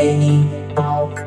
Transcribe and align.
Neni 0.00 0.48
Talk. 0.74 1.20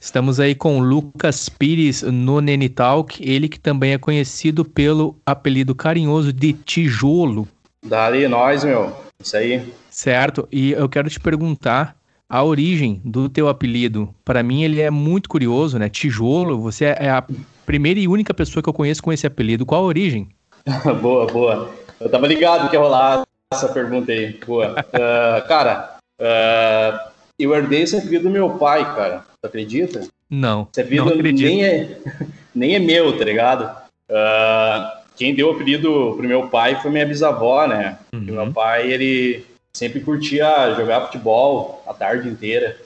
Estamos 0.00 0.40
aí 0.40 0.56
com 0.56 0.80
o 0.80 0.82
Lucas 0.82 1.48
Pires 1.48 2.02
no 2.02 2.40
Nene 2.40 2.68
Talk, 2.68 3.22
ele 3.22 3.48
que 3.48 3.60
também 3.60 3.92
é 3.92 3.98
conhecido 3.98 4.64
pelo 4.64 5.16
apelido 5.24 5.72
carinhoso 5.72 6.32
de 6.32 6.52
Tijolo. 6.52 7.46
Dali, 7.86 8.26
nós, 8.26 8.64
meu. 8.64 8.92
Isso 9.20 9.36
aí. 9.36 9.72
Certo, 9.88 10.48
e 10.50 10.72
eu 10.72 10.88
quero 10.88 11.08
te 11.08 11.20
perguntar 11.20 11.96
a 12.28 12.42
origem 12.42 13.00
do 13.04 13.28
teu 13.28 13.48
apelido. 13.48 14.14
Para 14.24 14.42
mim 14.42 14.62
ele 14.62 14.80
é 14.80 14.90
muito 14.90 15.28
curioso, 15.28 15.78
né? 15.78 15.88
Tijolo, 15.88 16.60
você 16.60 16.86
é 16.86 17.10
a 17.10 17.24
primeira 17.64 18.00
e 18.00 18.08
única 18.08 18.34
pessoa 18.34 18.62
que 18.62 18.68
eu 18.68 18.72
conheço 18.72 19.02
com 19.02 19.12
esse 19.12 19.26
apelido. 19.26 19.66
Qual 19.66 19.82
a 19.82 19.86
origem? 19.86 20.28
boa, 21.00 21.26
boa. 21.26 21.70
Eu 22.00 22.10
tava 22.10 22.26
ligado 22.26 22.68
que 22.68 22.76
ia 22.76 22.80
rolar 22.80 23.22
essa 23.52 23.68
pergunta 23.68 24.12
aí. 24.12 24.38
Boa. 24.46 24.72
Uh, 24.72 25.46
cara, 25.48 25.96
uh, 26.20 27.10
eu 27.38 27.54
herdei 27.54 27.82
esse 27.82 27.96
apelido 27.96 28.24
do 28.24 28.30
meu 28.30 28.50
pai, 28.50 28.84
cara. 28.94 29.24
Tu 29.40 29.46
acredita? 29.46 30.06
Não. 30.28 30.68
Esse 30.72 30.80
apelido 30.80 31.06
não 31.06 31.12
acredito. 31.12 31.46
nem 31.46 31.64
é, 31.64 31.98
nem 32.54 32.74
é 32.74 32.78
meu, 32.78 33.16
tá 33.16 33.24
ligado? 33.24 33.70
Uh, 34.10 35.06
quem 35.16 35.34
deu 35.34 35.48
o 35.48 35.52
apelido 35.52 36.14
pro 36.16 36.28
meu 36.28 36.48
pai 36.48 36.80
foi 36.80 36.90
minha 36.90 37.06
bisavó, 37.06 37.66
né? 37.66 37.98
Uhum. 38.12 38.20
Meu 38.20 38.52
pai, 38.52 38.90
ele 38.90 39.44
sempre 39.76 40.00
curtia 40.00 40.74
jogar 40.74 41.02
futebol 41.02 41.82
a 41.86 41.92
tarde 41.92 42.28
inteira. 42.28 42.76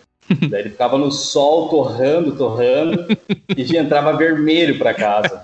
Daí 0.48 0.62
ele 0.62 0.70
ficava 0.70 0.98
no 0.98 1.10
sol 1.10 1.68
torrando, 1.68 2.36
torrando, 2.36 3.06
e 3.56 3.64
já 3.64 3.80
entrava 3.80 4.16
vermelho 4.16 4.78
para 4.78 4.94
casa. 4.94 5.40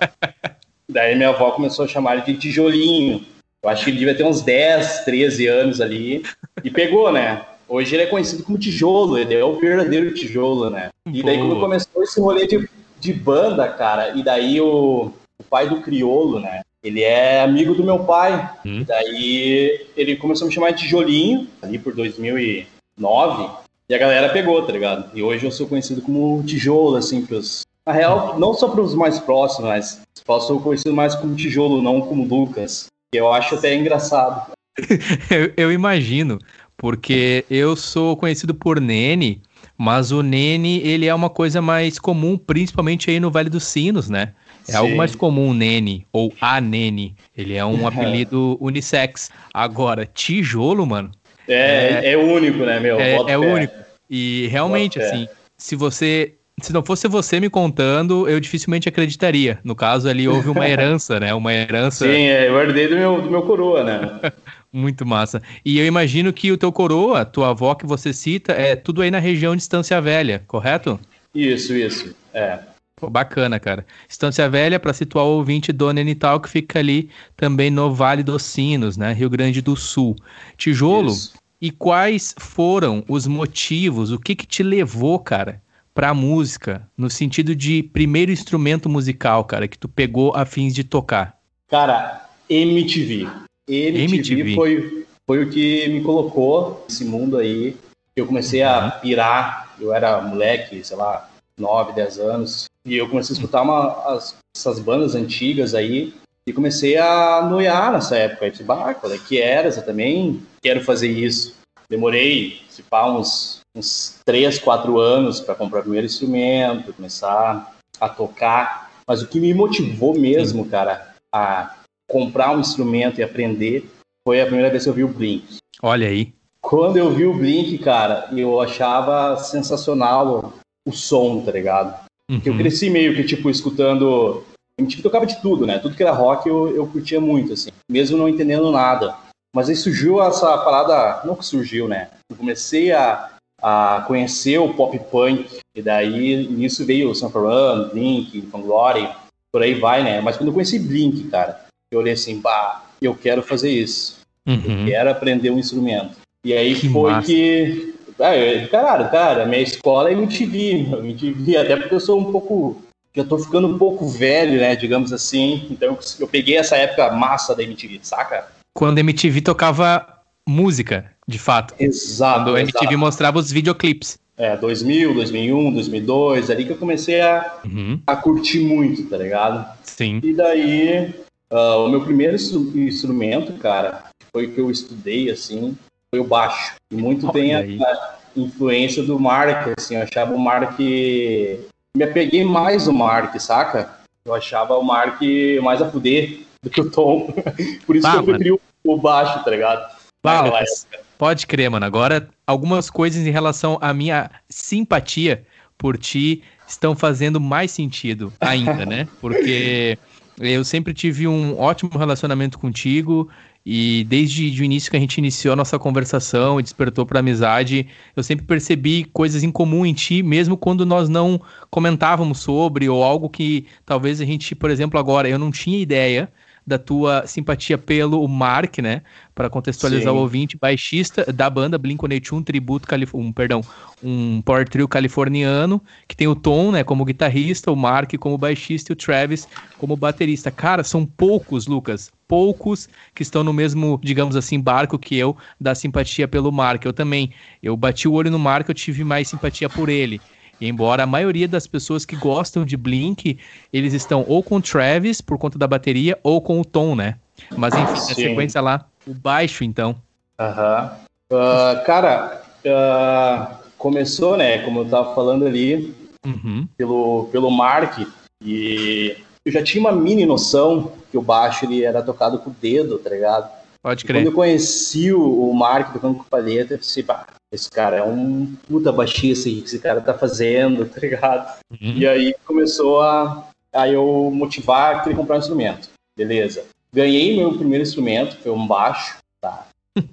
Daí 0.89 1.15
minha 1.15 1.29
avó 1.29 1.51
começou 1.51 1.85
a 1.85 1.87
chamar 1.87 2.15
ele 2.17 2.33
de 2.33 2.39
tijolinho. 2.39 3.25
Eu 3.63 3.69
acho 3.69 3.83
que 3.83 3.89
ele 3.89 3.99
devia 3.99 4.15
ter 4.15 4.23
uns 4.23 4.41
10, 4.41 5.05
13 5.05 5.47
anos 5.47 5.81
ali. 5.81 6.23
E 6.63 6.69
pegou, 6.69 7.11
né? 7.11 7.45
Hoje 7.67 7.95
ele 7.95 8.03
é 8.03 8.07
conhecido 8.07 8.43
como 8.43 8.57
tijolo, 8.57 9.17
ele 9.17 9.35
é 9.35 9.43
o 9.43 9.59
verdadeiro 9.59 10.13
tijolo, 10.13 10.69
né? 10.69 10.89
E 11.11 11.21
daí 11.21 11.37
Boa. 11.37 11.49
quando 11.49 11.59
começou 11.59 12.03
esse 12.03 12.19
rolê 12.19 12.47
de, 12.47 12.69
de 12.99 13.13
banda, 13.13 13.67
cara, 13.67 14.15
e 14.15 14.23
daí 14.23 14.61
o, 14.61 15.11
o 15.37 15.43
pai 15.49 15.67
do 15.67 15.81
criolo, 15.81 16.39
né? 16.39 16.61
Ele 16.83 17.01
é 17.01 17.41
amigo 17.41 17.73
do 17.73 17.83
meu 17.83 17.99
pai. 17.99 18.49
Hum. 18.65 18.83
Daí 18.83 19.87
ele 19.95 20.15
começou 20.15 20.45
a 20.45 20.47
me 20.47 20.53
chamar 20.53 20.71
de 20.71 20.83
tijolinho, 20.83 21.47
ali 21.61 21.77
por 21.77 21.93
2009. 21.93 23.49
E 23.89 23.95
a 23.95 23.97
galera 23.97 24.29
pegou, 24.29 24.61
tá 24.63 24.71
ligado? 24.71 25.17
E 25.17 25.23
hoje 25.23 25.45
eu 25.45 25.51
sou 25.51 25.67
conhecido 25.67 26.01
como 26.01 26.43
tijolo, 26.43 26.97
assim, 26.97 27.25
pros... 27.25 27.61
Na 27.85 27.93
real, 27.93 28.37
não 28.37 28.53
só 28.53 28.67
pros 28.67 28.93
mais 28.93 29.17
próximos, 29.17 29.69
mas 29.69 30.01
eu 30.27 30.41
sou 30.41 30.59
conhecido 30.59 30.93
mais 30.93 31.15
como 31.15 31.35
tijolo, 31.35 31.81
não 31.81 32.01
como 32.01 32.25
Lucas. 32.25 32.87
Que 33.11 33.19
eu 33.19 33.31
acho 33.31 33.55
até 33.55 33.73
engraçado. 33.73 34.51
Eu, 35.31 35.51
eu 35.57 35.71
imagino, 35.71 36.37
porque 36.77 37.43
eu 37.49 37.75
sou 37.75 38.15
conhecido 38.15 38.53
por 38.53 38.79
Nene, 38.79 39.41
mas 39.75 40.11
o 40.11 40.21
Nene, 40.21 40.79
ele 40.81 41.07
é 41.07 41.15
uma 41.15 41.31
coisa 41.31 41.61
mais 41.61 41.97
comum, 41.97 42.37
principalmente 42.37 43.09
aí 43.09 43.19
no 43.19 43.31
Vale 43.31 43.49
dos 43.49 43.63
Sinos, 43.63 44.07
né? 44.07 44.33
É 44.67 44.73
Sim. 44.73 44.77
algo 44.77 44.95
mais 44.97 45.15
comum, 45.15 45.53
Nene, 45.53 46.05
ou 46.11 46.33
a 46.41 46.59
Nene. 46.59 47.15
Ele 47.35 47.55
é 47.55 47.65
um 47.65 47.85
apelido 47.87 48.57
unissex. 48.59 49.31
Agora, 49.53 50.05
tijolo, 50.05 50.85
mano, 50.85 51.11
É, 51.47 52.11
é, 52.11 52.17
único, 52.17 52.59
né, 52.59 52.79
meu? 52.79 52.99
é, 52.99 53.15
é 53.27 53.37
único. 53.37 53.73
E 54.09 54.47
realmente, 54.47 54.99
assim, 54.99 55.27
se 55.57 55.75
você. 55.75 56.33
Se 56.59 56.73
não 56.73 56.83
fosse 56.83 57.07
você 57.07 57.39
me 57.39 57.51
contando, 57.51 58.27
eu 58.27 58.39
dificilmente 58.39 58.89
acreditaria. 58.89 59.59
No 59.63 59.75
caso 59.75 60.09
ali, 60.09 60.27
houve 60.27 60.49
uma 60.49 60.65
herança, 60.67 61.19
né? 61.19 61.31
Uma 61.31 61.53
herança 61.53 62.03
Sim, 62.05 62.29
é, 62.29 62.49
eu 62.49 62.59
herdei 62.59 62.87
do 62.87 62.95
meu, 62.95 63.21
do 63.21 63.29
meu 63.29 63.43
coroa, 63.43 63.83
né? 63.83 64.31
muito 64.73 65.05
massa. 65.05 65.39
E 65.63 65.77
eu 65.77 65.85
imagino 65.85 66.33
que 66.33 66.51
o 66.51 66.57
teu 66.57 66.71
coroa, 66.71 67.23
tua 67.23 67.49
avó 67.49 67.75
que 67.75 67.85
você 67.85 68.11
cita, 68.11 68.53
é 68.53 68.75
tudo 68.75 69.03
aí 69.03 69.11
na 69.11 69.19
região 69.19 69.55
de 69.55 69.61
Estância 69.61 70.01
Velha, 70.01 70.43
correto? 70.47 70.99
Isso, 71.33 71.75
isso. 71.75 72.15
É. 72.33 72.57
Pô, 72.99 73.11
bacana, 73.11 73.59
cara. 73.59 73.85
Estância 74.09 74.49
Velha, 74.49 74.79
para 74.79 74.91
situar 74.91 75.23
o 75.23 75.37
ouvinte, 75.37 75.71
Dona 75.71 76.01
Enital, 76.01 76.39
que 76.39 76.49
fica 76.49 76.79
ali 76.79 77.11
também 77.35 77.69
no 77.69 77.93
Vale 77.93 78.23
dos 78.23 78.41
Sinos, 78.41 78.97
né? 78.97 79.13
Rio 79.13 79.29
Grande 79.29 79.61
do 79.61 79.75
Sul. 79.75 80.15
Tijolo, 80.57 81.11
Isso. 81.11 81.35
e 81.61 81.69
quais 81.69 82.33
foram 82.39 83.05
os 83.07 83.27
motivos, 83.27 84.11
o 84.11 84.17
que 84.17 84.35
que 84.35 84.47
te 84.47 84.63
levou, 84.63 85.19
cara, 85.19 85.61
pra 85.93 86.11
música, 86.11 86.89
no 86.97 87.07
sentido 87.07 87.55
de 87.55 87.83
primeiro 87.83 88.31
instrumento 88.31 88.89
musical, 88.89 89.45
cara, 89.45 89.67
que 89.67 89.77
tu 89.77 89.87
pegou 89.87 90.35
a 90.35 90.43
fins 90.43 90.73
de 90.73 90.83
tocar? 90.83 91.37
Cara, 91.69 92.27
MTV. 92.49 93.27
MTV, 93.67 94.17
MTV. 94.17 94.55
Foi, 94.55 95.05
foi 95.27 95.43
o 95.43 95.49
que 95.51 95.87
me 95.89 96.01
colocou 96.01 96.83
nesse 96.89 97.05
mundo 97.05 97.37
aí. 97.37 97.77
Eu 98.15 98.25
comecei 98.25 98.63
a 98.63 98.89
pirar. 98.89 99.75
Eu 99.79 99.93
era 99.93 100.19
moleque, 100.19 100.83
sei 100.83 100.97
lá, 100.97 101.29
9, 101.59 101.93
10 101.93 102.19
anos. 102.19 102.67
E 102.87 102.95
eu 102.97 103.09
comecei 103.09 103.35
a 103.35 103.37
escutar 103.39 103.61
uma, 103.61 103.91
as- 104.15 104.35
essas 104.55 104.79
bandas 104.79 105.13
antigas 105.13 105.75
aí. 105.75 106.13
E 106.47 106.53
comecei 106.53 106.97
a 106.97 107.41
noiar 107.49 107.91
nessa 107.91 108.15
época. 108.15 108.45
Eu 108.45 108.51
disse, 108.51 108.63
bah, 108.63 108.93
qual 108.93 109.11
é 109.11 109.17
que 109.17 109.41
era? 109.41 109.67
Eu 109.67 109.85
também 109.85 110.41
quero 110.63 110.81
fazer 110.83 111.09
isso. 111.09 111.53
Demorei, 111.89 112.61
se 112.69 112.81
pá, 112.83 113.09
uns, 113.11 113.59
uns 113.75 114.19
3, 114.25 114.57
4 114.57 114.97
anos 114.97 115.41
para 115.41 115.55
comprar 115.55 115.79
o 115.79 115.83
primeiro 115.83 116.05
instrumento, 116.05 116.93
começar 116.93 117.75
a 117.99 118.07
tocar. 118.09 118.91
Mas 119.05 119.21
o 119.21 119.27
que 119.27 119.39
me 119.41 119.53
motivou 119.53 120.17
mesmo, 120.17 120.65
cara, 120.69 121.13
a 121.33 121.75
comprar 122.09 122.55
um 122.55 122.59
instrumento 122.61 123.19
e 123.19 123.23
aprender 123.23 123.89
foi 124.25 124.39
a 124.41 124.45
primeira 124.45 124.69
vez 124.69 124.83
que 124.85 124.89
eu 124.89 124.93
vi 124.93 125.03
o 125.03 125.07
Blink. 125.09 125.57
Olha 125.81 126.07
aí. 126.07 126.33
Quando 126.61 126.95
eu 126.97 127.13
vi 127.13 127.25
o 127.25 127.33
Blink, 127.33 127.77
cara, 127.79 128.29
eu 128.35 128.59
achava 128.61 129.37
sensacional 129.37 130.53
o 130.87 130.91
som, 130.93 131.41
tá 131.41 131.51
ligado? 131.51 132.06
Porque 132.29 132.49
eu 132.49 132.53
Uhum. 132.53 132.59
cresci 132.59 132.89
meio 132.89 133.15
que, 133.15 133.23
tipo, 133.23 133.49
escutando. 133.49 134.43
A 134.79 134.83
gente 134.83 135.01
tocava 135.01 135.25
de 135.25 135.41
tudo, 135.41 135.65
né? 135.65 135.79
Tudo 135.79 135.95
que 135.95 136.03
era 136.03 136.11
rock 136.11 136.47
eu, 136.47 136.75
eu 136.75 136.85
curtia 136.87 137.19
muito, 137.19 137.53
assim, 137.53 137.69
mesmo 137.89 138.17
não 138.17 138.29
entendendo 138.29 138.71
nada. 138.71 139.15
Mas 139.55 139.69
aí 139.69 139.75
surgiu 139.75 140.21
essa 140.21 140.55
parada. 140.59 141.21
Não 141.25 141.35
que 141.35 141.45
surgiu, 141.45 141.87
né? 141.87 142.09
Eu 142.29 142.35
comecei 142.37 142.91
a, 142.91 143.29
a 143.61 144.03
conhecer 144.05 144.59
o 144.59 144.73
pop 144.73 144.99
punk, 145.09 145.59
e 145.75 145.81
daí 145.81 146.45
nisso 146.47 146.85
veio 146.85 147.09
o 147.09 147.15
Sanford 147.15 147.47
Run, 147.47 147.89
Blink, 147.89 148.41
Glory, 148.51 149.09
por 149.51 149.63
aí 149.63 149.73
vai, 149.73 150.03
né? 150.03 150.21
Mas 150.21 150.37
quando 150.37 150.49
eu 150.49 150.53
conheci 150.53 150.77
Blink, 150.77 151.23
cara, 151.29 151.65
eu 151.91 151.99
olhei 151.99 152.13
assim, 152.13 152.39
bah, 152.39 152.83
eu 153.01 153.15
quero 153.15 153.41
fazer 153.41 153.71
isso 153.71 154.17
Uhum. 154.47 154.85
quero 154.85 155.09
aprender 155.09 155.49
um 155.49 155.59
instrumento. 155.59 156.11
E 156.45 156.53
aí 156.53 156.75
Que 156.75 156.89
foi 156.89 157.11
massa. 157.11 157.25
que. 157.27 157.95
Ah, 158.19 158.35
eu, 158.35 158.67
caralho, 158.69 159.09
cara, 159.11 159.45
minha 159.45 159.61
escola 159.61 160.09
é 160.09 160.13
MTV, 160.13 160.85
meu, 160.89 160.99
MTV, 161.05 161.57
até 161.57 161.75
porque 161.75 161.93
eu 161.95 161.99
sou 161.99 162.19
um 162.19 162.31
pouco. 162.31 162.81
Já 163.15 163.23
tô 163.23 163.37
ficando 163.39 163.67
um 163.67 163.77
pouco 163.77 164.07
velho, 164.07 164.59
né, 164.59 164.75
digamos 164.75 165.11
assim. 165.11 165.67
Então 165.71 165.89
eu, 165.89 165.99
eu 166.19 166.27
peguei 166.27 166.57
essa 166.57 166.75
época 166.77 167.09
massa 167.11 167.55
da 167.55 167.63
MTV, 167.63 167.99
saca? 168.03 168.47
Quando 168.73 168.97
a 168.97 169.01
MTV 169.01 169.41
tocava 169.41 170.07
música, 170.47 171.11
de 171.27 171.39
fato. 171.39 171.73
Exato. 171.79 172.43
Quando 172.43 172.55
a 172.55 172.59
MTV 172.61 172.85
exato. 172.85 172.97
mostrava 172.99 173.39
os 173.39 173.51
videoclipes. 173.51 174.19
É, 174.37 174.55
2000, 174.55 175.15
2001, 175.15 175.73
2002, 175.73 176.49
ali 176.51 176.65
que 176.65 176.71
eu 176.71 176.77
comecei 176.77 177.21
a, 177.21 177.55
Uhum. 177.65 177.99
a 178.05 178.15
curtir 178.15 178.59
muito, 178.59 179.03
tá 179.09 179.17
ligado? 179.17 179.65
Sim. 179.83 180.19
E 180.23 180.31
daí, 180.31 181.11
ah, 181.49 181.77
o 181.77 181.89
meu 181.89 182.01
primeiro 182.01 182.35
instru- 182.35 182.71
instrumento, 182.75 183.53
cara, 183.53 184.03
foi 184.31 184.45
o 184.45 184.51
que 184.51 184.61
eu 184.61 184.69
estudei, 184.69 185.31
assim, 185.31 185.75
foi 186.13 186.19
o 186.19 186.23
baixo. 186.23 186.75
E 186.91 186.95
muito 186.95 187.25
Olha 187.25 187.33
tem 187.33 187.55
a, 187.55 187.59
aí. 187.59 187.79
a 187.83 188.15
influência 188.35 189.03
do 189.03 189.19
Mark, 189.19 189.73
assim, 189.77 189.95
eu 189.95 190.03
achava 190.03 190.33
o 190.33 190.39
Mark... 190.39 190.77
Me 190.79 192.03
apeguei 192.03 192.45
mais 192.45 192.85
no 192.85 192.93
Mark, 192.93 193.35
saca? 193.39 193.97
Eu 194.25 194.33
achava 194.33 194.77
o 194.77 194.83
Mark 194.83 195.19
mais 195.63 195.81
a 195.81 195.89
fuder 195.89 196.41
do 196.61 196.69
que 196.69 196.81
o 196.81 196.91
Tom. 196.91 197.33
Por 197.85 197.95
isso 197.95 198.07
Ah, 198.07 198.11
que 198.11 198.17
eu 198.17 198.23
preferi 198.23 198.51
o, 198.51 198.59
o 198.83 198.97
baixo, 198.97 199.43
tá 199.43 199.49
ligado? 199.51 199.97
Lucas, 200.23 200.87
pode 201.17 201.47
crer, 201.47 201.69
mano. 201.69 201.85
Agora, 201.85 202.29
algumas 202.45 202.89
coisas 202.89 203.25
em 203.25 203.31
relação 203.31 203.77
à 203.81 203.93
minha 203.93 204.29
simpatia 204.49 205.45
por 205.77 205.97
ti 205.97 206.43
estão 206.67 206.95
fazendo 206.95 207.39
mais 207.39 207.71
sentido 207.71 208.33
ainda, 208.39 208.85
né? 208.85 209.07
Porque 209.21 209.97
eu 210.39 210.63
sempre 210.63 210.93
tive 210.93 211.27
um 211.27 211.57
ótimo 211.57 211.97
relacionamento 211.97 212.59
contigo 212.59 213.29
e 213.69 214.05
desde 214.05 214.61
o 214.61 214.63
início 214.63 214.89
que 214.89 214.95
a 214.95 214.99
gente 214.99 215.17
iniciou 215.17 215.51
a 215.51 215.55
nossa 215.57 215.77
conversação 215.77 216.57
e 216.57 216.63
despertou 216.63 217.05
para 217.05 217.19
amizade, 217.19 217.85
eu 218.15 218.23
sempre 218.23 218.45
percebi 218.45 219.03
coisas 219.03 219.43
em 219.43 219.51
comum 219.51 219.85
em 219.85 219.93
ti, 219.93 220.23
mesmo 220.23 220.55
quando 220.55 220.85
nós 220.85 221.09
não 221.09 221.41
comentávamos 221.69 222.39
sobre 222.39 222.87
ou 222.87 223.03
algo 223.03 223.29
que 223.29 223.65
talvez 223.85 224.21
a 224.21 224.25
gente, 224.25 224.55
por 224.55 224.69
exemplo, 224.69 224.97
agora 224.97 225.27
eu 225.27 225.37
não 225.37 225.51
tinha 225.51 225.77
ideia 225.77 226.31
da 226.67 226.77
tua 226.77 227.25
simpatia 227.25 227.77
pelo 227.77 228.27
Mark, 228.27 228.79
né? 228.79 229.01
Para 229.33 229.49
contextualizar 229.49 230.11
Sim. 230.11 230.19
o 230.19 230.21
ouvinte, 230.21 230.57
baixista 230.57 231.31
da 231.31 231.49
banda 231.49 231.79
Blink-182, 231.79 232.33
um 232.33 232.43
tributo, 232.43 232.87
um, 233.13 233.31
perdão, 233.31 233.61
um 234.03 234.41
power 234.41 234.67
trio 234.67 234.85
californiano, 234.85 235.81
que 236.09 236.17
tem 236.17 236.27
o 236.27 236.35
Tom, 236.35 236.73
né, 236.73 236.83
como 236.83 237.05
guitarrista, 237.05 237.71
o 237.71 237.75
Mark 237.75 238.13
como 238.19 238.37
baixista 238.37 238.91
e 238.91 238.93
o 238.93 238.95
Travis 238.97 239.47
como 239.77 239.95
baterista. 239.95 240.51
Cara, 240.51 240.83
são 240.83 241.05
poucos, 241.05 241.67
Lucas, 241.67 242.11
poucos 242.27 242.89
que 243.15 243.23
estão 243.23 243.45
no 243.45 243.53
mesmo, 243.53 243.97
digamos 244.03 244.35
assim, 244.35 244.59
barco 244.59 244.99
que 244.99 245.15
eu, 245.15 245.37
da 245.61 245.73
simpatia 245.73 246.27
pelo 246.27 246.51
Mark. 246.51 246.83
Eu 246.83 246.91
também, 246.91 247.31
eu 247.63 247.77
bati 247.77 248.09
o 248.09 248.13
olho 248.13 248.29
no 248.29 248.39
Mark, 248.39 248.67
eu 248.67 248.75
tive 248.75 249.05
mais 249.05 249.29
simpatia 249.29 249.69
por 249.69 249.87
ele. 249.87 250.19
E 250.59 250.67
embora 250.67 251.03
a 251.03 251.07
maioria 251.07 251.47
das 251.47 251.67
pessoas 251.67 252.05
que 252.05 252.15
gostam 252.15 252.65
de 252.65 252.75
Blink, 252.75 253.37
eles 253.71 253.93
estão 253.93 254.25
ou 254.27 254.41
com 254.41 254.55
o 254.55 254.61
Travis 254.61 255.21
por 255.21 255.37
conta 255.37 255.57
da 255.57 255.67
bateria 255.67 256.17
ou 256.23 256.41
com 256.41 256.59
o 256.59 256.65
Tom, 256.65 256.95
né? 256.95 257.15
Mas 257.55 257.73
enfim, 257.73 257.91
na 257.91 257.97
sequência 257.97 258.61
lá, 258.61 258.85
o 259.05 259.13
baixo 259.13 259.63
então. 259.63 259.95
Aham. 260.39 260.97
Uh, 261.31 261.85
cara, 261.85 262.41
uh, 262.65 263.55
começou, 263.77 264.37
né, 264.37 264.59
como 264.59 264.79
eu 264.79 264.89
tava 264.89 265.13
falando 265.13 265.45
ali, 265.45 265.93
uhum. 266.25 266.67
pelo, 266.77 267.27
pelo 267.31 267.51
Mark, 267.51 267.99
e 268.43 269.17
eu 269.45 269.51
já 269.51 269.63
tinha 269.63 269.81
uma 269.81 269.91
mini 269.91 270.25
noção 270.25 270.93
que 271.11 271.17
o 271.17 271.21
baixo 271.21 271.65
ele 271.65 271.83
era 271.83 272.01
tocado 272.01 272.39
com 272.39 272.49
o 272.49 272.55
dedo, 272.61 272.97
tá 272.97 273.09
ligado? 273.09 273.56
Pode 273.87 274.03
crer. 274.03 274.17
E 274.17 274.19
quando 274.25 274.31
eu 274.33 274.35
conheci 274.35 275.13
o, 275.13 275.49
o 275.49 275.55
Mark 275.55 275.93
tocando 275.93 276.15
com 276.15 276.23
palheta, 276.25 276.73
eu 276.73 276.77
pensei, 276.77 277.03
pá, 277.03 277.25
esse 277.49 277.71
cara 277.71 277.95
é 277.95 278.03
um 278.03 278.53
puta 278.67 278.91
baixista 278.91 279.49
que 279.49 279.63
esse 279.63 279.79
cara 279.79 280.01
tá 280.01 280.13
fazendo, 280.13 280.83
tá 280.91 280.99
ligado? 280.99 281.57
Uhum. 281.71 281.93
E 281.95 282.05
aí 282.05 282.35
começou 282.45 283.01
a, 283.01 283.47
a 283.71 283.87
eu 283.87 284.29
motivar 284.33 284.99
a 284.99 285.05
ele 285.05 285.15
comprar 285.15 285.37
um 285.37 285.39
instrumento. 285.39 285.89
Beleza. 286.17 286.65
Ganhei 286.91 287.37
meu 287.37 287.53
primeiro 287.53 287.81
instrumento, 287.81 288.35
foi 288.35 288.51
um 288.51 288.67
baixo, 288.67 289.19
tá? 289.39 289.67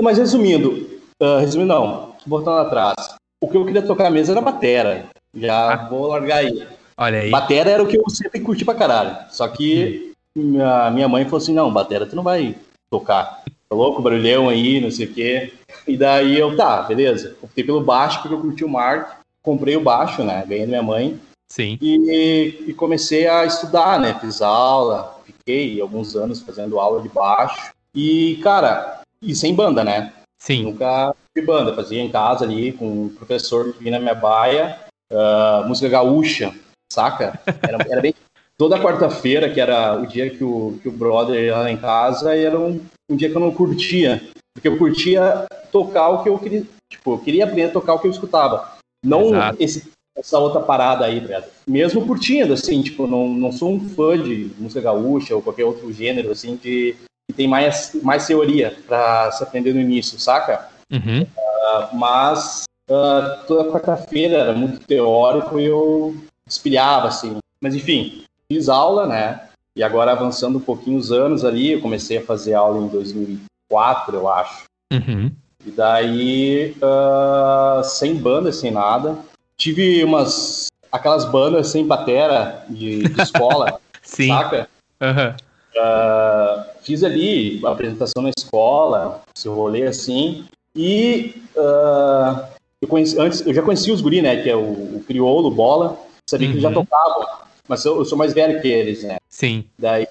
Mas 0.00 0.16
resumindo, 0.16 1.00
uh, 1.20 1.38
resumindo 1.40 1.74
não, 1.74 2.14
voltando 2.24 2.58
atrás, 2.58 3.16
o 3.40 3.48
que 3.48 3.56
eu 3.56 3.66
queria 3.66 3.82
tocar 3.82 4.12
mesmo 4.12 4.32
era 4.32 4.40
batera. 4.40 5.06
Já 5.34 5.72
ah. 5.72 5.88
vou 5.88 6.06
largar 6.06 6.36
aí. 6.36 6.68
Olha 6.96 7.18
aí. 7.18 7.30
Batera 7.30 7.70
era 7.70 7.82
o 7.82 7.88
que 7.88 7.98
eu 7.98 8.08
sempre 8.10 8.38
curti 8.38 8.64
pra 8.64 8.74
caralho. 8.74 9.16
Só 9.30 9.48
que 9.48 10.14
hum. 10.36 10.42
minha, 10.52 10.88
minha 10.92 11.08
mãe 11.08 11.24
falou 11.24 11.38
assim, 11.38 11.52
não, 11.52 11.72
batera 11.72 12.06
tu 12.06 12.14
não 12.14 12.22
vai 12.22 12.54
tocar. 12.98 13.42
Tá 13.68 13.76
louco, 13.76 14.02
barulhão 14.02 14.48
aí, 14.48 14.80
não 14.80 14.90
sei 14.90 15.06
o 15.06 15.12
quê. 15.12 15.52
E 15.86 15.96
daí 15.96 16.38
eu, 16.38 16.56
tá, 16.56 16.82
beleza. 16.82 17.36
Optei 17.42 17.64
pelo 17.64 17.80
baixo 17.80 18.20
porque 18.20 18.34
eu 18.34 18.40
curti 18.40 18.64
o 18.64 18.68
Mark. 18.68 19.18
Comprei 19.42 19.76
o 19.76 19.80
baixo, 19.80 20.22
né? 20.22 20.44
Ganhei 20.46 20.64
da 20.64 20.68
minha 20.68 20.82
mãe. 20.82 21.20
Sim. 21.50 21.78
E, 21.80 22.64
e, 22.68 22.74
comecei 22.74 23.28
a 23.28 23.44
estudar, 23.44 24.00
né? 24.00 24.16
Fiz 24.20 24.40
aula, 24.40 25.20
fiquei 25.24 25.80
alguns 25.80 26.16
anos 26.16 26.40
fazendo 26.40 26.80
aula 26.80 27.02
de 27.02 27.08
baixo. 27.08 27.72
E, 27.94 28.40
cara, 28.42 29.02
e 29.20 29.34
sem 29.34 29.54
banda, 29.54 29.84
né? 29.84 30.12
Sim. 30.40 30.64
Nunca 30.64 31.14
fui 31.32 31.44
banda, 31.44 31.74
fazia 31.74 32.00
em 32.00 32.10
casa 32.10 32.44
ali 32.44 32.72
com 32.72 33.04
um 33.04 33.08
professor 33.08 33.72
que 33.72 33.80
vinha 33.80 33.92
na 33.92 34.00
minha 34.00 34.14
baia, 34.14 34.78
uh, 35.12 35.66
música 35.68 35.88
gaúcha, 35.88 36.54
saca? 36.92 37.38
Era, 37.62 37.78
era 37.88 38.00
bem. 38.00 38.14
Toda 38.56 38.80
quarta-feira, 38.80 39.50
que 39.50 39.60
era 39.60 40.00
o 40.00 40.06
dia 40.06 40.30
que 40.30 40.44
o, 40.44 40.78
que 40.80 40.88
o 40.88 40.92
brother 40.92 41.42
ia 41.42 41.56
lá 41.56 41.70
em 41.70 41.76
casa, 41.76 42.36
era 42.36 42.58
um, 42.58 42.80
um 43.10 43.16
dia 43.16 43.28
que 43.28 43.36
eu 43.36 43.40
não 43.40 43.52
curtia. 43.52 44.22
Porque 44.54 44.68
eu 44.68 44.78
curtia 44.78 45.44
tocar 45.72 46.10
o 46.10 46.22
que 46.22 46.28
eu 46.28 46.38
queria. 46.38 46.62
Tipo, 46.90 47.14
eu 47.14 47.18
queria 47.18 47.44
aprender 47.44 47.64
a 47.64 47.72
tocar 47.72 47.94
o 47.94 47.98
que 47.98 48.06
eu 48.06 48.12
escutava. 48.12 48.74
Não 49.04 49.32
esse, 49.58 49.90
essa 50.16 50.38
outra 50.38 50.60
parada 50.60 51.04
aí, 51.04 51.20
tá 51.26 51.42
Mesmo 51.66 52.06
curtindo, 52.06 52.52
assim, 52.52 52.80
tipo, 52.82 53.06
não, 53.06 53.28
não 53.28 53.50
sou 53.50 53.72
um 53.72 53.88
fã 53.88 54.16
de 54.16 54.50
música 54.58 54.80
gaúcha 54.80 55.34
ou 55.34 55.42
qualquer 55.42 55.64
outro 55.64 55.92
gênero, 55.92 56.30
assim, 56.30 56.56
que, 56.56 56.96
que 57.28 57.36
tem 57.36 57.48
mais, 57.48 57.94
mais 58.02 58.26
teoria 58.26 58.76
para 58.86 59.32
se 59.32 59.42
aprender 59.42 59.74
no 59.74 59.80
início, 59.80 60.18
saca? 60.18 60.68
Uhum. 60.92 61.22
Uh, 61.22 61.96
mas 61.96 62.62
uh, 62.88 63.44
toda 63.46 63.70
quarta-feira 63.70 64.36
era 64.36 64.52
muito 64.52 64.86
teórico 64.86 65.58
e 65.58 65.64
eu 65.64 66.14
espelhava, 66.48 67.08
assim. 67.08 67.36
Mas 67.60 67.74
enfim, 67.74 68.24
fiz 68.54 68.68
aula, 68.68 69.06
né? 69.06 69.40
E 69.76 69.82
agora 69.82 70.12
avançando 70.12 70.58
um 70.58 70.60
pouquinho 70.60 70.96
os 70.96 71.10
anos 71.10 71.44
ali, 71.44 71.72
eu 71.72 71.80
comecei 71.80 72.18
a 72.18 72.24
fazer 72.24 72.54
aula 72.54 72.80
em 72.80 72.88
2004, 72.88 74.16
eu 74.16 74.28
acho. 74.28 74.64
Uhum. 74.92 75.32
E 75.66 75.70
daí, 75.72 76.76
uh, 76.76 77.82
sem 77.82 78.14
banda, 78.14 78.52
sem 78.52 78.70
nada. 78.70 79.18
Tive 79.56 80.04
umas. 80.04 80.68
aquelas 80.92 81.24
bandas 81.24 81.68
sem 81.68 81.84
batera 81.84 82.64
de, 82.68 83.02
de 83.02 83.20
escola, 83.20 83.80
Sim. 84.02 84.28
saca? 84.28 84.68
Uhum. 85.00 85.34
Uh, 85.76 86.64
fiz 86.82 87.02
ali 87.02 87.60
a 87.64 87.70
apresentação 87.70 88.22
na 88.22 88.30
escola, 88.38 89.22
esse 89.36 89.48
rolê 89.48 89.86
assim. 89.86 90.44
E 90.76 91.42
uh, 91.56 92.44
eu, 92.80 92.86
conheci, 92.86 93.18
antes, 93.18 93.44
eu 93.44 93.52
já 93.52 93.62
conhecia 93.62 93.92
os 93.92 94.00
guri, 94.00 94.22
né? 94.22 94.40
Que 94.42 94.50
é 94.50 94.54
o, 94.54 94.96
o 94.96 95.04
Criolo, 95.04 95.50
Bola. 95.50 95.98
Sabia 96.30 96.46
uhum. 96.46 96.52
que 96.52 96.58
eles 96.58 96.62
já 96.62 96.68
uhum. 96.68 96.84
tocavam. 96.84 97.44
Mas 97.68 97.84
eu, 97.84 97.96
eu, 97.96 98.04
sou 98.04 98.18
mais 98.18 98.34
velho 98.34 98.60
que 98.60 98.68
eles, 98.68 99.02
né? 99.02 99.16
Im. 99.42 99.64
Daí 99.78 100.06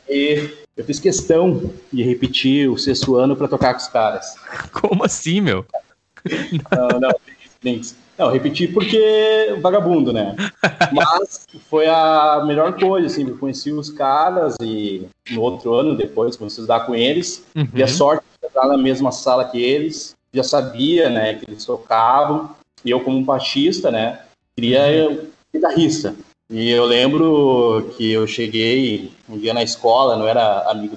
eu 0.75 0.83
fiz 0.83 0.99
questão 0.99 1.71
de 1.91 2.01
repetir 2.01 2.69
o 2.69 2.77
sexto 2.77 3.15
ano 3.15 3.35
para 3.35 3.47
tocar 3.47 3.73
com 3.73 3.79
os 3.79 3.87
caras. 3.87 4.35
Como 4.73 5.03
assim, 5.03 5.39
meu? 5.39 5.65
Não, 6.71 6.99
não, 6.99 7.11
links. 7.63 7.95
Não, 8.17 8.31
repeti 8.31 8.67
porque 8.67 9.57
vagabundo, 9.61 10.13
né? 10.13 10.35
Mas 10.93 11.47
foi 11.69 11.87
a 11.87 12.43
melhor 12.45 12.79
coisa, 12.79 13.07
assim, 13.07 13.27
eu 13.27 13.37
conheci 13.37 13.71
os 13.71 13.89
caras 13.89 14.55
e 14.61 15.07
no 15.31 15.41
outro 15.41 15.73
ano, 15.73 15.95
depois, 15.95 16.35
comecei 16.35 16.61
a 16.61 16.63
estudar 16.63 16.85
com 16.85 16.93
eles, 16.93 17.43
uhum. 17.55 17.67
e 17.73 17.81
a 17.81 17.87
sorte 17.87 18.23
de 18.39 18.47
estar 18.47 18.67
na 18.67 18.77
mesma 18.77 19.11
sala 19.11 19.45
que 19.45 19.61
eles, 19.61 20.15
já 20.31 20.43
sabia, 20.43 21.09
né, 21.09 21.35
que 21.35 21.49
eles 21.49 21.65
tocavam, 21.65 22.55
e 22.85 22.91
eu 22.91 22.99
como 22.99 23.17
um 23.17 23.23
baixista, 23.23 23.89
né, 23.89 24.19
queria 24.55 25.09
uhum. 25.09 25.27
guitarrista. 25.53 26.15
E 26.53 26.69
eu 26.69 26.85
lembro 26.85 27.91
que 27.97 28.11
eu 28.11 28.27
cheguei 28.27 29.11
um 29.27 29.39
dia 29.39 29.55
na 29.55 29.63
escola, 29.63 30.15
não 30.15 30.27
era 30.27 30.69
amigo, 30.69 30.95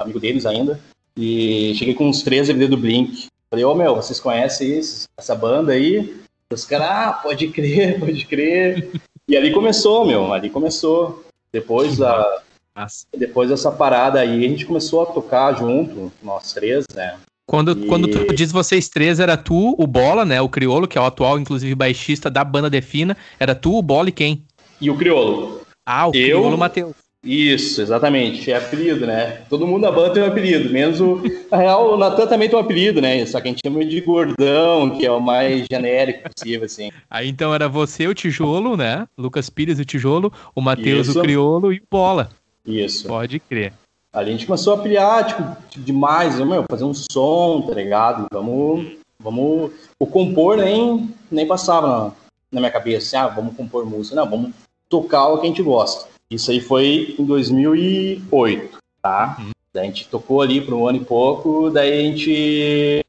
amigo 0.00 0.18
deles 0.18 0.46
ainda, 0.46 0.80
e 1.14 1.74
cheguei 1.76 1.92
com 1.92 2.08
uns 2.08 2.22
três 2.22 2.46
DVD 2.46 2.68
do 2.68 2.78
Blink. 2.78 3.26
Falei, 3.50 3.66
ô 3.66 3.72
oh, 3.72 3.74
meu, 3.74 3.94
vocês 3.94 4.18
conhecem 4.18 4.78
isso, 4.78 5.06
essa 5.18 5.34
banda 5.34 5.72
aí? 5.72 6.16
Os 6.50 6.64
caras, 6.64 6.88
ah, 6.88 7.12
pode 7.22 7.48
crer, 7.48 8.00
pode 8.00 8.24
crer. 8.24 8.90
e 9.28 9.36
ali 9.36 9.52
começou, 9.52 10.06
meu, 10.06 10.32
ali 10.32 10.48
começou. 10.48 11.22
Depois 11.52 11.98
da, 11.98 12.42
depois 13.14 13.50
dessa 13.50 13.70
parada 13.70 14.20
aí, 14.20 14.42
a 14.42 14.48
gente 14.48 14.64
começou 14.64 15.02
a 15.02 15.06
tocar 15.06 15.52
junto, 15.52 16.10
nós 16.22 16.54
três, 16.54 16.86
né? 16.94 17.18
Quando, 17.46 17.72
e... 17.72 17.86
quando 17.86 18.08
tu 18.08 18.34
diz 18.34 18.50
vocês 18.50 18.88
três, 18.88 19.20
era 19.20 19.36
tu, 19.36 19.74
o 19.78 19.86
Bola, 19.86 20.24
né? 20.24 20.40
O 20.40 20.48
Criolo, 20.48 20.88
que 20.88 20.96
é 20.96 21.00
o 21.00 21.04
atual, 21.04 21.38
inclusive, 21.38 21.74
baixista 21.74 22.30
da 22.30 22.42
banda 22.42 22.70
Defina. 22.70 23.14
Era 23.38 23.54
tu, 23.54 23.76
o 23.76 23.82
Bola 23.82 24.08
e 24.08 24.12
quem? 24.12 24.42
E 24.84 24.90
o 24.90 24.96
Criolo. 24.96 25.62
Ah, 25.86 26.06
o 26.06 26.12
eu, 26.14 26.40
Criolo 26.40 26.58
Matheus. 26.58 26.94
Isso, 27.24 27.80
exatamente. 27.80 28.50
É 28.50 28.56
apelido, 28.56 29.06
né? 29.06 29.42
Todo 29.48 29.66
mundo 29.66 29.82
na 29.82 29.90
banda 29.90 30.12
tem 30.12 30.22
um 30.22 30.26
apelido, 30.26 30.70
menos 30.70 31.00
o. 31.00 31.22
Na 31.50 31.56
real, 31.56 31.94
o 31.94 31.96
Natan 31.96 32.26
também 32.26 32.50
tem 32.50 32.58
um 32.58 32.60
apelido, 32.60 33.00
né? 33.00 33.24
Só 33.24 33.40
que 33.40 33.48
a 33.48 33.50
gente 33.50 33.62
chama 33.64 33.82
de 33.82 34.00
gordão, 34.02 34.90
que 34.90 35.06
é 35.06 35.10
o 35.10 35.20
mais 35.20 35.64
genérico 35.70 36.28
possível, 36.28 36.66
assim. 36.66 36.92
Aí 37.08 37.28
então 37.28 37.54
era 37.54 37.66
você, 37.66 38.06
o 38.06 38.14
Tijolo, 38.14 38.76
né? 38.76 39.08
Lucas 39.16 39.48
Pires, 39.48 39.78
o 39.78 39.84
Tijolo, 39.86 40.30
o 40.54 40.60
Matheus, 40.60 41.08
o 41.08 41.22
Criolo 41.22 41.72
e 41.72 41.78
o 41.78 41.82
Bola. 41.90 42.28
Isso. 42.66 43.08
Pode 43.08 43.40
crer. 43.40 43.72
Ali 44.12 44.28
a 44.28 44.32
gente 44.32 44.46
começou 44.46 44.74
a 44.74 45.24
tipo, 45.24 45.42
tipo 45.70 45.84
demais, 45.84 46.38
meu, 46.38 46.64
fazer 46.70 46.84
um 46.84 46.94
som, 46.94 47.62
tá 47.66 47.74
ligado? 47.74 48.26
Vamos. 48.30 48.98
Vamos. 49.18 49.72
O 49.98 50.06
compor 50.06 50.58
nem, 50.58 51.08
nem 51.30 51.46
passava 51.46 51.86
na, 51.86 52.12
na 52.52 52.60
minha 52.60 52.70
cabeça, 52.70 53.06
assim, 53.06 53.16
ah, 53.16 53.34
vamos 53.34 53.56
compor 53.56 53.86
música. 53.86 54.14
Não, 54.14 54.28
vamos 54.28 54.50
tocar 54.88 55.28
o 55.28 55.38
que 55.38 55.46
a 55.46 55.48
gente 55.48 55.62
gosta. 55.62 56.08
Isso 56.30 56.50
aí 56.50 56.60
foi 56.60 57.14
em 57.18 57.24
2008, 57.24 58.78
tá? 59.02 59.36
Uhum. 59.38 59.50
Daí 59.72 59.84
a 59.84 59.86
gente 59.86 60.08
tocou 60.08 60.40
ali 60.40 60.60
por 60.60 60.74
um 60.74 60.86
ano 60.86 60.98
e 60.98 61.04
pouco, 61.04 61.70
daí 61.70 61.92
a 61.92 62.02
gente 62.02 63.04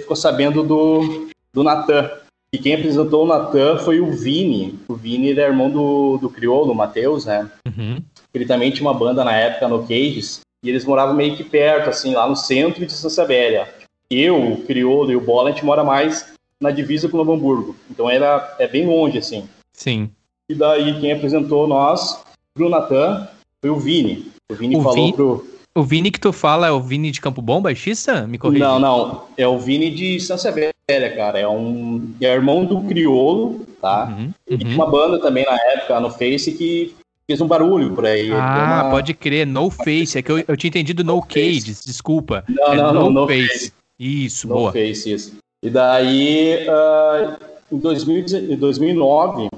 ficou 0.00 0.16
sabendo 0.16 0.62
do, 0.62 1.28
do 1.52 1.62
Natan. 1.62 2.10
E 2.50 2.58
quem 2.58 2.74
apresentou 2.74 3.24
o 3.24 3.26
Natan 3.26 3.76
foi 3.78 4.00
o 4.00 4.10
Vini. 4.10 4.78
O 4.88 4.94
Vini 4.94 5.28
ele 5.28 5.40
é 5.40 5.46
irmão 5.46 5.70
do, 5.70 6.16
do 6.16 6.30
Criolo, 6.30 6.72
o 6.72 6.74
Matheus, 6.74 7.26
né? 7.26 7.50
Uhum. 7.66 7.98
Ele 8.32 8.46
também 8.46 8.70
tinha 8.70 8.88
uma 8.88 8.98
banda 8.98 9.22
na 9.22 9.32
época 9.32 9.68
no 9.68 9.82
Cages, 9.82 10.40
e 10.62 10.68
eles 10.68 10.84
moravam 10.84 11.14
meio 11.14 11.36
que 11.36 11.44
perto, 11.44 11.90
assim, 11.90 12.14
lá 12.14 12.28
no 12.28 12.36
centro 12.36 12.84
de 12.84 12.92
Santa 12.92 13.14
Sabélia. 13.14 13.68
Eu, 14.10 14.52
o 14.52 14.62
Criolo 14.62 15.12
e 15.12 15.16
o 15.16 15.20
Bola, 15.20 15.50
a 15.50 15.52
gente 15.52 15.64
mora 15.64 15.84
mais 15.84 16.32
na 16.60 16.70
divisa 16.70 17.08
com 17.08 17.16
Novo 17.16 17.32
Hamburgo. 17.32 17.76
Então 17.90 18.08
era, 18.08 18.56
é 18.58 18.66
bem 18.66 18.86
longe, 18.86 19.18
assim. 19.18 19.48
Sim. 19.72 20.10
E 20.50 20.54
daí 20.54 20.98
quem 20.98 21.12
apresentou 21.12 21.66
nós 21.66 22.22
pro 22.54 22.70
Natan 22.70 23.28
foi 23.60 23.70
o 23.70 23.76
Vini. 23.76 24.32
O 24.50 24.54
Vini 24.54 24.76
o 24.76 24.82
falou 24.82 25.12
pro. 25.12 25.46
O 25.74 25.82
Vini 25.82 26.10
que 26.10 26.18
tu 26.18 26.32
fala 26.32 26.66
é 26.66 26.70
o 26.70 26.80
Vini 26.80 27.10
de 27.10 27.20
Campo 27.20 27.42
Bom, 27.42 27.60
baixista? 27.60 28.26
Me 28.26 28.38
corrija. 28.38 28.64
Não, 28.64 28.78
não. 28.78 29.24
É 29.36 29.46
o 29.46 29.58
Vini 29.58 29.90
de 29.90 30.18
Santa 30.18 30.42
Severa, 30.42 31.14
cara. 31.14 31.38
É 31.38 31.46
um. 31.46 32.14
É 32.20 32.32
irmão 32.32 32.64
do 32.64 32.80
Criolo, 32.80 33.60
tá? 33.80 34.06
Uhum, 34.06 34.24
uhum. 34.24 34.32
E 34.48 34.58
tinha 34.58 34.74
uma 34.74 34.90
banda 34.90 35.20
também 35.20 35.44
na 35.44 35.54
época 35.72 36.00
no 36.00 36.10
Face 36.10 36.52
que 36.52 36.94
fez 37.28 37.40
um 37.42 37.46
barulho 37.46 37.94
por 37.94 38.06
aí. 38.06 38.32
Ah, 38.32 38.82
uma... 38.84 38.90
pode 38.90 39.12
crer, 39.12 39.46
no 39.46 39.70
face. 39.70 40.18
É 40.18 40.22
que 40.22 40.32
eu, 40.32 40.42
eu 40.48 40.56
tinha 40.56 40.68
entendido 40.68 41.04
no, 41.04 41.16
no 41.16 41.22
cages, 41.22 41.82
desculpa. 41.84 42.42
Não, 42.48 42.72
é 42.72 42.76
não, 42.76 42.94
no, 42.94 43.10
no 43.10 43.26
face. 43.26 43.48
face. 43.48 43.72
Isso, 44.00 44.48
no 44.48 44.54
boa. 44.54 44.72
face, 44.72 45.12
isso. 45.12 45.36
E 45.62 45.68
daí, 45.68 46.66
uh, 46.66 47.36
em 47.70 47.78
2000, 47.78 48.56
2009, 48.58 49.48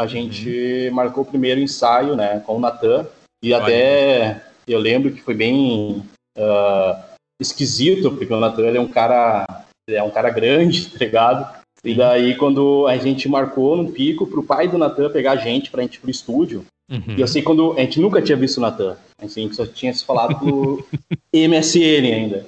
a 0.00 0.06
gente 0.06 0.88
uhum. 0.88 0.94
marcou 0.94 1.22
o 1.22 1.26
primeiro 1.26 1.60
ensaio, 1.60 2.16
né, 2.16 2.40
com 2.46 2.56
o 2.56 2.60
Natan. 2.60 3.06
E 3.42 3.52
Olha. 3.52 3.62
até 3.62 4.42
eu 4.66 4.78
lembro 4.78 5.12
que 5.12 5.20
foi 5.20 5.34
bem 5.34 6.02
uh, 6.38 7.02
esquisito, 7.38 8.10
porque 8.10 8.32
o 8.32 8.40
Natan 8.40 8.68
é 8.68 8.80
um 8.80 8.88
cara, 8.88 9.44
é 9.86 10.02
um 10.02 10.10
cara 10.10 10.30
grande, 10.30 10.88
tá 10.96 11.04
ligado? 11.04 11.60
E 11.84 11.94
daí, 11.94 12.34
quando 12.34 12.86
a 12.86 12.96
gente 12.96 13.28
marcou 13.28 13.76
no 13.76 13.90
pico 13.90 14.26
pro 14.26 14.42
pai 14.42 14.68
do 14.68 14.78
Natan 14.78 15.10
pegar 15.10 15.32
a 15.32 15.36
gente 15.36 15.70
pra 15.70 15.82
gente 15.82 15.96
ir 15.96 16.00
pro 16.00 16.10
estúdio, 16.10 16.64
uhum. 16.90 17.16
e 17.16 17.20
eu 17.20 17.28
sei 17.28 17.42
quando 17.42 17.74
a 17.74 17.80
gente 17.80 18.00
nunca 18.00 18.22
tinha 18.22 18.36
visto 18.36 18.56
o 18.56 18.62
Natan, 18.62 18.96
assim, 19.22 19.52
só 19.52 19.66
tinha 19.66 19.92
se 19.92 20.04
falado 20.04 20.38
pro 20.38 20.86
MSN 21.32 22.14
ainda. 22.14 22.46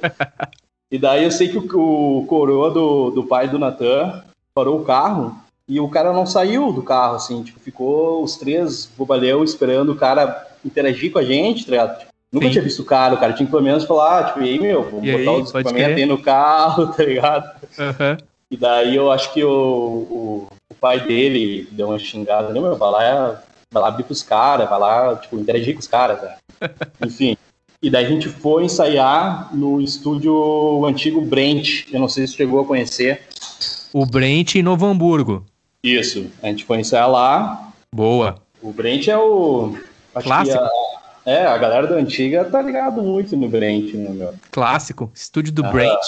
E 0.90 0.99
daí 0.99 1.25
eu 1.25 1.30
sei 1.30 1.49
que 1.49 1.59
o, 1.59 2.18
o 2.18 2.26
coroa 2.26 2.71
do, 2.71 3.11
do 3.11 3.25
pai 3.25 3.47
do 3.49 3.59
Natan 3.59 4.23
parou 4.54 4.80
o 4.80 4.85
carro 4.85 5.42
e 5.69 5.81
o 5.81 5.88
cara 5.88 6.12
não 6.12 6.26
saiu 6.26 6.73
do 6.73 6.83
carro, 6.83 7.16
assim, 7.16 7.42
tipo, 7.42 7.61
ficou 7.61 8.23
os 8.23 8.37
três 8.37 8.90
bobalhão 8.97 9.45
esperando 9.45 9.92
o 9.92 9.97
cara 9.97 10.49
interagir 10.64 11.12
com 11.12 11.19
a 11.19 11.25
gente, 11.25 11.64
tá 11.64 11.71
ligado? 11.71 11.99
Tipo, 11.99 12.12
nunca 12.33 12.47
Sim. 12.47 12.52
tinha 12.52 12.64
visto 12.64 12.83
o 12.83 12.85
cara, 12.85 13.14
o 13.14 13.19
cara 13.19 13.33
tinha 13.33 13.47
que 13.47 13.50
pelo 13.50 13.62
menos 13.62 13.85
falar, 13.85 14.26
tipo, 14.26 14.42
e 14.42 14.50
aí, 14.50 14.61
meu, 14.61 14.83
vamos 14.83 15.09
e 15.09 15.12
botar 15.12 15.31
aí, 15.31 15.42
os 15.42 15.54
equipamentos 15.54 15.97
aí 15.97 16.07
no 16.07 16.19
carro, 16.19 16.87
tá 16.95 17.04
ligado? 17.04 17.50
Uhum. 17.78 18.16
E 18.50 18.57
daí 18.57 18.97
eu 18.97 19.11
acho 19.11 19.33
que 19.33 19.42
o, 19.42 19.50
o, 19.50 20.49
o 20.71 20.75
pai 20.75 21.00
dele 21.00 21.69
deu 21.71 21.88
uma 21.88 21.99
xingada, 21.99 22.52
meu, 22.52 22.76
vai 22.76 22.90
lá, 22.90 23.42
vai 23.71 23.83
lá 23.83 23.88
abrir 23.88 24.04
pros 24.04 24.23
caras, 24.23 24.69
vai 24.69 24.78
lá, 24.78 25.16
tipo, 25.16 25.38
interagir 25.38 25.75
com 25.75 25.81
os 25.81 25.87
caras, 25.87 26.21
tá? 26.21 26.37
Enfim. 27.07 27.37
E 27.83 27.90
daí 27.90 28.04
a 28.04 28.09
gente 28.09 28.28
foi 28.28 28.64
ensaiar 28.64 29.52
no 29.52 29.81
estúdio 29.81 30.85
antigo 30.87 31.21
Brent. 31.21 31.87
Eu 31.92 31.99
não 31.99 32.09
sei 32.09 32.28
se 32.28 32.35
chegou 32.35 32.61
a 32.61 32.64
conhecer. 32.64 33.23
O 33.92 34.07
Brent 34.07 34.54
em 34.54 34.62
Novo 34.62 34.87
Hamburgo. 34.87 35.45
Isso. 35.83 36.31
A 36.43 36.47
gente 36.47 36.65
foi 36.65 36.79
ensaiar 36.81 37.11
lá. 37.11 37.73
Boa. 37.95 38.37
O 38.62 38.73
Brent 38.73 39.09
é 39.09 39.17
o. 39.17 39.77
Clássico. 40.15 40.62
A, 40.62 41.31
é, 41.31 41.47
a 41.47 41.59
galera 41.59 41.87
da 41.87 41.97
antiga 41.97 42.45
tá 42.45 42.62
ligado 42.62 43.03
muito 43.03 43.37
no 43.37 43.49
Brent, 43.49 43.95
né, 43.95 44.11
meu? 44.11 44.35
Clássico. 44.51 45.11
Estúdio 45.15 45.53
do 45.53 45.65
ah. 45.65 45.71
Brent. 45.71 46.01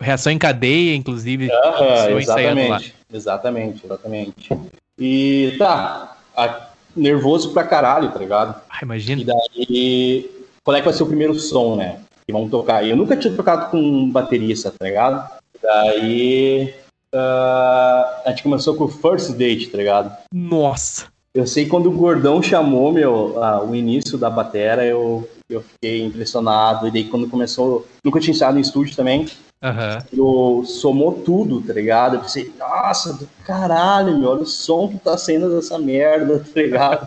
Reação 0.00 0.32
em 0.32 0.38
cadeia, 0.38 0.94
inclusive. 0.94 1.50
Ah, 1.50 2.10
exatamente. 2.10 2.94
Exatamente, 3.12 3.84
exatamente. 3.84 4.50
E 4.98 5.54
tá. 5.58 6.16
A, 6.36 6.68
nervoso 6.94 7.52
pra 7.52 7.64
caralho, 7.64 8.10
tá 8.10 8.18
ligado? 8.18 8.60
Ah, 8.68 8.80
imagina. 8.82 9.22
E 9.22 9.24
daí 9.24 10.30
qual 10.64 10.76
é 10.76 10.80
que 10.80 10.84
vai 10.84 10.94
ser 10.94 11.02
o 11.02 11.06
primeiro 11.06 11.34
som, 11.34 11.76
né? 11.76 12.00
Que 12.26 12.32
vão 12.32 12.48
tocar. 12.48 12.86
Eu 12.86 12.96
nunca 12.96 13.16
tinha 13.16 13.34
tocado 13.34 13.70
com 13.70 13.78
um 13.78 14.10
baterista, 14.10 14.70
tá 14.70 14.84
ligado? 14.84 15.28
Daí 15.60 16.74
uh, 17.14 18.22
a 18.24 18.30
gente 18.30 18.42
começou 18.42 18.74
com 18.74 18.84
o 18.84 18.88
First 18.88 19.32
Date, 19.32 19.68
tá 19.68 19.78
ligado? 19.78 20.16
Nossa! 20.32 21.06
Eu 21.34 21.46
sei 21.46 21.66
quando 21.66 21.86
o 21.86 21.92
Gordão 21.92 22.42
chamou 22.42 22.92
meu, 22.92 23.34
uh, 23.36 23.66
o 23.66 23.74
início 23.74 24.18
da 24.18 24.28
batera, 24.28 24.84
eu, 24.84 25.28
eu 25.48 25.62
fiquei 25.62 26.02
impressionado. 26.02 26.86
E 26.86 26.90
daí 26.90 27.04
quando 27.04 27.28
começou, 27.28 27.86
nunca 28.04 28.20
tinha 28.20 28.34
ensaiado 28.34 28.58
em 28.58 28.62
estúdio 28.62 28.94
também. 28.94 29.26
Uhum. 29.62 29.98
Eu 30.12 30.64
somou 30.66 31.12
tudo, 31.12 31.62
tá 31.62 31.72
ligado? 31.72 32.16
Eu 32.16 32.20
pensei, 32.20 32.52
nossa, 32.58 33.14
do 33.14 33.28
caralho, 33.46 34.18
meu, 34.18 34.28
olha 34.28 34.42
o 34.42 34.46
som 34.46 34.88
que 34.88 34.98
tá 34.98 35.16
saindo 35.16 35.54
dessa 35.54 35.78
merda, 35.78 36.40
tá 36.52 36.60
ligado? 36.60 37.06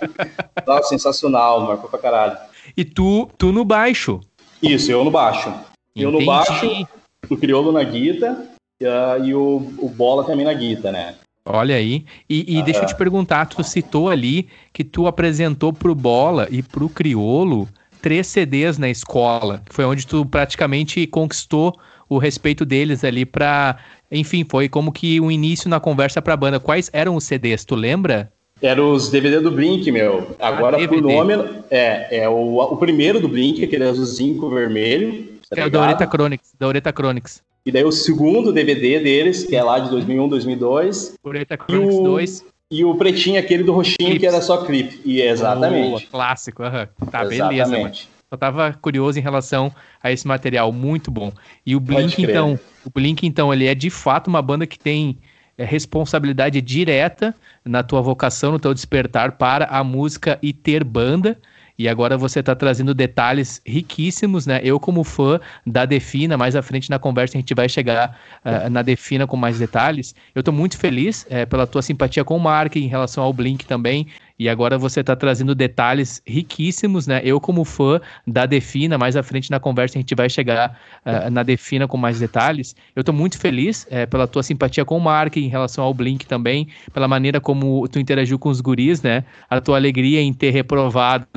Nossa, 0.66 0.90
sensacional, 0.90 1.62
marcou 1.62 1.90
pra 1.90 2.00
caralho. 2.00 2.38
E 2.76 2.84
tu, 2.84 3.30
tu 3.38 3.52
no 3.52 3.64
baixo. 3.64 4.22
Isso, 4.64 4.92
eu 4.92 5.04
no 5.04 5.12
baixo. 5.12 5.50
Entendi. 5.50 5.64
Eu 5.98 6.12
no 6.12 6.26
baixo, 6.26 6.88
o 7.30 7.38
Criolo 7.38 7.72
na 7.72 7.84
guita 7.84 8.55
uh, 8.84 9.24
e 9.24 9.34
o, 9.34 9.74
o 9.78 9.90
Bola 9.90 10.24
também 10.24 10.46
na 10.46 10.54
guita, 10.54 10.92
né? 10.92 11.16
Olha 11.48 11.76
aí. 11.76 12.06
E, 12.30 12.58
e 12.58 12.64
deixa 12.64 12.82
eu 12.82 12.88
te 12.88 12.96
perguntar, 12.96 13.46
tu 13.46 13.64
citou 13.64 14.10
ali 14.10 14.48
que 14.74 14.84
tu 14.84 15.06
apresentou 15.06 15.72
pro 15.72 15.94
Bola 15.94 16.48
e 16.50 16.64
pro 16.64 16.90
Criolo 16.90 17.68
três 18.02 18.28
CDs 18.28 18.78
na 18.78 18.90
escola, 18.90 19.62
que 19.68 19.74
foi 19.74 19.86
onde 19.86 20.06
tu 20.06 20.26
praticamente 20.26 21.06
conquistou 21.08 21.76
o 22.10 22.18
respeito 22.18 22.66
deles 22.66 23.04
ali 23.04 23.26
pra... 23.26 23.78
Enfim, 24.12 24.46
foi 24.48 24.70
como 24.70 24.92
que 24.92 25.20
o 25.20 25.26
um 25.26 25.32
início 25.32 25.70
na 25.70 25.80
conversa 25.80 26.22
pra 26.22 26.38
banda. 26.38 26.60
Quais 26.60 26.90
eram 26.94 27.16
os 27.16 27.24
CDs, 27.24 27.66
tu 27.66 27.76
lembra? 27.76 28.32
Era 28.62 28.84
os 28.84 29.10
DVD 29.10 29.40
do 29.40 29.52
Blink, 29.52 29.92
meu. 29.92 30.36
Agora, 30.40 30.82
ah, 30.82 30.88
por 30.88 31.02
nome, 31.02 31.34
é, 31.70 32.24
é 32.24 32.30
o, 32.30 32.58
o 32.60 32.78
primeiro 32.78 33.20
do 33.20 33.28
Blink, 33.28 33.64
aquele 33.64 33.84
azulzinho 33.84 34.38
com 34.38 34.50
vermelho. 34.50 35.35
Tá 35.50 35.62
é 35.62 35.66
o 35.66 35.70
da 35.70 35.82
Oreta 35.82 36.08
Chronicles, 36.08 36.54
da 36.60 36.68
Oreta 36.68 36.92
Chronicles. 36.92 37.44
E 37.66 37.72
daí 37.72 37.84
o 37.84 37.92
segundo 37.92 38.54
DVD 38.54 39.00
deles, 39.00 39.44
que 39.44 39.56
é 39.56 39.64
lá 39.64 39.80
de 39.80 39.90
2001, 39.90 40.28
2002. 40.30 41.16
Oreta 41.24 41.58
Chronicles 41.58 41.96
e 41.96 42.00
o, 42.00 42.04
2. 42.04 42.46
E 42.72 42.86
o 42.86 42.96
pretinho, 42.96 43.40
aquele 43.40 43.64
do 43.64 43.74
roxinho, 43.74 43.96
Clips. 43.98 44.20
que 44.20 44.28
era 44.28 44.42
só 44.42 44.66
clipe. 44.66 45.02
E 45.06 45.22
exatamente. 45.22 46.06
Oh, 46.08 46.12
clássico, 46.12 46.64
uhum. 46.64 47.10
tá, 47.10 47.26
exatamente. 47.26 47.38
beleza, 47.38 47.78
mano. 47.78 47.96
Eu 48.32 48.38
tava 48.38 48.74
curioso 48.74 49.20
em 49.20 49.22
relação 49.22 49.74
a 50.02 50.12
esse 50.12 50.28
material, 50.28 50.72
muito 50.72 51.10
bom. 51.12 51.32
E 51.66 51.76
o 51.76 51.80
Blink, 51.80 52.22
então, 52.22 52.60
o 52.84 52.90
Blink, 52.90 53.26
então, 53.26 53.54
ele 53.54 53.66
é 53.66 53.76
de 53.76 53.90
fato 53.90 54.28
uma 54.28 54.42
banda 54.42 54.66
que 54.66 54.78
tem 54.80 55.18
é, 55.58 55.64
responsabilidade 55.64 56.60
direta 56.62 57.36
na 57.64 57.82
tua 57.82 58.02
vocação, 58.02 58.52
no 58.52 58.60
teu 58.60 58.74
despertar 58.74 59.34
para 59.34 59.66
a 59.66 59.84
música 59.84 60.38
e 60.42 60.52
ter 60.52 60.84
banda. 60.84 61.38
E 61.78 61.90
agora 61.90 62.18
você 62.18 62.40
está 62.40 62.56
trazendo 62.56 62.94
detalhes 62.94 63.62
riquíssimos, 63.66 64.48
né? 64.48 64.62
Eu, 64.64 64.80
como 64.80 65.04
fã 65.04 65.40
da 65.66 65.86
Defina, 65.86 66.38
mais 66.38 66.56
à 66.56 66.62
frente 66.62 66.90
na 66.90 66.98
conversa 66.98 67.38
a 67.38 67.40
gente 67.40 67.54
vai 67.54 67.68
chegar 67.68 68.18
uh, 68.46 68.70
na 68.70 68.82
Defina 68.82 69.28
com 69.28 69.36
mais 69.36 69.60
detalhes. 69.60 70.16
Eu 70.34 70.40
estou 70.40 70.54
muito 70.54 70.78
feliz 70.78 71.24
uh, 71.24 71.48
pela 71.48 71.68
tua 71.68 71.82
simpatia 71.82 72.24
com 72.24 72.38
o 72.38 72.40
Mark 72.40 72.76
em 72.78 72.88
relação 72.88 73.24
ao 73.24 73.34
Blink 73.34 73.66
também. 73.66 74.08
E 74.38 74.50
agora 74.50 74.78
você 74.78 75.00
está 75.00 75.16
trazendo 75.16 75.56
detalhes 75.56 76.22
riquíssimos, 76.28 77.08
né? 77.08 77.22
Eu, 77.24 77.40
como 77.40 77.64
fã 77.64 78.02
da 78.28 78.46
Defina, 78.46 78.98
mais 78.98 79.16
à 79.16 79.24
frente 79.24 79.50
na 79.50 79.60
conversa 79.60 79.98
a 79.98 80.02
gente 80.02 80.14
vai 80.14 80.30
chegar 80.30 80.78
uh, 81.06 81.30
na 81.30 81.42
Defina 81.42 81.88
com 81.88 81.96
mais 81.96 82.20
detalhes. 82.20 82.76
Eu 82.94 83.00
estou 83.00 83.16
muito 83.16 83.40
feliz 83.40 83.88
uh, 83.90 84.10
pela 84.10 84.28
tua 84.28 84.44
simpatia 84.44 84.84
com 84.84 84.98
o 84.98 85.02
Mark 85.02 85.38
em 85.38 85.48
relação 85.48 85.86
ao 85.86 85.94
Blink 85.94 86.26
também, 86.26 86.68
pela 86.94 87.08
maneira 87.08 87.40
como 87.40 87.88
tu 87.88 87.98
interagiu 87.98 88.38
com 88.38 88.50
os 88.50 88.60
guris, 88.60 89.02
né? 89.02 89.24
A 89.50 89.62
tua 89.62 89.78
alegria 89.78 90.22
em 90.22 90.34
ter 90.34 90.50
reprovado 90.52 91.28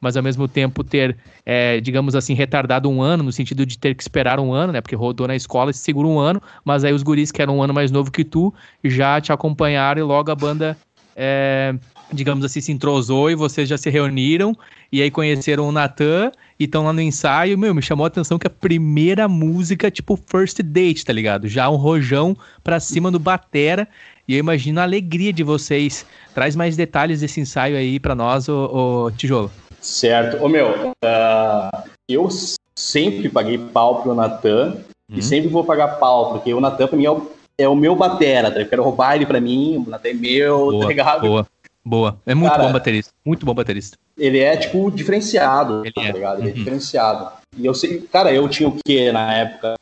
mas 0.00 0.16
ao 0.16 0.22
mesmo 0.22 0.46
tempo 0.46 0.84
ter, 0.84 1.16
é, 1.44 1.80
digamos 1.80 2.14
assim, 2.14 2.34
retardado 2.34 2.88
um 2.88 3.02
ano, 3.02 3.24
no 3.24 3.32
sentido 3.32 3.66
de 3.66 3.78
ter 3.78 3.94
que 3.94 4.02
esperar 4.02 4.38
um 4.38 4.52
ano, 4.52 4.72
né? 4.72 4.80
Porque 4.80 4.94
rodou 4.94 5.26
na 5.26 5.34
escola, 5.34 5.72
se 5.72 5.80
segura 5.80 6.06
um 6.06 6.18
ano, 6.18 6.40
mas 6.64 6.84
aí 6.84 6.92
os 6.92 7.02
guris 7.02 7.32
que 7.32 7.42
eram 7.42 7.58
um 7.58 7.62
ano 7.62 7.74
mais 7.74 7.90
novo 7.90 8.10
que 8.10 8.24
tu 8.24 8.54
já 8.84 9.20
te 9.20 9.32
acompanharam 9.32 10.00
e 10.00 10.04
logo 10.04 10.30
a 10.30 10.34
banda 10.34 10.76
é, 11.20 11.74
digamos 12.12 12.44
assim, 12.44 12.60
se 12.60 12.70
entrosou 12.70 13.28
e 13.28 13.34
vocês 13.34 13.68
já 13.68 13.76
se 13.76 13.90
reuniram 13.90 14.56
e 14.92 15.02
aí 15.02 15.10
conheceram 15.10 15.68
o 15.68 15.72
Natan 15.72 16.30
e 16.58 16.64
estão 16.64 16.84
lá 16.84 16.92
no 16.92 17.00
ensaio. 17.00 17.58
Meu, 17.58 17.74
me 17.74 17.82
chamou 17.82 18.04
a 18.04 18.06
atenção 18.06 18.38
que 18.38 18.46
a 18.46 18.50
primeira 18.50 19.26
música, 19.26 19.90
tipo 19.90 20.16
First 20.30 20.62
Date, 20.62 21.04
tá 21.04 21.12
ligado? 21.12 21.48
Já 21.48 21.68
um 21.68 21.76
rojão 21.76 22.36
pra 22.62 22.78
cima 22.78 23.10
do 23.10 23.18
Batera. 23.18 23.88
E 24.28 24.34
eu 24.34 24.38
imagino 24.38 24.78
a 24.78 24.84
alegria 24.84 25.32
de 25.32 25.42
vocês. 25.42 26.06
Traz 26.34 26.54
mais 26.54 26.76
detalhes 26.76 27.20
desse 27.20 27.40
ensaio 27.40 27.76
aí 27.76 27.98
pra 27.98 28.14
nós, 28.14 28.48
ô, 28.48 29.06
ô 29.06 29.10
Tijolo. 29.10 29.50
Certo. 29.80 30.42
Ô, 30.42 30.48
meu, 30.48 30.92
uh, 31.04 31.88
eu 32.08 32.28
sempre 32.76 33.28
paguei 33.28 33.58
pau 33.58 34.02
pro 34.02 34.14
Natan 34.14 34.76
uhum. 35.10 35.18
e 35.18 35.22
sempre 35.22 35.48
vou 35.48 35.64
pagar 35.64 35.98
pau, 35.98 36.32
porque 36.32 36.54
o 36.54 36.60
Natan 36.60 36.86
pra 36.86 36.96
mim 36.96 37.06
é 37.06 37.10
o, 37.10 37.30
é 37.58 37.68
o 37.68 37.74
meu 37.74 37.96
batera, 37.96 38.50
tá? 38.50 38.60
Eu 38.60 38.68
quero 38.68 38.84
roubar 38.84 39.16
ele 39.16 39.26
pra 39.26 39.40
mim, 39.40 39.84
o 39.84 39.90
Natan 39.90 40.10
é 40.10 40.14
meu, 40.14 40.70
boa, 40.70 40.82
tá 40.82 40.88
ligado? 40.88 41.20
Boa. 41.22 41.46
Boa. 41.84 42.20
É 42.26 42.34
muito 42.34 42.52
Cara, 42.52 42.64
bom 42.64 42.72
baterista. 42.72 43.12
Muito 43.24 43.46
bom 43.46 43.54
baterista. 43.54 43.96
Ele 44.16 44.38
é, 44.40 44.56
tipo, 44.56 44.90
diferenciado, 44.90 45.82
ele 45.82 45.92
tá 45.92 46.02
é. 46.02 46.12
ligado? 46.12 46.40
Ele 46.40 46.48
é 46.48 46.52
uhum. 46.52 46.56
é 46.56 46.58
diferenciado. 46.58 47.32
E 47.56 47.64
eu 47.64 47.74
sei, 47.74 48.02
cara, 48.02 48.32
eu 48.32 48.46
tinha 48.48 48.68
o 48.68 48.78
quê 48.84 49.10
na 49.10 49.32
época, 49.34 49.74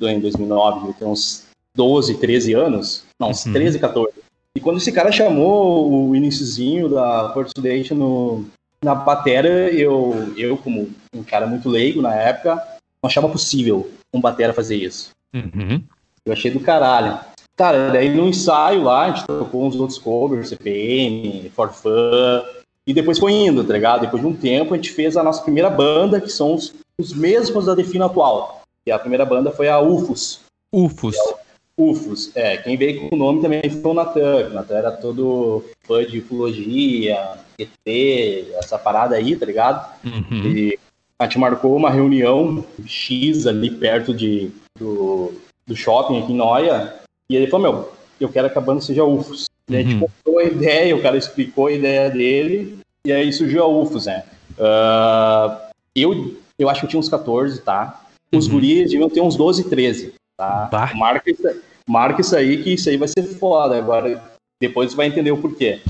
em 0.00 0.18
2009? 0.18 0.88
Eu 0.88 0.94
tinha 0.94 1.08
uns 1.08 1.44
12, 1.74 2.14
13 2.18 2.54
anos. 2.54 3.04
Não, 3.20 3.30
uns 3.30 3.44
uhum. 3.44 3.52
13, 3.52 3.78
14. 3.78 4.12
E 4.56 4.60
quando 4.60 4.78
esse 4.78 4.90
cara 4.92 5.12
chamou 5.12 6.08
o 6.08 6.16
iníciozinho 6.16 6.88
da 6.88 7.32
First 7.34 7.58
Date 7.58 7.92
no, 7.92 8.46
na 8.82 8.94
batera, 8.94 9.70
eu, 9.70 10.32
eu, 10.36 10.56
como 10.56 10.90
um 11.14 11.22
cara 11.22 11.46
muito 11.46 11.68
leigo 11.68 12.00
na 12.00 12.14
época, 12.14 12.54
não 13.02 13.08
achava 13.08 13.28
possível 13.28 13.90
um 14.12 14.20
batera 14.20 14.54
fazer 14.54 14.76
isso. 14.76 15.10
Uhum. 15.34 15.82
Eu 16.24 16.32
achei 16.32 16.50
do 16.50 16.60
caralho. 16.60 17.18
Cara, 17.56 17.90
daí 17.90 18.08
no 18.08 18.28
ensaio 18.28 18.82
lá, 18.82 19.04
a 19.04 19.10
gente 19.10 19.26
tocou 19.26 19.66
uns 19.66 19.76
outros 19.76 19.98
covers, 19.98 20.48
CPM, 20.48 21.50
For 21.50 21.72
Fun, 21.72 22.42
e 22.86 22.94
depois 22.94 23.18
foi 23.18 23.32
indo, 23.32 23.62
tá 23.62 23.72
ligado? 23.72 24.00
Depois 24.00 24.22
de 24.22 24.28
um 24.28 24.34
tempo, 24.34 24.74
a 24.74 24.76
gente 24.76 24.90
fez 24.90 25.16
a 25.16 25.22
nossa 25.22 25.42
primeira 25.42 25.70
banda, 25.70 26.20
que 26.20 26.30
são 26.30 26.54
os, 26.54 26.74
os 26.98 27.12
mesmos 27.12 27.66
da 27.66 27.74
Defino 27.74 28.04
atual. 28.04 28.62
E 28.86 28.90
a 28.90 28.98
primeira 28.98 29.24
banda 29.24 29.52
foi 29.52 29.68
a 29.68 29.80
UFOS. 29.80 30.40
UFOS. 30.72 31.16
UFOS, 31.76 32.32
é. 32.34 32.56
Quem 32.56 32.76
veio 32.76 33.08
com 33.08 33.14
o 33.14 33.18
nome 33.18 33.40
também 33.40 33.62
foi 33.70 33.90
o 33.90 33.94
Natan. 33.94 34.48
O 34.48 34.54
Natan 34.54 34.74
era 34.74 34.92
todo, 34.92 35.64
fã 35.82 36.04
de 36.04 36.18
ufologia, 36.18 37.38
ET, 37.58 38.48
essa 38.54 38.78
parada 38.78 39.14
aí, 39.14 39.36
tá 39.36 39.46
ligado? 39.46 39.88
Uhum. 40.04 40.52
E 40.52 40.78
a 41.18 41.24
gente 41.24 41.38
marcou 41.38 41.76
uma 41.76 41.90
reunião 41.90 42.64
X 42.84 43.46
ali 43.46 43.70
perto 43.70 44.12
de, 44.12 44.50
do, 44.78 45.32
do 45.66 45.76
shopping 45.76 46.22
aqui 46.22 46.32
em 46.32 46.36
Noia. 46.36 46.94
E 47.28 47.36
ele 47.36 47.46
falou, 47.46 47.72
meu, 47.72 47.92
eu 48.20 48.28
quero 48.28 48.50
que 48.50 48.58
a 48.58 48.60
banda 48.60 48.80
seja 48.80 49.04
UFOS. 49.04 49.46
E 49.68 49.76
a 49.76 49.82
gente 49.82 49.94
Uhum. 49.94 50.00
contou 50.24 50.38
a 50.40 50.44
ideia, 50.44 50.96
o 50.96 51.02
cara 51.02 51.16
explicou 51.16 51.66
a 51.68 51.72
ideia 51.72 52.10
dele, 52.10 52.78
e 53.06 53.12
aí 53.12 53.32
surgiu 53.32 53.62
a 53.62 53.68
UFOS, 53.68 54.06
né? 54.06 54.24
Ah, 54.58 55.68
eu, 55.94 56.36
eu 56.58 56.68
acho 56.68 56.80
que 56.80 56.86
eu 56.86 56.90
tinha 56.90 57.00
uns 57.00 57.08
14, 57.08 57.60
tá? 57.62 58.00
Os 58.34 58.46
Uhum. 58.46 58.54
guris 58.54 58.90
deviam 58.90 59.08
ter 59.10 59.20
uns 59.20 59.36
12, 59.36 59.64
13, 59.68 60.14
tá? 60.36 60.68
Bah. 60.70 60.90
Marca 60.94 61.30
isso, 61.30 61.42
marca 61.88 62.20
isso 62.20 62.34
aí, 62.36 62.62
que 62.62 62.74
isso 62.74 62.88
aí 62.88 62.96
vai 62.96 63.08
ser 63.08 63.22
foda. 63.38 63.76
Agora, 63.76 64.22
depois 64.60 64.90
você 64.90 64.96
vai 64.96 65.06
entender 65.06 65.30
o 65.32 65.38
porquê. 65.38 65.80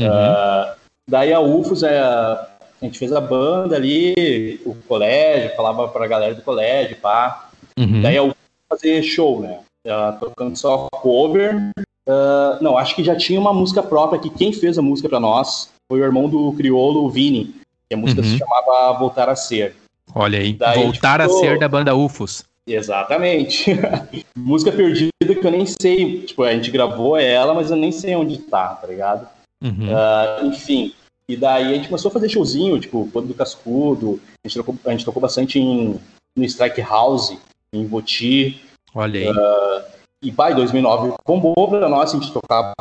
Uhum. 0.00 0.08
Ah, 0.10 0.74
daí 1.08 1.32
a 1.32 1.40
UFOS, 1.40 1.82
é, 1.84 1.98
a 2.00 2.48
gente 2.82 2.98
fez 2.98 3.12
a 3.12 3.20
banda 3.20 3.76
ali, 3.76 4.60
o 4.66 4.74
colégio, 4.88 5.54
falava 5.56 5.86
pra 5.88 6.06
galera 6.06 6.34
do 6.34 6.42
colégio, 6.42 6.96
pá. 6.96 7.50
Uhum. 7.78 8.00
Daí 8.02 8.16
a 8.16 8.22
UFOS 8.22 8.36
fazer 8.72 9.02
show, 9.02 9.40
né? 9.40 9.60
Ah, 9.86 10.16
tocando 10.18 10.56
só 10.56 10.88
cover. 10.92 11.70
Ah, 12.08 12.58
não, 12.60 12.76
acho 12.78 12.94
que 12.96 13.04
já 13.04 13.14
tinha 13.16 13.38
uma 13.40 13.52
música 13.52 13.82
própria, 13.82 14.20
que 14.20 14.30
quem 14.30 14.52
fez 14.52 14.78
a 14.78 14.82
música 14.82 15.08
pra 15.08 15.20
nós 15.20 15.70
foi 15.90 16.00
o 16.00 16.04
irmão 16.04 16.28
do 16.28 16.52
Criolo, 16.54 17.04
o 17.04 17.10
Vini. 17.10 17.54
Que 17.88 17.94
a 17.94 17.98
música 17.98 18.22
Uhum. 18.22 18.26
se 18.28 18.38
chamava 18.38 18.98
Voltar 18.98 19.28
a 19.28 19.36
Ser. 19.36 19.76
Olha 20.14 20.38
aí. 20.38 20.54
Daí, 20.54 20.82
Voltar 20.82 21.20
a 21.20 21.26
tipo, 21.28 21.40
ser 21.40 21.58
da 21.58 21.68
banda 21.68 21.94
UFOS. 21.94 22.44
Exatamente. 22.66 23.66
música 24.36 24.72
perdida 24.72 25.10
que 25.20 25.46
eu 25.46 25.50
nem 25.50 25.66
sei. 25.66 26.22
Tipo, 26.22 26.42
a 26.44 26.52
gente 26.54 26.70
gravou 26.70 27.16
ela, 27.16 27.52
mas 27.54 27.70
eu 27.70 27.76
nem 27.76 27.92
sei 27.92 28.14
onde 28.16 28.38
tá, 28.38 28.68
tá 28.74 28.86
ligado? 28.86 29.26
Uhum. 29.62 29.88
Ah, 29.94 30.40
enfim. 30.44 30.94
E 31.28 31.36
daí 31.36 31.72
a 31.72 31.74
gente 31.74 31.88
começou 31.88 32.08
a 32.08 32.12
fazer 32.12 32.28
showzinho, 32.28 32.78
tipo, 32.80 33.08
Quando 33.12 33.28
do 33.28 33.34
Cascudo. 33.34 34.20
A 34.44 34.48
gente 34.48 34.56
tocou, 34.58 34.74
a 34.86 34.90
gente 34.90 35.04
tocou 35.04 35.20
bastante 35.22 35.58
em, 35.58 35.98
no 36.36 36.44
Strike 36.44 36.80
House, 36.82 37.36
em 37.72 37.86
Voti. 37.86 38.60
Olha 38.94 39.20
aí. 39.20 39.82
E, 40.22 40.30
pá, 40.30 40.52
em 40.52 40.54
2009 40.54 41.14
bombou 41.26 41.68
pra 41.68 41.88
nós, 41.88 42.10
a 42.10 42.18
gente 42.18 42.30
tocava 42.32 42.72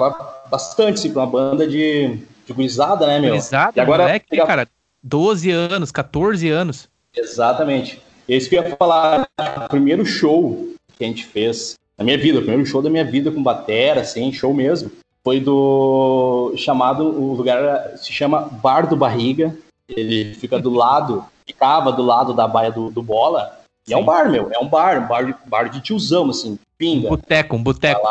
bastante, 0.49 0.95
assim, 0.99 1.11
pra 1.11 1.21
uma 1.23 1.27
banda 1.27 1.67
de, 1.67 2.19
de 2.45 2.53
gurizada, 2.53 3.07
né, 3.07 3.19
meu? 3.19 3.31
Gurizada, 3.31 3.73
E 3.75 3.79
agora, 3.79 4.03
moleque, 4.03 4.27
pegar- 4.29 4.45
cara, 4.45 4.67
12 5.01 5.49
anos, 5.49 5.91
14 5.91 6.49
anos. 6.49 6.87
Exatamente. 7.15 7.99
Esse 8.27 8.47
que 8.47 8.55
eu 8.55 8.63
ia 8.63 8.75
falar, 8.75 9.27
o 9.65 9.69
primeiro 9.69 10.05
show 10.05 10.67
que 10.97 11.03
a 11.03 11.07
gente 11.07 11.25
fez 11.25 11.75
na 11.97 12.03
minha 12.05 12.17
vida, 12.17 12.37
o 12.39 12.41
primeiro 12.43 12.65
show 12.65 12.81
da 12.81 12.89
minha 12.89 13.03
vida 13.03 13.31
com 13.31 13.41
batera, 13.41 14.01
assim, 14.01 14.31
show 14.31 14.53
mesmo, 14.53 14.91
foi 15.23 15.39
do 15.39 16.53
chamado, 16.57 17.03
o 17.05 17.33
lugar 17.33 17.97
se 17.97 18.11
chama 18.13 18.41
Bar 18.61 18.87
do 18.87 18.95
Barriga, 18.95 19.55
ele 19.89 20.33
fica 20.35 20.59
do 20.59 20.69
lado, 20.71 21.25
ficava 21.45 21.91
do 21.91 22.03
lado 22.03 22.33
da 22.33 22.47
baia 22.47 22.71
do, 22.71 22.89
do 22.91 23.01
Bola, 23.01 23.59
e 23.87 23.93
é 23.93 23.97
um 23.97 24.01
Sim. 24.01 24.05
bar, 24.05 24.29
meu, 24.31 24.49
é 24.51 24.59
um 24.59 24.67
bar, 24.67 25.03
um 25.03 25.07
bar 25.07 25.25
de, 25.25 25.35
bar 25.47 25.69
de 25.69 25.81
tiozão, 25.81 26.29
assim, 26.29 26.57
pinga. 26.77 27.09
Boteco, 27.09 27.55
um 27.55 27.63
boteco. 27.63 28.01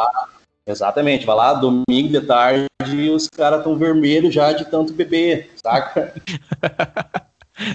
Exatamente, 0.66 1.24
vai 1.26 1.34
lá, 1.36 1.54
domingo 1.54 2.08
de 2.08 2.20
tarde, 2.20 2.66
e 2.88 3.08
os 3.10 3.28
caras 3.28 3.62
tão 3.64 3.76
vermelhos 3.76 4.32
já 4.32 4.52
de 4.52 4.64
tanto 4.64 4.92
beber, 4.92 5.50
saca? 5.62 6.14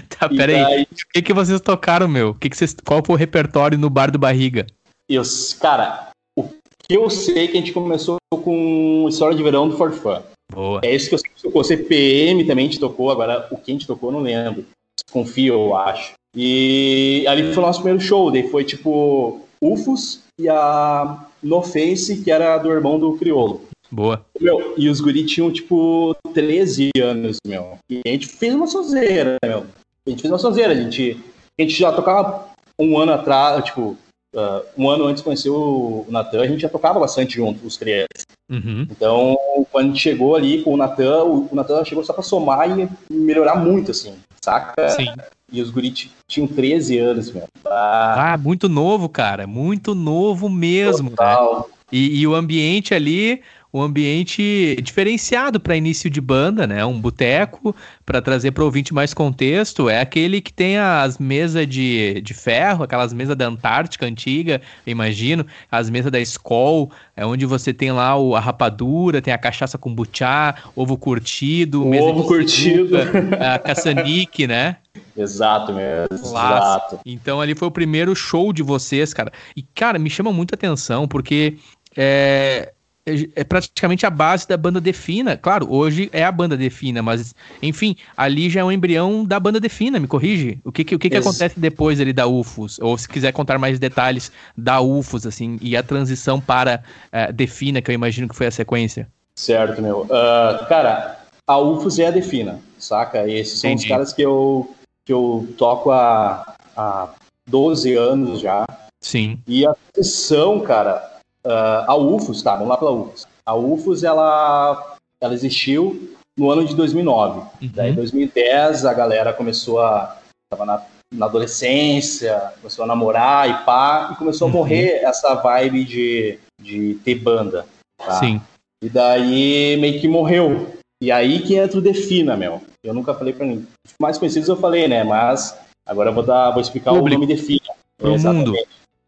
Tá, 0.08 0.28
E 0.28 0.36
pera 0.36 0.52
aí. 0.52 0.62
daí- 0.64 0.82
O 0.82 1.12
que, 1.12 1.22
que 1.22 1.32
vocês 1.32 1.60
tocaram, 1.60 2.08
meu? 2.08 2.30
O 2.30 2.34
que 2.34 2.50
que 2.50 2.56
vocês... 2.56 2.74
Qual 2.84 3.00
foi 3.06 3.14
o 3.14 3.18
repertório 3.18 3.78
no 3.78 3.88
bar 3.88 4.10
do 4.10 4.18
Barriga? 4.18 4.66
Eu, 5.08 5.22
cara, 5.60 6.08
o 6.36 6.42
que 6.42 6.96
eu 6.96 7.08
sei 7.08 7.44
é 7.44 7.46
que 7.46 7.56
a 7.56 7.60
gente 7.60 7.72
começou 7.72 8.16
com 8.42 9.06
História 9.08 9.36
de 9.36 9.42
Verão 9.44 9.68
do 9.68 9.76
Ford 9.76 9.94
Fun. 9.94 10.20
Boa. 10.52 10.80
É 10.82 10.92
isso 10.92 11.08
que 11.08 11.14
eu 11.14 11.18
sei 11.20 11.30
que 11.30 11.40
tocou. 11.40 11.62
CPM 11.62 12.44
também 12.44 12.66
a 12.66 12.68
gente 12.68 12.80
tocou, 12.80 13.12
agora 13.12 13.46
o 13.50 13.56
que 13.56 13.70
a 13.70 13.74
gente 13.74 13.86
tocou 13.86 14.08
eu 14.08 14.14
não 14.14 14.20
lembro. 14.22 14.64
Confio, 15.12 15.54
eu 15.54 15.76
acho. 15.76 16.14
E 16.36 17.24
ali 17.26 17.54
foi 17.54 17.62
o 17.62 17.66
nosso 17.66 17.80
primeiro 17.80 18.04
show, 18.04 18.30
daí 18.30 18.48
foi 18.50 18.62
tipo 18.62 19.40
UFOS 19.60 20.22
e 20.38 20.48
a 20.48 21.26
No 21.42 21.62
Face, 21.62 22.22
que 22.22 22.30
era 22.30 22.58
do 22.58 22.70
irmão 22.70 22.98
do 22.98 23.16
Criolo. 23.16 23.62
Boa. 23.90 24.24
Meu, 24.38 24.74
e 24.76 24.88
os 24.90 25.00
guri 25.00 25.24
tinham, 25.24 25.50
tipo, 25.50 26.14
13 26.34 26.90
anos, 27.00 27.38
meu. 27.46 27.78
E 27.88 28.02
a 28.04 28.10
gente 28.10 28.26
fez 28.26 28.54
uma 28.54 28.66
sonzeira, 28.66 29.36
meu. 29.44 29.64
A 30.06 30.10
gente 30.10 30.20
fez 30.20 30.30
uma 30.30 30.38
sonzeira. 30.38 30.72
A 30.72 30.76
gente, 30.76 31.18
a 31.58 31.62
gente 31.62 31.74
já 31.74 31.92
tocava 31.92 32.48
um 32.78 32.98
ano 32.98 33.12
atrás, 33.12 33.64
tipo, 33.64 33.96
ah, 34.36 34.62
um 34.76 34.90
ano 34.90 35.06
antes 35.06 35.22
de 35.22 35.24
conhecer 35.24 35.48
o 35.48 36.04
Natan, 36.10 36.42
a 36.42 36.46
gente 36.46 36.60
já 36.60 36.68
tocava 36.68 37.00
bastante 37.00 37.36
junto, 37.36 37.66
os 37.66 37.78
três. 37.78 38.06
Uhum. 38.50 38.86
Então, 38.90 39.36
quando 39.72 39.86
a 39.86 39.88
gente 39.88 40.00
chegou 40.00 40.36
ali 40.36 40.62
com 40.62 40.74
o 40.74 40.76
Natan, 40.76 41.24
o, 41.24 41.48
o 41.50 41.54
Natan 41.54 41.84
chegou 41.84 42.04
só 42.04 42.12
pra 42.12 42.22
somar 42.22 42.68
e 42.78 42.88
melhorar 43.10 43.56
muito, 43.56 43.90
assim, 43.92 44.14
saca? 44.44 44.88
Sim. 44.90 45.06
E 45.52 45.62
os 45.62 45.70
guri 45.70 45.90
t- 45.90 46.10
tinham 46.26 46.46
13 46.48 46.98
anos, 46.98 47.30
meu. 47.30 47.44
Ah, 47.66 48.32
Ah, 48.32 48.38
muito 48.38 48.68
novo, 48.68 49.08
cara. 49.08 49.46
Muito 49.46 49.94
novo 49.94 50.48
mesmo, 50.48 51.10
né? 51.10 51.16
total. 51.16 51.70
E, 51.92 52.18
e 52.20 52.26
o 52.26 52.34
ambiente 52.34 52.92
ali, 52.94 53.40
um 53.76 53.82
ambiente 53.82 54.76
diferenciado 54.82 55.60
para 55.60 55.76
início 55.76 56.08
de 56.08 56.20
banda, 56.20 56.66
né? 56.66 56.84
Um 56.84 57.00
boteco, 57.00 57.74
para 58.04 58.22
trazer 58.22 58.52
para 58.52 58.62
o 58.62 58.66
ouvinte 58.66 58.94
mais 58.94 59.12
contexto, 59.12 59.88
é 59.88 60.00
aquele 60.00 60.40
que 60.40 60.52
tem 60.52 60.78
as 60.78 61.18
mesas 61.18 61.66
de, 61.66 62.20
de 62.22 62.34
ferro, 62.34 62.84
aquelas 62.84 63.12
mesas 63.12 63.36
da 63.36 63.46
Antártica 63.46 64.06
antiga, 64.06 64.60
eu 64.86 64.92
imagino, 64.92 65.46
as 65.70 65.90
mesas 65.90 66.10
da 66.10 66.18
Skol, 66.20 66.90
é 67.16 67.24
onde 67.26 67.44
você 67.44 67.72
tem 67.74 67.92
lá 67.92 68.16
o, 68.16 68.34
a 68.34 68.40
rapadura, 68.40 69.20
tem 69.20 69.34
a 69.34 69.38
cachaça 69.38 69.76
com 69.76 69.94
buchá, 69.94 70.54
ovo 70.74 70.96
curtido, 70.96 71.84
O 71.84 71.96
ovo 71.96 72.24
curtido. 72.24 72.96
a 73.38 73.58
caçanique, 73.58 74.46
né? 74.46 74.76
Exato. 75.16 75.72
Clássico. 75.72 76.14
Exato. 76.14 77.00
Então 77.04 77.40
ali 77.40 77.54
foi 77.54 77.68
o 77.68 77.70
primeiro 77.70 78.14
show 78.14 78.52
de 78.52 78.62
vocês, 78.62 79.12
cara. 79.12 79.32
E, 79.56 79.62
cara, 79.62 79.98
me 79.98 80.08
chama 80.10 80.32
muita 80.32 80.54
atenção, 80.54 81.06
porque 81.08 81.56
é, 81.96 82.72
é- 83.06 83.28
é 83.36 83.44
praticamente 83.44 84.04
a 84.04 84.10
base 84.10 84.48
da 84.48 84.56
banda 84.56 84.80
Defina. 84.80 85.36
Claro, 85.36 85.72
hoje 85.72 86.10
é 86.12 86.24
a 86.24 86.32
banda 86.32 86.56
Defina, 86.56 87.02
mas, 87.02 87.34
enfim, 87.62 87.96
ali 88.16 88.50
já 88.50 88.60
é 88.60 88.64
um 88.64 88.72
embrião 88.72 89.24
da 89.24 89.38
banda 89.38 89.60
Defina, 89.60 90.00
me 90.00 90.08
corrige? 90.08 90.58
O 90.64 90.72
que, 90.72 90.82
que, 90.84 90.94
o 90.94 90.98
que, 90.98 91.08
que 91.08 91.16
acontece 91.16 91.58
depois 91.58 92.00
ali 92.00 92.12
da 92.12 92.26
UFOS? 92.26 92.78
Ou 92.80 92.98
se 92.98 93.08
quiser 93.08 93.32
contar 93.32 93.58
mais 93.58 93.78
detalhes 93.78 94.32
da 94.56 94.80
UFOS, 94.80 95.26
assim, 95.26 95.56
e 95.62 95.76
a 95.76 95.82
transição 95.82 96.40
para 96.40 96.82
é, 97.12 97.32
Defina, 97.32 97.80
que 97.80 97.90
eu 97.90 97.94
imagino 97.94 98.28
que 98.28 98.34
foi 98.34 98.48
a 98.48 98.50
sequência. 98.50 99.08
Certo, 99.36 99.80
meu. 99.80 100.06
Ah, 100.10 100.66
cara, 100.68 101.20
a 101.46 101.58
UFOS 101.58 101.98
é 102.00 102.06
a 102.08 102.10
Defina, 102.10 102.58
saca? 102.78 103.28
Esses 103.28 103.60
são 103.60 103.70
Entendi. 103.70 103.84
os 103.84 103.88
caras 103.88 104.12
que 104.12 104.22
eu, 104.22 104.74
que 105.04 105.12
eu 105.12 105.48
toco 105.56 105.92
há, 105.92 106.56
há 106.76 107.10
12 107.46 107.94
anos 107.94 108.40
já. 108.40 108.66
Sim. 109.00 109.38
E 109.46 109.64
a 109.64 109.74
transição, 109.92 110.58
cara, 110.60 111.15
ah, 111.46 111.84
a 111.88 111.96
UFOS, 111.96 112.42
tá, 112.42 112.52
vamos 112.54 112.68
lá 112.68 112.76
pela 112.76 112.90
UFOS. 112.92 113.26
A 113.44 113.54
UFOS, 113.54 114.02
ela, 114.04 114.96
ela 115.20 115.34
existiu 115.34 116.12
no 116.38 116.50
ano 116.50 116.64
de 116.64 116.74
2009. 116.74 117.40
Uhum. 117.40 117.70
Daí, 117.74 117.90
em 117.92 117.94
2010, 117.94 118.84
a 118.84 118.92
galera 118.92 119.32
começou 119.32 119.80
a... 119.80 120.16
Tava 120.50 120.64
na, 120.66 120.82
na 121.14 121.26
adolescência, 121.26 122.52
começou 122.60 122.84
a 122.84 122.88
namorar 122.88 123.48
e 123.48 123.64
pá, 123.64 124.10
e 124.12 124.16
começou 124.16 124.48
Uhum. 124.48 124.54
a 124.54 124.56
morrer 124.58 125.00
essa 125.02 125.34
vibe 125.34 125.84
de, 125.84 126.38
de 126.60 126.94
ter 127.04 127.16
banda. 127.16 127.66
tá? 127.98 128.12
Sim. 128.18 128.40
E 128.82 128.88
daí 128.88 129.76
meio 129.80 130.00
que 130.00 130.06
morreu. 130.06 130.74
E 131.02 131.10
aí 131.10 131.40
que 131.40 131.56
entra 131.56 131.78
o 131.78 131.82
Defina, 131.82 132.36
meu. 132.36 132.62
Eu 132.84 132.94
nunca 132.94 133.14
falei 133.14 133.32
pra 133.32 133.44
mim. 133.46 133.66
Os 133.86 133.94
mais 134.00 134.18
conhecidos 134.18 134.48
eu 134.48 134.56
falei, 134.56 134.86
né? 134.88 135.02
Mas 135.04 135.56
agora 135.86 136.10
eu 136.10 136.14
vou 136.14 136.22
dar, 136.22 136.50
vou 136.50 136.60
explicar 136.60 136.92
o 136.92 137.08
nome 137.08 137.26
Defina. 137.26 137.74
Pro 137.98 138.18
mundo. 138.18 138.52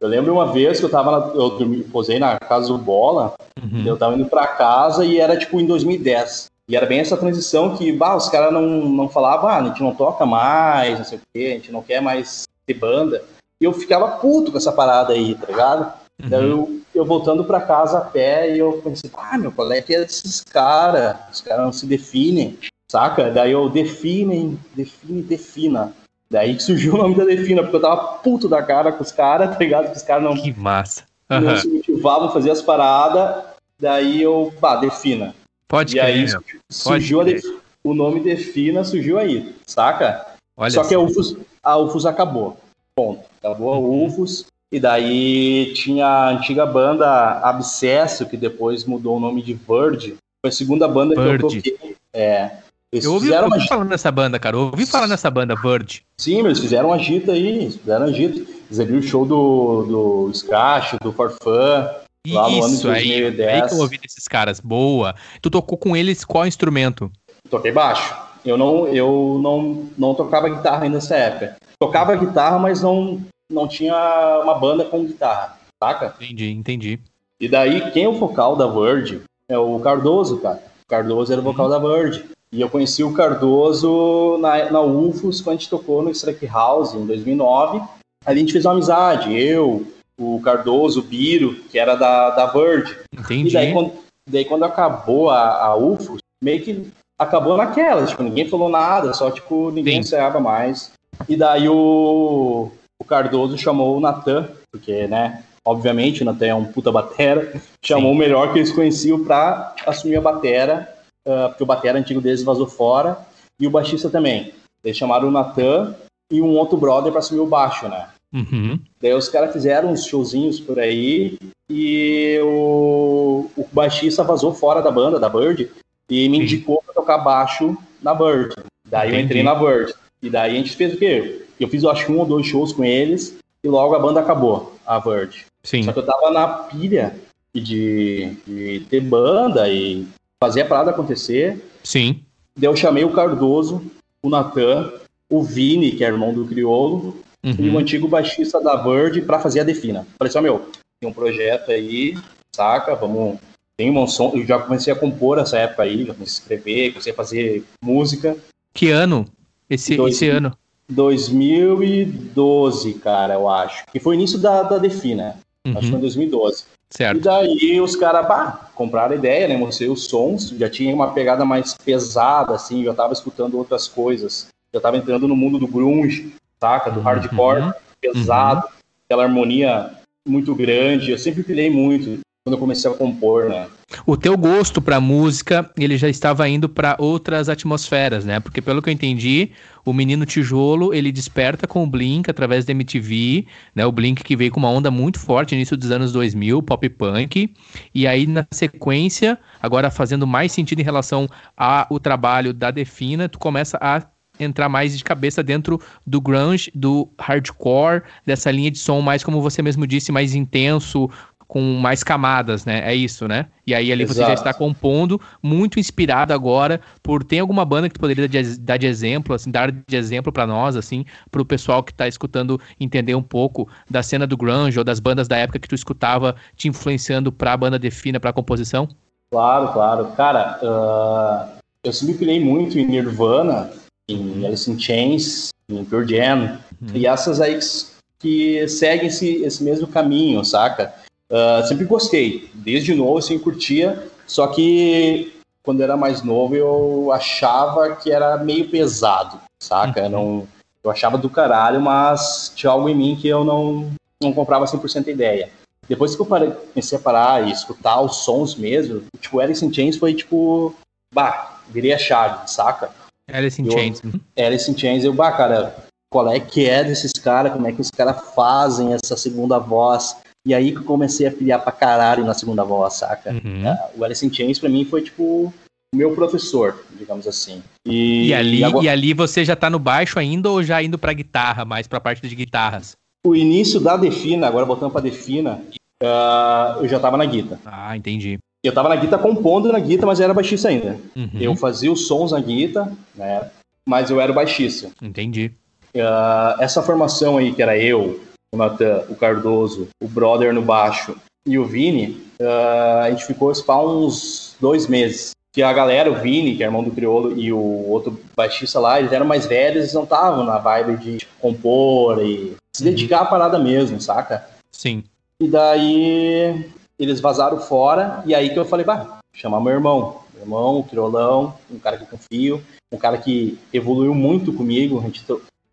Eu 0.00 0.08
lembro 0.08 0.32
uma 0.32 0.52
vez 0.52 0.78
que 0.78 0.84
eu 0.86 0.90
tava, 0.90 1.10
na, 1.10 1.26
eu 1.34 1.50
dormi, 1.50 1.82
posei 1.82 2.18
na 2.18 2.38
casa 2.38 2.68
do 2.68 2.78
Bola, 2.78 3.34
Uhum. 3.60 3.84
eu 3.84 3.96
tava 3.96 4.14
indo 4.14 4.26
pra 4.26 4.46
casa 4.46 5.04
e 5.04 5.18
era 5.18 5.36
tipo 5.36 5.60
em 5.60 5.66
2010. 5.66 6.46
E 6.68 6.76
era 6.76 6.86
bem 6.86 7.00
essa 7.00 7.16
transição 7.16 7.76
que, 7.76 7.90
bah, 7.90 8.14
os 8.14 8.28
caras 8.28 8.52
não, 8.52 8.62
não 8.62 9.08
falavam, 9.08 9.48
ah, 9.48 9.56
a 9.56 9.64
gente 9.64 9.82
não 9.82 9.92
toca 9.94 10.24
mais, 10.24 10.98
não 10.98 11.04
sei 11.04 11.18
o 11.18 11.20
quê, 11.34 11.46
a 11.46 11.54
gente 11.54 11.72
não 11.72 11.82
quer 11.82 12.00
mais 12.00 12.44
ter 12.66 12.74
banda. 12.74 13.24
E 13.60 13.64
eu 13.64 13.72
ficava 13.72 14.06
puto 14.18 14.52
com 14.52 14.58
essa 14.58 14.70
parada 14.70 15.12
aí, 15.12 15.34
tá 15.34 15.46
ligado? 15.46 15.92
Uhum. 16.22 16.28
eu, 16.30 16.80
eu 16.94 17.04
voltando 17.04 17.44
pra 17.44 17.60
casa 17.60 17.98
a 17.98 18.02
pé 18.02 18.54
e 18.54 18.58
eu 18.58 18.80
pensei, 18.84 19.10
ah, 19.16 19.36
meu, 19.38 19.50
qual 19.50 19.70
é 19.72 19.80
que 19.82 19.94
é 19.94 20.00
desses 20.00 20.42
caras? 20.42 21.16
Os 21.32 21.40
caras 21.40 21.64
não 21.64 21.72
se 21.72 21.86
definem, 21.86 22.56
saca? 22.90 23.30
Daí 23.30 23.50
eu 23.52 23.68
definem, 23.68 24.58
define, 24.76 25.22
defina. 25.22 25.92
Daí 26.30 26.54
que 26.56 26.62
surgiu 26.62 26.94
o 26.94 26.98
nome 26.98 27.14
da 27.14 27.24
Defina, 27.24 27.62
porque 27.62 27.76
eu 27.76 27.80
tava 27.80 28.18
puto 28.18 28.48
da 28.48 28.62
cara 28.62 28.92
com 28.92 29.02
os 29.02 29.10
caras, 29.12 29.50
tá 29.50 29.58
ligado? 29.58 29.90
Que 29.90 29.96
os 29.96 30.02
caras 30.02 30.22
não, 30.24 30.34
Que 30.36 30.52
massa. 30.58 31.04
não 31.28 31.38
Aham. 31.38 31.56
se 31.56 31.68
motivavam 31.68 32.30
fazer 32.32 32.50
as 32.50 32.60
paradas. 32.60 33.44
Daí 33.80 34.20
eu, 34.22 34.52
pá, 34.60 34.76
Defina. 34.76 35.34
Pode 35.66 35.96
e 35.96 36.00
aí 36.00 36.24
crer, 36.26 36.32
meu. 36.32 36.42
surgiu 36.70 37.20
crer. 37.20 37.40
O 37.84 37.94
nome 37.94 38.20
Defina, 38.20 38.84
surgiu 38.84 39.18
aí, 39.18 39.54
saca? 39.66 40.26
Olha 40.56 40.70
Só 40.70 40.82
que 40.82 40.94
a 40.94 40.98
só. 40.98 41.04
UFOS, 41.04 41.36
a 41.62 41.76
UFOS 41.78 42.06
acabou. 42.06 42.58
Ponto. 42.94 43.22
Acabou 43.42 43.72
a 43.72 43.78
UFOS. 43.78 44.46
E 44.70 44.78
daí 44.78 45.72
tinha 45.74 46.06
a 46.06 46.28
antiga 46.30 46.66
banda 46.66 47.06
Abscesso, 47.40 48.26
que 48.26 48.36
depois 48.36 48.84
mudou 48.84 49.16
o 49.16 49.20
nome 49.20 49.40
de 49.40 49.54
Verge. 49.54 50.16
Foi 50.44 50.50
a 50.50 50.52
segunda 50.52 50.86
banda 50.86 51.14
Bird. 51.14 51.38
que 51.60 51.70
eu 51.70 51.78
toquei. 51.78 51.96
É. 52.12 52.50
Eles 52.92 53.04
Eu 53.04 53.12
ouvi, 53.14 53.30
uma 53.30 53.44
ouvi 53.44 53.68
falando 53.68 53.90
nessa 53.90 54.10
banda, 54.10 54.38
cara. 54.38 54.56
Eu 54.56 54.60
ouvi 54.60 54.86
falar 54.86 55.06
nessa 55.06 55.30
banda, 55.30 55.54
Bird. 55.54 56.02
Sim, 56.18 56.38
eles 56.38 56.58
fizeram 56.58 56.92
agito 56.92 57.30
aí, 57.30 57.46
eles 57.46 57.76
fizeram 57.76 58.06
agito. 58.06 58.40
Eles 58.40 58.80
abriram 58.80 59.00
o 59.00 59.02
show 59.02 59.26
do, 59.26 59.84
do 59.84 60.34
Scratch, 60.34 60.94
do 61.02 61.12
Forfã, 61.12 61.90
lá 62.26 62.48
no 62.48 62.64
ano 62.64 62.68
de 62.68 62.74
Isso, 62.74 62.88
aí, 62.88 63.12
aí 63.12 63.20
2010. 63.22 63.66
que 63.66 63.74
eu 63.74 63.78
ouvi 63.78 63.98
desses 63.98 64.26
caras. 64.26 64.58
Boa. 64.58 65.14
Tu 65.42 65.50
tocou 65.50 65.76
com 65.76 65.96
eles 65.96 66.24
qual 66.24 66.46
instrumento? 66.46 67.10
Toquei 67.50 67.72
baixo. 67.72 68.14
Eu 68.44 68.56
não, 68.56 68.86
eu 68.88 69.38
não, 69.42 69.88
não 69.96 70.14
tocava 70.14 70.48
guitarra 70.48 70.84
ainda 70.84 70.96
nessa 70.96 71.16
época. 71.16 71.56
Tocava 71.78 72.16
guitarra, 72.16 72.58
mas 72.58 72.82
não, 72.82 73.20
não 73.52 73.68
tinha 73.68 73.94
uma 74.42 74.54
banda 74.54 74.84
com 74.84 75.04
guitarra, 75.04 75.58
saca? 75.82 76.14
Entendi, 76.20 76.50
entendi. 76.50 77.00
E 77.40 77.48
daí, 77.48 77.90
quem 77.90 78.04
é 78.04 78.08
o 78.08 78.18
vocal 78.18 78.56
da 78.56 78.66
Verge 78.66 79.22
é 79.48 79.58
o 79.58 79.78
Cardoso, 79.78 80.38
cara. 80.38 80.62
O 80.84 80.88
Cardoso 80.88 81.32
era 81.32 81.40
o 81.40 81.44
vocal 81.44 81.68
da 81.68 81.78
Verge. 81.78 82.24
E 82.50 82.60
eu 82.60 82.70
conheci 82.70 83.04
o 83.04 83.12
Cardoso 83.12 84.38
na, 84.40 84.70
na 84.70 84.80
UFOS, 84.80 85.40
quando 85.40 85.56
a 85.56 85.58
gente 85.58 85.70
tocou 85.70 86.02
no 86.02 86.10
Strike 86.10 86.46
House, 86.46 86.94
em 86.94 87.04
2009. 87.04 87.80
Ali 88.24 88.38
a 88.38 88.40
gente 88.40 88.52
fez 88.52 88.64
uma 88.64 88.72
amizade, 88.72 89.38
eu, 89.38 89.86
o 90.18 90.40
Cardoso, 90.40 91.00
o 91.00 91.02
Biro, 91.02 91.54
que 91.70 91.78
era 91.78 91.94
da, 91.94 92.30
da 92.30 92.46
Verge. 92.46 92.96
Entendi. 93.12 93.50
E 93.50 93.52
daí 93.52 93.72
quando, 93.72 93.92
daí, 94.28 94.44
quando 94.44 94.64
acabou 94.64 95.30
a, 95.30 95.64
a 95.64 95.76
UFOS, 95.76 96.20
meio 96.42 96.62
que 96.62 96.90
acabou 97.18 97.56
naquela, 97.56 98.06
tipo, 98.06 98.22
ninguém 98.22 98.48
falou 98.48 98.68
nada, 98.68 99.12
só, 99.12 99.30
tipo, 99.30 99.70
ninguém 99.70 99.94
Sim. 99.94 100.00
ensaiava 100.00 100.40
mais. 100.40 100.92
E 101.28 101.36
daí 101.36 101.68
o, 101.68 102.70
o 102.98 103.04
Cardoso 103.04 103.58
chamou 103.58 103.96
o 103.96 104.00
Natan, 104.00 104.48
porque, 104.70 105.06
né, 105.06 105.42
obviamente 105.64 106.22
o 106.22 106.24
Natan 106.24 106.46
é 106.46 106.54
um 106.54 106.64
puta 106.64 106.92
batera, 106.92 107.60
chamou 107.84 108.10
Sim. 108.10 108.16
o 108.16 108.18
melhor 108.18 108.52
que 108.52 108.58
eles 108.58 108.72
conheciam 108.72 109.24
pra 109.24 109.74
assumir 109.86 110.16
a 110.16 110.20
batera, 110.20 110.97
ah, 111.28 111.48
porque 111.50 111.62
o 111.62 111.66
batera 111.66 111.98
antigo 111.98 112.20
deles 112.20 112.42
vazou 112.42 112.66
fora, 112.66 113.18
e 113.60 113.66
o 113.66 113.70
baixista 113.70 114.08
também. 114.08 114.52
Eles 114.82 114.96
chamaram 114.96 115.28
o 115.28 115.30
Natan 115.30 115.94
e 116.30 116.40
um 116.40 116.56
outro 116.56 116.78
brother 116.78 117.12
pra 117.12 117.18
assumir 117.18 117.40
o 117.40 117.46
baixo, 117.46 117.88
né. 117.88 118.08
Uhum. 118.32 118.78
Daí 119.00 119.12
os 119.14 119.28
caras 119.28 119.52
fizeram 119.52 119.90
uns 119.90 120.04
showzinhos 120.04 120.60
por 120.60 120.78
aí 120.78 121.38
e 121.68 122.38
o, 122.42 123.50
o 123.56 123.66
baixista 123.72 124.22
vazou 124.22 124.54
fora 124.54 124.80
da 124.80 124.90
banda, 124.90 125.18
da 125.18 125.28
Bird, 125.28 125.70
e 126.08 126.28
me 126.28 126.38
indicou 126.38 126.82
pra 126.84 126.94
tocar 126.94 127.18
baixo 127.18 127.76
na 128.02 128.14
Bird. 128.14 128.54
Daí 128.86 129.10
eu 129.10 129.14
Entendi. 129.14 129.24
entrei 129.24 129.42
na 129.42 129.54
Bird. 129.54 129.94
E 130.22 130.30
daí 130.30 130.52
a 130.52 130.54
gente 130.54 130.76
fez 130.76 130.94
o 130.94 130.98
quê? 130.98 131.42
Eu 131.58 131.68
fiz, 131.68 131.82
eu 131.82 131.90
acho, 131.90 132.10
um 132.12 132.18
ou 132.18 132.26
dois 132.26 132.46
shows 132.46 132.72
com 132.72 132.84
eles 132.84 133.38
e 133.62 133.68
logo 133.68 133.94
a 133.94 133.98
banda 133.98 134.20
acabou, 134.20 134.74
a 134.86 134.98
Bird. 134.98 135.46
Sim. 135.62 135.82
Só 135.82 135.92
que 135.92 135.98
eu 135.98 136.06
tava 136.06 136.30
na 136.30 136.48
pilha 136.48 137.14
de, 137.54 138.36
de 138.46 138.86
ter 138.88 139.00
banda 139.00 139.68
e 139.68 140.06
fazer 140.42 140.62
a 140.62 140.66
parada 140.66 140.90
acontecer. 140.90 141.62
Sim. 141.82 142.20
Daí 142.56 142.68
eu 142.68 142.76
chamei 142.76 143.04
o 143.04 143.12
Cardoso, 143.12 143.82
o 144.22 144.28
Natan, 144.28 144.92
o 145.30 145.42
Vini, 145.42 145.92
que 145.92 146.04
é 146.04 146.08
irmão 146.08 146.32
do 146.32 146.46
Criolo, 146.46 147.16
e 147.42 147.50
o 147.68 147.72
Uhum. 147.72 147.78
antigo 147.78 148.08
baixista 148.08 148.60
da 148.60 148.76
Bird 148.76 149.20
pra 149.22 149.38
fazer 149.40 149.60
a 149.60 149.64
Defina. 149.64 150.06
Falei 150.18 150.28
assim, 150.28 150.38
ó, 150.38 150.42
meu, 150.42 150.66
tem 151.00 151.08
um 151.08 151.12
projeto 151.12 151.70
aí, 151.70 152.16
saca? 152.54 152.94
Vamos. 152.94 153.38
Tem 153.76 153.96
um 153.96 154.06
som. 154.08 154.32
Eu 154.34 154.44
já 154.44 154.58
comecei 154.58 154.92
a 154.92 154.96
compor 154.96 155.38
essa 155.38 155.56
época 155.56 155.84
aí, 155.84 156.04
já 156.04 156.12
comecei 156.14 156.34
a 156.34 156.40
escrever, 156.40 156.90
comecei 156.90 157.12
a 157.12 157.16
fazer 157.16 157.64
música. 157.82 158.36
Que 158.74 158.90
ano? 158.90 159.24
Esse, 159.70 159.96
Dois 159.96 160.16
esse 160.16 160.28
ano. 160.28 160.52
2012, 160.88 162.94
cara, 162.94 163.34
eu 163.34 163.48
acho. 163.48 163.84
Que 163.92 164.00
foi 164.00 164.16
o 164.16 164.18
início 164.18 164.38
da, 164.38 164.62
da 164.64 164.78
Defina. 164.78 165.36
Acho 165.64 165.74
que 165.74 165.80
foi 165.82 165.90
Uhum. 165.92 165.98
em 165.98 166.00
2012. 166.00 166.64
E 166.90 166.96
Certo. 166.96 167.20
daí 167.20 167.80
os 167.80 167.94
caras, 167.94 168.26
bah, 168.26 168.70
compraram 168.74 169.12
a 169.12 169.16
ideia, 169.16 169.46
né? 169.46 169.56
Mostrei 169.56 169.88
os 169.90 170.04
sons, 170.06 170.48
já 170.50 170.70
tinha 170.70 170.94
uma 170.94 171.12
pegada 171.12 171.44
mais 171.44 171.74
pesada, 171.74 172.54
assim, 172.54 172.82
já 172.84 172.94
tava 172.94 173.12
escutando 173.12 173.58
outras 173.58 173.86
coisas. 173.86 174.48
Já 174.72 174.80
tava 174.80 174.96
entrando 174.96 175.28
no 175.28 175.36
mundo 175.36 175.58
do 175.58 175.66
grunge, 175.66 176.32
saca? 176.60 176.90
Do 176.90 177.00
hardcore 177.00 177.62
Uhum. 177.62 177.72
pesado, 178.00 178.66
aquela 179.04 179.24
harmonia 179.24 179.90
muito 180.26 180.54
grande. 180.54 181.10
Eu 181.10 181.18
sempre 181.18 181.42
pilhei 181.42 181.70
muito 181.70 182.20
quando 182.44 182.54
eu 182.54 182.58
comecei 182.58 182.90
a 182.90 182.94
compor, 182.94 183.48
né? 183.48 183.68
O 184.04 184.18
teu 184.18 184.36
gosto 184.36 184.82
pra 184.82 185.00
música, 185.00 185.70
ele 185.78 185.96
já 185.96 186.08
estava 186.08 186.46
indo 186.46 186.68
pra 186.68 186.94
outras 186.98 187.48
atmosferas, 187.48 188.24
né? 188.24 188.38
Porque 188.38 188.60
pelo 188.60 188.82
que 188.82 188.90
eu 188.90 188.92
entendi, 188.92 189.50
o 189.82 189.94
Menino 189.94 190.26
Tijolo, 190.26 190.92
ele 190.92 191.10
desperta 191.10 191.66
com 191.66 191.82
o 191.82 191.86
Blink 191.86 192.30
através 192.30 192.66
da 192.66 192.72
MTV, 192.72 193.46
né? 193.74 193.86
O 193.86 193.92
Blink 193.92 194.22
que 194.22 194.36
veio 194.36 194.50
com 194.50 194.60
uma 194.60 194.68
onda 194.68 194.90
muito 194.90 195.18
forte 195.18 195.54
início 195.54 195.76
dos 195.76 195.90
anos 195.90 196.12
2000, 196.12 196.62
pop 196.62 196.86
punk. 196.90 197.54
E 197.94 198.06
aí 198.06 198.26
na 198.26 198.46
sequência, 198.50 199.38
agora 199.62 199.90
fazendo 199.90 200.26
mais 200.26 200.52
sentido 200.52 200.80
em 200.80 200.84
relação 200.84 201.26
ao 201.56 201.98
trabalho 201.98 202.52
da 202.52 202.70
Defina, 202.70 203.26
tu 203.26 203.38
começa 203.38 203.78
a 203.80 204.02
entrar 204.38 204.68
mais 204.68 204.96
de 204.96 205.02
cabeça 205.02 205.42
dentro 205.42 205.80
do 206.06 206.20
grunge, 206.20 206.70
do 206.74 207.08
hardcore, 207.18 208.02
dessa 208.24 208.50
linha 208.50 208.70
de 208.70 208.78
som 208.78 209.00
mais, 209.00 209.24
como 209.24 209.40
você 209.40 209.62
mesmo 209.62 209.86
disse, 209.86 210.12
mais 210.12 210.34
intenso, 210.34 211.10
com 211.48 211.62
mais 211.62 212.04
camadas, 212.04 212.66
né? 212.66 212.82
É 212.84 212.94
isso, 212.94 213.26
né? 213.26 213.46
E 213.66 213.74
aí 213.74 213.90
ali 213.90 214.04
você 214.04 214.20
já 214.20 214.34
Exato. 214.34 214.40
está 214.40 214.54
compondo, 214.54 215.18
muito 215.42 215.80
inspirado 215.80 216.34
agora 216.34 216.78
por 217.02 217.24
tem 217.24 217.40
alguma 217.40 217.64
banda 217.64 217.88
que 217.88 217.94
tu 217.94 218.00
poderia 218.00 218.28
dar 218.28 218.42
de, 218.42 218.60
dar 218.60 218.76
de 218.76 218.86
exemplo, 218.86 219.34
assim, 219.34 219.50
dar 219.50 219.72
de 219.72 219.96
exemplo 219.96 220.30
pra 220.30 220.46
nós, 220.46 220.76
assim, 220.76 221.06
pro 221.30 221.46
pessoal 221.46 221.82
que 221.82 221.92
tá 221.92 222.06
escutando 222.06 222.60
entender 222.78 223.14
um 223.14 223.22
pouco 223.22 223.66
da 223.90 224.02
cena 224.02 224.26
do 224.26 224.36
grunge 224.36 224.78
ou 224.78 224.84
das 224.84 225.00
bandas 225.00 225.26
da 225.26 225.38
época 225.38 225.58
que 225.58 225.68
tu 225.68 225.74
escutava 225.74 226.36
te 226.54 226.68
influenciando 226.68 227.32
pra 227.32 227.56
banda 227.56 227.78
Defina, 227.78 228.20
pra 228.20 228.32
composição? 228.32 228.86
Claro, 229.30 229.72
claro. 229.72 230.06
Cara, 230.16 230.58
ah, 230.62 231.48
eu 231.82 231.92
sempre 231.94 232.14
pilhei 232.14 232.38
muito 232.38 232.78
em 232.78 232.86
Nirvana, 232.86 233.70
em 234.06 234.44
Alice 234.46 234.70
in 234.70 234.78
Chains, 234.78 235.48
em 235.70 235.82
Pearl 235.82 236.06
Jam, 236.06 236.58
e 236.94 237.06
essas 237.06 237.40
aí 237.40 237.58
que, 237.58 237.86
que 238.18 238.68
seguem 238.68 239.08
esse, 239.08 239.42
esse 239.42 239.64
mesmo 239.64 239.86
caminho, 239.86 240.44
saca? 240.44 241.07
Ah, 241.30 241.62
sempre 241.66 241.84
gostei, 241.84 242.50
desde 242.54 242.94
novo 242.94 243.18
assim, 243.18 243.38
curtia, 243.38 244.08
só 244.26 244.46
que 244.46 245.34
quando 245.62 245.82
era 245.82 245.96
mais 245.96 246.22
novo 246.22 246.54
eu 246.56 247.12
achava 247.12 247.94
que 247.96 248.10
era 248.10 248.38
meio 248.38 248.68
pesado, 248.70 249.38
saca? 249.62 250.00
Eu, 250.00 250.08
não, 250.10 250.48
eu 250.82 250.90
achava 250.90 251.18
do 251.18 251.28
caralho, 251.28 251.80
mas 251.80 252.50
tinha 252.56 252.70
algo 252.70 252.88
em 252.88 252.94
mim 252.94 253.16
que 253.20 253.28
eu 253.28 253.44
não, 253.44 253.90
não 254.22 254.32
comprava 254.32 254.64
100% 254.64 255.08
a 255.08 255.10
ideia. 255.10 255.50
Depois 255.86 256.14
que 256.16 256.22
eu 256.22 256.26
parei, 256.26 256.50
comecei 256.50 256.96
a 256.96 257.00
parar 257.00 257.46
e 257.46 257.52
escutar 257.52 258.00
os 258.00 258.16
sons 258.24 258.54
mesmo, 258.54 259.02
tipo, 259.20 259.40
Alice 259.40 259.64
in 259.64 259.72
Chains 259.72 259.96
foi 259.96 260.14
tipo, 260.14 260.74
bah, 261.14 261.60
virei 261.68 261.92
a 261.92 261.98
chave, 261.98 262.48
saca? 262.50 262.90
Alice 263.30 263.60
in 263.60 263.66
Eu- 263.66 263.72
Chains. 263.72 264.00
Uhum. 264.02 264.20
Alice 264.38 264.70
in 264.70 264.76
Chains, 264.76 265.04
eu, 265.04 265.12
bah, 265.12 265.32
cara, 265.32 265.76
qual 266.10 266.30
é 266.30 266.40
que 266.40 266.66
é 266.66 266.82
desses 266.84 267.12
caras, 267.12 267.52
como 267.52 267.66
é 267.66 267.72
que 267.72 267.80
os 267.82 267.90
caras 267.90 268.18
fazem 268.34 268.94
essa 268.94 269.16
segunda 269.16 269.58
voz? 269.58 270.16
E 270.46 270.54
aí 270.54 270.72
que 270.72 270.78
eu 270.78 270.84
comecei 270.84 271.26
a 271.26 271.30
pilhar 271.32 271.62
pra 271.62 271.72
caralho 271.72 272.24
na 272.24 272.34
segunda 272.34 272.64
voz, 272.64 272.94
saca? 272.94 273.30
Uhum. 273.32 273.68
Ah, 273.68 273.90
O 273.96 274.04
Alice 274.04 274.24
in 274.24 274.32
Chains 274.32 274.58
pra 274.58 274.68
mim 274.68 274.84
foi 274.84 275.02
tipo 275.02 275.52
o 275.92 275.96
meu 275.96 276.14
professor, 276.14 276.84
digamos 276.98 277.26
assim. 277.26 277.62
E, 277.86 278.28
E 278.28 278.34
ali, 278.34 278.62
agora- 278.64 278.84
e 278.84 278.88
ali 278.88 279.14
você 279.14 279.44
já 279.44 279.56
tá 279.56 279.68
no 279.70 279.78
baixo 279.78 280.18
ainda 280.18 280.50
ou 280.50 280.62
já 280.62 280.82
indo 280.82 280.98
pra 280.98 281.12
guitarra, 281.12 281.64
mais 281.64 281.86
pra 281.86 282.00
parte 282.00 282.26
de 282.26 282.34
guitarras? 282.34 282.92
o 283.26 283.34
início 283.36 283.78
da 283.80 283.96
Defina, 283.96 284.46
agora 284.46 284.64
voltando 284.64 284.90
pra 284.92 285.00
Defina, 285.02 285.60
ah, 286.02 286.76
eu 286.80 286.88
já 286.88 286.98
tava 286.98 287.16
na 287.16 287.26
guita. 287.26 287.58
Ah, 287.66 287.94
entendi. 287.96 288.38
Eu 288.64 288.72
tava 288.72 288.88
na 288.88 288.96
guita 288.96 289.18
compondo 289.18 289.70
na 289.72 289.78
guita, 289.78 290.06
mas 290.06 290.18
eu 290.18 290.24
era 290.24 290.32
baixista 290.34 290.68
ainda. 290.68 290.98
Uhum. 291.14 291.30
Eu 291.34 291.54
fazia 291.56 291.92
os 291.92 292.06
sons 292.06 292.32
na 292.32 292.40
guita, 292.40 292.90
né? 293.14 293.50
Mas 293.86 294.10
eu 294.10 294.20
era 294.20 294.32
baixista. 294.32 294.90
Entendi. 295.02 295.52
Ah, 295.96 296.56
essa 296.60 296.82
formação 296.82 297.36
aí, 297.38 297.52
que 297.52 297.62
era 297.62 297.76
eu, 297.78 298.20
o 298.52 298.56
Natan, 298.56 299.04
o 299.08 299.14
Cardoso, 299.14 299.88
o 300.02 300.08
Brother 300.08 300.52
no 300.52 300.62
baixo 300.62 301.16
e 301.46 301.58
o 301.58 301.64
Vini, 301.64 302.26
ah, 302.40 303.02
a 303.04 303.10
gente 303.10 303.24
ficou 303.24 303.54
spa 303.54 303.78
uns 303.82 304.56
dois 304.60 304.86
meses. 304.86 305.30
Que 305.54 305.62
a 305.62 305.72
galera, 305.72 306.10
o 306.10 306.14
Vini, 306.14 306.56
que 306.56 306.62
é 306.62 306.66
irmão 306.66 306.84
do 306.84 306.90
Criolo, 306.90 307.36
e 307.38 307.52
o 307.52 307.88
outro 307.88 308.20
baixista 308.36 308.78
lá, 308.78 308.98
eles 308.98 309.12
eram 309.12 309.26
mais 309.26 309.46
velhos, 309.46 309.76
eles 309.78 309.94
não 309.94 310.04
estavam 310.04 310.44
na 310.44 310.58
vibe 310.58 310.96
de 310.98 311.18
tipo, 311.18 311.32
compor 311.40 312.22
e 312.22 312.54
se 312.76 312.84
Uhum. 312.84 312.90
dedicar 312.90 313.20
à 313.20 313.24
parada 313.24 313.58
mesmo, 313.58 314.00
saca? 314.00 314.46
Sim. 314.70 315.02
E 315.40 315.48
daí 315.48 316.70
eles 316.98 317.20
vazaram 317.20 317.58
fora, 317.60 318.22
e 318.26 318.34
aí 318.34 318.50
que 318.50 318.58
eu 318.58 318.64
falei, 318.64 318.84
bah, 318.84 319.18
chamar 319.32 319.60
meu 319.60 319.72
irmão. 319.72 320.20
Meu 320.34 320.42
irmão, 320.42 320.78
o 320.78 320.84
Criolão, 320.84 321.54
um 321.70 321.78
cara 321.78 321.96
que 321.96 322.04
eu 322.04 322.08
confio, 322.08 322.62
um 322.92 322.98
cara 322.98 323.18
que 323.18 323.58
evoluiu 323.72 324.14
muito 324.14 324.52
comigo. 324.52 325.00
A 325.00 325.02
gente. 325.02 325.24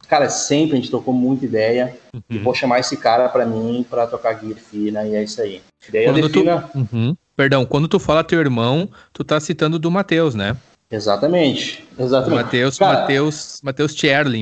Cara, 0.08 0.30
sempre 0.30 0.74
a 0.74 0.76
gente 0.76 0.89
trocou 0.89 1.13
muita 1.13 1.46
ideia. 1.46 1.96
E 2.30 2.38
Uhum. 2.38 2.44
vou 2.44 2.54
chamar 2.54 2.80
esse 2.80 2.96
cara 2.98 3.28
pra 3.30 3.46
mim 3.46 3.86
pra 3.89 4.08
tocar 4.08 4.34
guitarra 4.34 4.56
fina, 4.56 5.04
e 5.06 5.15
é 5.15 5.24
isso 5.24 5.41
aí. 5.41 5.62
Daí 5.91 6.06
a 6.06 6.12
Quando 6.13 6.30
tu- 6.30 6.44
Defina, 6.44 6.70
Uhum. 6.76 7.15
Perdão, 7.36 7.65
quando 7.65 7.88
tu 7.88 8.00
fala 8.00 8.24
teu 8.24 8.39
irmão, 8.39 8.89
tu 9.12 9.24
tá 9.24 9.39
citando 9.39 9.78
do 9.78 9.91
Matheus, 9.91 10.34
né? 10.36 10.56
exatamente. 10.89 11.86
Exatamente. 12.00 12.44
Matheus, 12.44 12.78
Cara, 12.78 13.02
Matheus, 13.02 13.60
Matheus 13.62 13.94